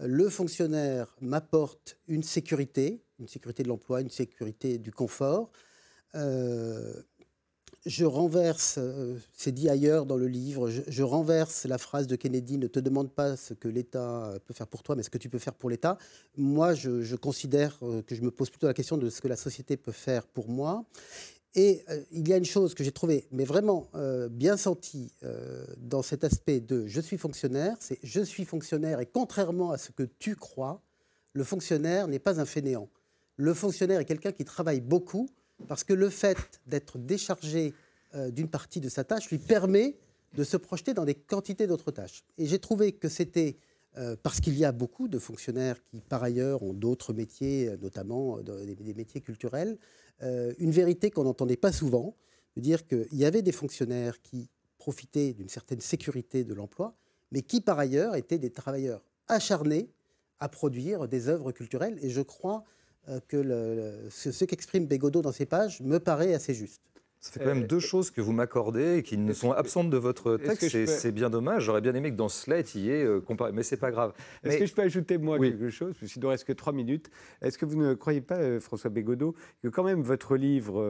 le 0.00 0.28
fonctionnaire 0.28 1.16
m'apporte 1.20 1.98
une 2.06 2.22
sécurité, 2.22 3.02
une 3.18 3.26
sécurité 3.26 3.64
de 3.64 3.68
l'emploi, 3.68 4.00
une 4.00 4.10
sécurité 4.10 4.78
du 4.78 4.92
confort. 4.92 5.50
Euh, 6.14 7.02
je 7.86 8.04
renverse, 8.04 8.76
euh, 8.78 9.16
c'est 9.32 9.52
dit 9.52 9.68
ailleurs 9.68 10.06
dans 10.06 10.16
le 10.16 10.26
livre, 10.26 10.70
je, 10.70 11.02
renverse 11.02 11.64
la 11.64 11.78
phrase 11.78 12.06
de 12.06 12.16
Kennedy, 12.16 12.58
ne 12.58 12.66
te 12.66 12.80
demande 12.80 13.10
pas 13.10 13.36
ce 13.36 13.54
que 13.54 13.68
l'État 13.68 14.34
peut 14.46 14.54
faire 14.54 14.66
pour 14.66 14.82
toi, 14.82 14.96
mais 14.96 15.02
ce 15.02 15.10
que 15.10 15.18
tu 15.18 15.28
peux 15.28 15.38
faire 15.38 15.54
pour 15.54 15.70
l'État. 15.70 15.96
Moi, 16.36 16.74
je, 16.74 17.14
considère 17.16 17.78
euh, 17.82 18.02
que 18.02 18.14
je 18.14 18.22
me 18.22 18.30
pose 18.30 18.50
plutôt 18.50 18.66
la 18.66 18.74
question 18.74 18.96
de 18.96 19.08
ce 19.10 19.20
que 19.20 19.28
la 19.28 19.36
société 19.36 19.76
peut 19.76 19.92
faire 19.92 20.26
pour 20.26 20.48
moi. 20.48 20.84
Et 21.54 21.84
il 22.12 22.28
y 22.28 22.32
a 22.32 22.36
une 22.36 22.44
chose 22.44 22.74
que 22.74 22.84
j'ai 22.84 22.92
trouvée, 22.92 23.26
mais 23.32 23.44
vraiment 23.44 23.88
bien 24.30 24.58
sentie 24.58 25.10
dans 25.78 26.02
cet 26.02 26.22
aspect 26.22 26.60
de 26.60 26.86
je 26.86 27.00
suis 27.00 27.16
fonctionnaire, 27.16 27.74
c'est 27.80 27.98
je 28.02 28.20
suis 28.20 28.44
fonctionnaire 28.44 29.00
et 29.00 29.06
contrairement 29.06 29.72
à 29.72 29.78
ce 29.78 29.90
que 29.90 30.02
tu 30.02 30.36
crois, 30.36 30.82
le 31.32 31.42
fonctionnaire 31.42 32.06
n'est 32.06 32.18
pas 32.18 32.38
un 32.38 32.44
fainéant 32.44 32.88
le 33.38 33.54
fonctionnaire 33.54 34.00
est 34.00 34.04
quelqu'un 34.04 34.32
qui 34.32 34.44
travaille 34.44 34.80
beaucoup 34.80 35.30
parce 35.66 35.84
que 35.84 35.92
le 35.92 36.08
fait 36.08 36.60
d'être 36.66 36.98
déchargé 36.98 37.74
euh, 38.14 38.30
d'une 38.30 38.48
partie 38.48 38.80
de 38.80 38.88
sa 38.88 39.04
tâche 39.04 39.30
lui 39.30 39.38
permet 39.38 39.96
de 40.34 40.44
se 40.44 40.56
projeter 40.56 40.94
dans 40.94 41.04
des 41.04 41.14
quantités 41.14 41.66
d'autres 41.66 41.90
tâches. 41.90 42.22
Et 42.36 42.46
j'ai 42.46 42.58
trouvé 42.58 42.92
que 42.92 43.08
c'était, 43.08 43.56
euh, 43.96 44.16
parce 44.22 44.40
qu'il 44.40 44.56
y 44.56 44.64
a 44.64 44.72
beaucoup 44.72 45.08
de 45.08 45.18
fonctionnaires 45.18 45.82
qui, 45.84 46.00
par 46.00 46.22
ailleurs, 46.22 46.62
ont 46.62 46.74
d'autres 46.74 47.12
métiers, 47.12 47.70
notamment 47.80 48.38
euh, 48.38 48.74
des, 48.74 48.94
métiers 48.94 49.20
culturels, 49.20 49.78
une 50.20 50.72
vérité 50.72 51.12
qu'on 51.12 51.22
n'entendait 51.22 51.56
pas 51.56 51.70
souvent, 51.70 52.16
de 52.56 52.60
dire 52.60 52.88
qu'il 52.88 53.06
y 53.12 53.24
avait 53.24 53.42
des 53.42 53.52
fonctionnaires 53.52 54.20
qui 54.20 54.50
profitaient 54.76 55.32
d'une 55.32 55.48
certaine 55.48 55.80
sécurité 55.80 56.42
de 56.42 56.54
l'emploi, 56.54 56.96
mais 57.30 57.42
qui, 57.42 57.60
par 57.60 57.78
ailleurs, 57.78 58.16
étaient 58.16 58.38
des 58.38 58.50
travailleurs 58.50 59.04
acharnés 59.28 59.92
à 60.40 60.48
produire 60.48 61.06
des 61.06 61.28
œuvres 61.28 61.52
culturelles. 61.52 61.98
Et 62.02 62.10
je 62.10 62.20
crois 62.20 62.64
que 63.28 64.08
ce, 64.10 64.44
qu'exprime 64.44 64.86
Bégodeau 64.86 65.22
dans 65.22 65.32
ses 65.32 65.46
pages 65.46 65.80
me 65.80 65.98
paraît 65.98 66.34
assez 66.34 66.54
juste. 66.54 66.82
Ça 67.20 67.32
fait 67.32 67.40
quand 67.40 67.54
même 67.54 67.66
deux 67.66 67.80
choses 67.80 68.10
que 68.10 68.20
vous 68.20 68.32
m'accordez 68.32 68.98
et 68.98 69.02
qui 69.02 69.18
ne 69.18 69.32
sont 69.32 69.52
absentes 69.52 69.90
de 69.90 69.96
votre 69.96 70.36
texte. 70.36 70.86
C'est 70.86 71.12
bien 71.12 71.30
dommage. 71.30 71.64
J'aurais 71.64 71.80
bien 71.80 71.94
aimé 71.94 72.10
que 72.10 72.16
dans 72.16 72.28
ce 72.28 72.50
lettre, 72.50 72.70
il 72.74 72.82
y 72.82 72.90
ait 72.90 73.06
comparé. 73.26 73.52
Mais 73.52 73.62
c'est 73.62 73.76
pas 73.76 73.90
grave. 73.90 74.12
Est-ce 74.44 74.58
que 74.58 74.66
je 74.66 74.74
peux 74.74 74.82
ajouter, 74.82 75.18
moi, 75.18 75.38
quelque 75.38 75.70
chose 75.70 75.94
Parce 75.98 76.12
qu'il 76.12 76.22
ne 76.22 76.26
reste 76.26 76.44
que 76.44 76.52
trois 76.52 76.72
minutes. 76.72 77.10
Est-ce 77.42 77.58
que 77.58 77.66
vous 77.66 77.76
ne 77.76 77.94
croyez 77.94 78.20
pas, 78.20 78.60
François 78.60 78.90
Bégodeau, 78.90 79.34
que 79.62 79.68
quand 79.68 79.84
même 79.84 80.02
votre 80.02 80.36
livre, 80.36 80.82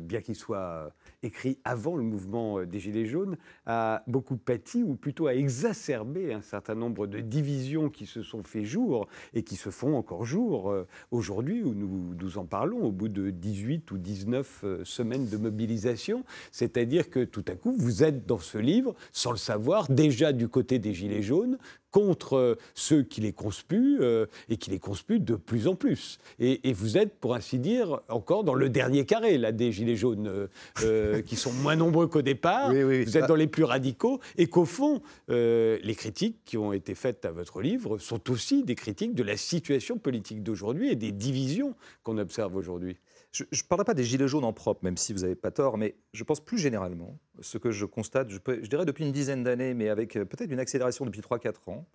bien 0.00 0.20
qu'il 0.20 0.36
soit 0.36 0.92
écrit 1.22 1.58
avant 1.64 1.96
le 1.96 2.02
mouvement 2.02 2.64
des 2.64 2.78
Gilets 2.78 3.06
jaunes, 3.06 3.36
a 3.66 4.02
beaucoup 4.06 4.36
pâti, 4.36 4.82
ou 4.82 4.94
plutôt 4.94 5.26
a 5.26 5.34
exacerbé 5.34 6.32
un 6.32 6.42
certain 6.42 6.74
nombre 6.74 7.06
de 7.06 7.20
divisions 7.20 7.90
qui 7.90 8.06
se 8.06 8.22
sont 8.22 8.42
fait 8.42 8.64
jour 8.64 9.08
et 9.34 9.42
qui 9.42 9.56
se 9.56 9.70
font 9.70 9.96
encore 9.96 10.24
jour 10.24 10.70
euh, 10.70 10.86
aujourd'hui, 11.10 11.62
où 11.62 11.74
nous, 11.74 12.14
nous 12.14 12.38
en 12.38 12.46
parlons, 12.46 12.82
au 12.82 12.92
bout 12.92 13.08
de 13.08 13.30
18 13.30 13.90
ou 13.90 13.98
19 13.98 14.60
euh, 14.64 14.84
semaines 15.08 15.28
de 15.28 15.36
mobilisation. 15.38 16.24
C'est-à-dire 16.52 17.08
que 17.08 17.24
tout 17.24 17.44
à 17.48 17.52
coup, 17.52 17.74
vous 17.78 18.04
êtes 18.04 18.26
dans 18.26 18.38
ce 18.38 18.58
livre, 18.58 18.94
sans 19.12 19.30
le 19.30 19.38
savoir, 19.38 19.88
déjà 19.88 20.32
du 20.32 20.48
côté 20.48 20.78
des 20.78 20.92
Gilets 20.92 21.22
jaunes, 21.22 21.58
contre 21.90 22.36
euh, 22.36 22.54
ceux 22.74 23.02
qui 23.02 23.22
les 23.22 23.32
conspuent 23.32 23.98
euh, 24.00 24.26
et 24.50 24.58
qui 24.58 24.70
les 24.70 24.78
conspuent 24.78 25.20
de 25.20 25.36
plus 25.36 25.68
en 25.68 25.74
plus. 25.74 26.18
Et, 26.38 26.72
vous 26.74 26.98
êtes, 26.98 27.14
pour 27.18 27.34
ainsi 27.34 27.58
dire, 27.58 28.00
encore 28.08 28.44
dans 28.44 28.54
le 28.54 28.68
dernier 28.68 29.06
carré 29.06 29.38
là, 29.38 29.52
des 29.52 29.72
Gilets 29.72 29.96
jaunes, 29.96 30.48
euh, 30.82 31.22
qui 31.22 31.36
sont 31.36 31.52
moins 31.52 31.76
nombreux 31.76 32.06
qu'au 32.06 32.22
départ. 32.22 32.72
Vous 32.72 33.16
êtes 33.16 33.26
dans 33.26 33.34
les 33.34 33.46
plus 33.46 33.64
radicaux 33.64 34.20
et 34.36 34.46
qu'au 34.46 34.64
fond, 34.64 35.00
les 35.28 35.94
critiques 35.96 36.38
qui 36.44 36.56
ont 36.56 36.72
été 36.72 36.94
faites 36.94 37.24
à 37.24 37.30
votre 37.30 37.60
livre 37.60 37.98
sont 37.98 38.30
aussi 38.30 38.64
des 38.64 38.74
critiques 38.74 39.14
de 39.14 39.22
la 39.22 39.36
situation 39.36 39.98
politique 39.98 40.42
d'aujourd'hui 40.42 40.90
et 40.90 40.96
des 40.96 41.12
divisions 41.12 41.74
qu'on 42.02 42.18
observe 42.18 42.54
aujourd'hui. 42.56 42.98
Je 43.32 43.44
ne 43.44 43.68
parlerai 43.68 43.84
pas 43.84 43.94
des 43.94 44.04
gilets 44.04 44.28
jaunes 44.28 44.44
en 44.44 44.52
propre, 44.52 44.82
même 44.82 44.96
si 44.96 45.12
vous 45.12 45.20
n'avez 45.20 45.34
pas 45.34 45.50
tort, 45.50 45.76
mais 45.76 45.96
je 46.12 46.24
pense 46.24 46.40
plus 46.40 46.58
généralement, 46.58 47.18
ce 47.40 47.58
que 47.58 47.70
je 47.70 47.84
constate, 47.84 48.30
je, 48.30 48.38
dirais 48.66 48.86
depuis 48.86 49.04
une 49.04 49.12
dizaine 49.12 49.44
d'années, 49.44 49.74
mais 49.74 49.90
avec 49.90 50.16
euh, 50.16 50.24
peut-être 50.24 50.50
une 50.50 50.60
accélération 50.60 51.04
depuis 51.04 51.20
3-4 51.20 51.70
ans, 51.70 51.86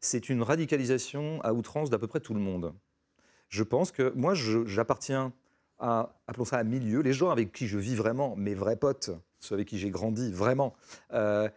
c'est 0.00 0.28
une 0.28 0.42
radicalisation 0.42 1.40
à 1.42 1.52
outrance 1.52 1.90
d'à 1.90 1.98
peu 1.98 2.06
près 2.06 2.20
tout 2.20 2.34
le 2.34 2.40
monde. 2.40 2.74
Je 3.48 3.62
pense 3.62 3.92
que 3.92 4.12
moi, 4.16 4.34
j'appartiens 4.34 5.32
à, 5.78 6.16
appelons 6.26 6.44
ça 6.44 6.58
un 6.58 6.64
milieu, 6.64 7.00
les 7.00 7.12
gens 7.12 7.30
avec 7.30 7.52
qui 7.52 7.66
je 7.66 7.78
vis 7.78 7.94
vraiment, 7.94 8.34
mes 8.36 8.54
vrais 8.54 8.76
potes, 8.76 9.10
ceux 9.38 9.54
avec 9.54 9.68
qui 9.68 9.78
j'ai 9.78 9.90
grandi 9.90 10.32
vraiment, 10.32 10.74
euh, 11.12 11.48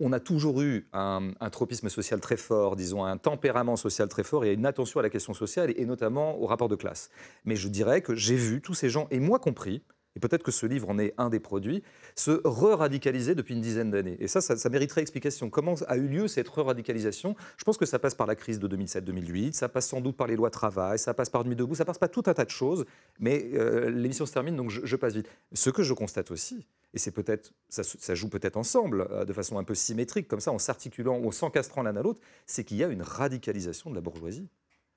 on 0.00 0.12
a 0.12 0.20
toujours 0.20 0.60
eu 0.62 0.88
un, 0.92 1.32
tropisme 1.50 1.88
social 1.88 2.20
très 2.20 2.36
fort, 2.36 2.76
disons 2.76 3.04
un 3.04 3.16
tempérament 3.16 3.76
social 3.76 4.08
très 4.08 4.24
fort 4.24 4.44
et 4.44 4.52
une 4.52 4.66
attention 4.66 5.00
à 5.00 5.02
la 5.02 5.10
question 5.10 5.34
sociale 5.34 5.72
et, 5.76 5.84
notamment 5.84 6.36
au 6.40 6.46
rapport 6.46 6.68
de 6.68 6.76
classe. 6.76 7.10
Mais 7.44 7.56
je 7.56 7.68
dirais 7.68 8.00
que 8.00 8.14
j'ai 8.14 8.36
vu 8.36 8.60
tous 8.60 8.74
ces 8.74 8.88
gens, 8.88 9.06
et 9.10 9.20
moi 9.20 9.38
compris, 9.38 9.82
et 10.16 10.20
peut-être 10.20 10.42
que 10.42 10.52
ce 10.52 10.66
livre 10.66 10.88
en 10.88 10.98
est 10.98 11.12
un 11.18 11.28
des 11.28 11.40
produits, 11.40 11.82
se 12.14 12.40
re-radicaliser 12.44 13.34
depuis 13.34 13.54
une 13.54 13.60
dizaine 13.60 13.90
d'années. 13.90 14.16
Et 14.20 14.28
ça, 14.28 14.40
ça, 14.40 14.68
mériterait 14.68 15.00
explication. 15.00 15.50
Comment 15.50 15.74
a 15.88 15.96
eu 15.96 16.06
lieu 16.06 16.28
cette 16.28 16.48
re-radicalisation? 16.48 17.34
Je 17.56 17.64
pense 17.64 17.76
que 17.76 17.86
ça 17.86 17.98
passe 17.98 18.14
par 18.14 18.26
la 18.26 18.36
crise 18.36 18.58
de 18.60 18.68
2007-2008, 18.68 19.52
ça 19.52 19.68
passe 19.68 19.88
sans 19.88 20.00
doute 20.00 20.16
par 20.16 20.26
les 20.26 20.36
lois 20.36 20.50
travail, 20.50 20.98
ça 20.98 21.14
passe 21.14 21.30
par 21.30 21.44
Nuit 21.44 21.56
debout, 21.56 21.74
ça 21.74 21.84
passe 21.84 21.98
par 21.98 22.10
tout 22.10 22.22
un 22.26 22.34
tas 22.34 22.44
de 22.44 22.50
choses, 22.50 22.84
mais 23.18 23.50
euh, 23.54 23.90
l'émission 23.90 24.24
se 24.24 24.32
termine, 24.32 24.56
donc 24.56 24.70
je, 24.70 24.96
passe 24.96 25.14
vite. 25.14 25.28
Ce 25.52 25.70
que 25.70 25.82
je 25.82 25.92
constate 25.92 26.30
aussi, 26.30 26.66
et 26.92 26.98
c'est 26.98 27.10
peut-être, 27.10 27.52
ça, 27.68 28.14
joue 28.14 28.28
peut-être 28.28 28.56
ensemble, 28.56 29.08
euh, 29.10 29.24
de 29.24 29.32
façon 29.32 29.58
un 29.58 29.64
peu 29.64 29.74
symétrique, 29.74 30.28
comme 30.28 30.40
ça, 30.40 30.52
en 30.52 30.58
s'articulant 30.58 31.18
ou 31.18 31.28
en 31.28 31.32
s'encastrant 31.32 31.82
l'un 31.82 31.96
à 31.96 32.02
l'autre, 32.02 32.20
c'est 32.46 32.62
qu'il 32.62 32.76
y 32.76 32.84
a 32.84 32.88
une 32.88 33.02
radicalisation 33.02 33.90
de 33.90 33.96
la 33.96 34.00
bourgeoisie. 34.00 34.48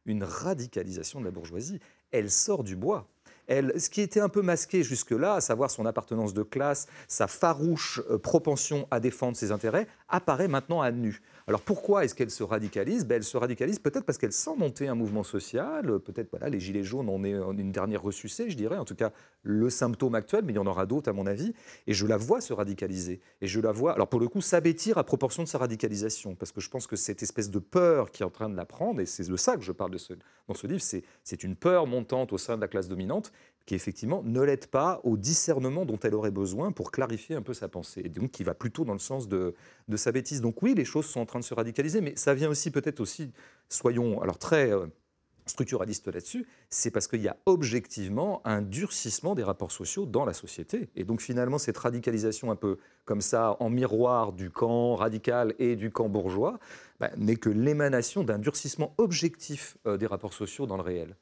Une 0.05 0.24
radicalisation 0.24 1.20
de 1.20 1.26
la 1.26 1.32
bourgeoisie. 1.32 1.80
Elle 2.11 2.32
sort 2.32 2.63
du 2.63 2.78
bois 2.78 3.09
ce 3.50 3.89
qui 3.89 4.02
était 4.02 4.20
un 4.20 4.30
peu 4.30 4.41
masqué 4.41 4.84
jusque-là, 4.84 5.36
à 5.36 5.41
savoir 5.41 5.72
son 5.72 5.86
appartenance 5.86 6.34
de 6.34 6.43
classe, 6.43 6.88
sa 7.08 7.28
farouche 7.28 8.02
euh, 8.10 8.18
propension 8.18 8.88
à 8.91 9.00
défendre 9.00 9.38
ses 9.38 9.52
intérêts, 9.52 9.88
apparaît 10.10 10.48
maintenant 10.48 10.82
à 10.82 10.91
nu. 10.91 11.22
Alors 11.48 11.62
pourquoi 11.62 12.04
est-ce 12.04 12.14
qu'elle 12.14 12.30
se 12.30 12.43
radicalise? 12.43 13.06
Ben, 13.06 13.16
Elle 13.16 13.24
se 13.24 13.38
radicalise 13.38 13.80
peut-être 13.80 14.06
parce 14.06 14.18
qu'elle 14.18 14.34
sent 14.34 14.56
monter 14.58 14.88
un 14.88 14.95
mouvement 14.95 15.24
social, 15.24 16.00
peut-être 16.00 16.30
voilà, 16.32 16.50
les 16.50 16.60
Gilets 16.60 16.84
jaunes 16.84 17.10
en 17.10 17.24
est 17.24 17.32
une 17.32 17.72
dernière 17.72 18.04
ressucée, 18.04 18.50
je 18.50 18.58
dirais, 18.58 18.78
en 18.78 18.86
tout 18.86 18.95
cas 18.95 19.12
le 19.43 19.70
symptôme 19.70 20.16
actuel, 20.16 20.43
mais 20.43 20.52
il 20.54 20.58
y 20.58 20.60
en 20.60 20.68
aura 20.68 20.86
d'autres 20.86 21.10
à 21.10 21.14
mon 21.14 21.26
avis, 21.26 21.54
et 21.88 21.93
je 21.93 22.06
la 22.06 22.18
vois 22.18 22.41
se 22.41 22.52
radicaliser. 22.52 23.22
Et 23.41 23.48
je 23.48 23.62
la 23.62 23.72
vois, 23.72 23.93
alors 23.93 24.10
pour 24.10 24.20
le 24.20 24.28
coup, 24.28 24.41
s'abêtir 24.41 24.98
à 24.98 25.06
proportion 25.06 25.43
de 25.43 25.48
sa 25.48 25.58
radicalisation, 25.58 26.36
parce 26.36 26.52
que 26.52 26.60
je 26.60 26.70
pense 26.70 26.86
que 26.86 26.98
cette 26.98 27.24
espèce 27.24 27.50
de 27.50 27.60
peur 27.60 28.12
qui 28.12 28.24
est 28.24 28.26
en 28.26 28.30
train 28.30 28.50
de 28.50 28.58
la 28.58 28.66
prendre, 28.66 29.00
et 29.00 29.06
c'est 29.06 29.30
de 29.30 29.38
ça 29.38 29.56
que 29.56 29.64
je 29.64 29.72
parle 29.72 29.91
de 29.91 29.98
dans 30.48 30.54
ce 30.54 30.68
livre, 30.68 30.82
c'est 30.82 31.43
une 31.43 31.56
peur 31.56 31.88
montante 31.88 32.32
au 32.32 32.38
sein 32.38 32.56
de 32.56 32.62
la 32.62 32.68
classe 32.68 32.88
dominante, 32.88 33.32
qui 33.68 33.76
effectivement 33.76 34.24
ne 34.24 34.41
l'aide 34.41 34.68
pas 34.68 35.01
au 35.03 35.18
discernement 35.18 35.86
dont 35.86 35.99
elle 35.99 36.15
aurait 36.15 36.32
besoin 36.32 36.72
pour 36.72 36.89
clarifier 36.89 37.36
un 37.36 37.41
peu 37.41 37.53
sa 37.53 37.68
pensée, 37.68 38.01
et 38.05 38.09
donc 38.09 38.32
qui 38.32 38.43
va 38.43 38.53
plutôt 38.53 38.86
dans 38.86 38.93
le 38.93 38.99
sens 38.99 39.28
de, 39.28 39.53
sa 39.95 40.11
bêtise. 40.13 40.41
Donc 40.41 40.63
oui, 40.63 40.74
les 40.74 40.86
choses 40.86 41.05
sont 41.05 41.20
en 41.20 41.26
train 41.26 41.39
de 41.39 41.43
se 41.43 41.53
radicaliser, 41.53 41.99
mais 41.99 42.15
ça 42.15 42.34
vient 42.34 42.49
aussi 42.49 42.72
peut-être 42.72 43.01
aussi, 43.01 43.34
soyons 43.68 44.22
alors 44.22 44.38
très 44.38 44.72
euh, 44.72 44.88
structuralistes 45.45 46.07
là-dessus, 46.07 46.47
c'est 46.70 46.91
parce 46.91 47.09
qu'il 47.09 47.22
y 47.22 47.28
a 47.28 47.36
objectivement 47.45 48.41
un 48.45 48.61
durcissement 48.61 49.36
des 49.36 49.43
rapports 49.43 49.74
sociaux 49.74 50.05
dans 50.05 50.24
la 50.24 50.34
société. 50.34 50.88
Et 50.95 51.03
donc 51.03 51.20
finalement, 51.22 51.57
cette 51.57 51.78
radicalisation 51.78 52.51
un 52.51 52.55
peu 52.55 52.78
comme 53.03 53.22
ça, 53.22 53.57
en 53.59 53.70
miroir 53.70 54.32
du 54.32 54.49
camp 54.49 54.95
radical 54.95 55.53
et 55.59 55.76
du 55.76 55.91
camp 55.91 56.07
bourgeois, 56.07 56.57
bah, 57.01 57.11
n'est 57.18 57.36
que 57.36 57.49
l'émanation 57.49 58.24
d'un 58.24 58.39
durcissement 58.39 58.93
objectif 58.97 59.78
euh, 59.86 59.97
des 59.97 60.07
rapports 60.07 60.34
sociaux 60.34 60.68
dans 60.68 60.78
le 60.78 60.84
réel. 60.84 61.18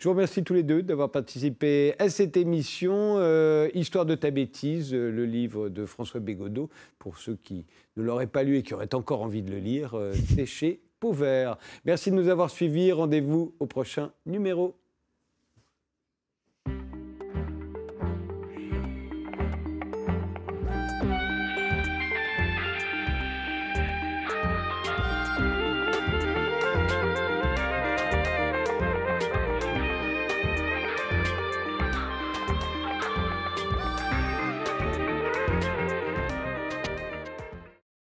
Je 0.00 0.08
vous 0.08 0.14
remercie 0.14 0.42
tous 0.42 0.54
les 0.54 0.62
deux 0.62 0.82
d'avoir 0.82 1.10
participé 1.10 1.94
à 1.98 2.08
cette 2.08 2.38
émission 2.38 3.16
euh, 3.18 3.68
Histoire 3.74 4.06
de 4.06 4.14
ta 4.14 4.30
bêtise, 4.30 4.94
euh, 4.94 5.10
le 5.10 5.26
livre 5.26 5.68
de 5.68 5.84
François 5.84 6.20
Bégodeau. 6.20 6.70
Pour 6.98 7.18
ceux 7.18 7.36
qui 7.36 7.66
ne 7.98 8.02
l'auraient 8.02 8.26
pas 8.26 8.42
lu 8.42 8.56
et 8.56 8.62
qui 8.62 8.72
auraient 8.72 8.94
encore 8.94 9.20
envie 9.20 9.42
de 9.42 9.50
le 9.50 9.58
lire, 9.58 9.92
euh, 9.92 10.14
c'est 10.34 10.46
chez 10.46 10.80
Pauvert. 11.00 11.58
Merci 11.84 12.10
de 12.10 12.16
nous 12.16 12.28
avoir 12.28 12.48
suivis. 12.48 12.92
Rendez-vous 12.92 13.54
au 13.60 13.66
prochain 13.66 14.10
numéro. 14.24 14.79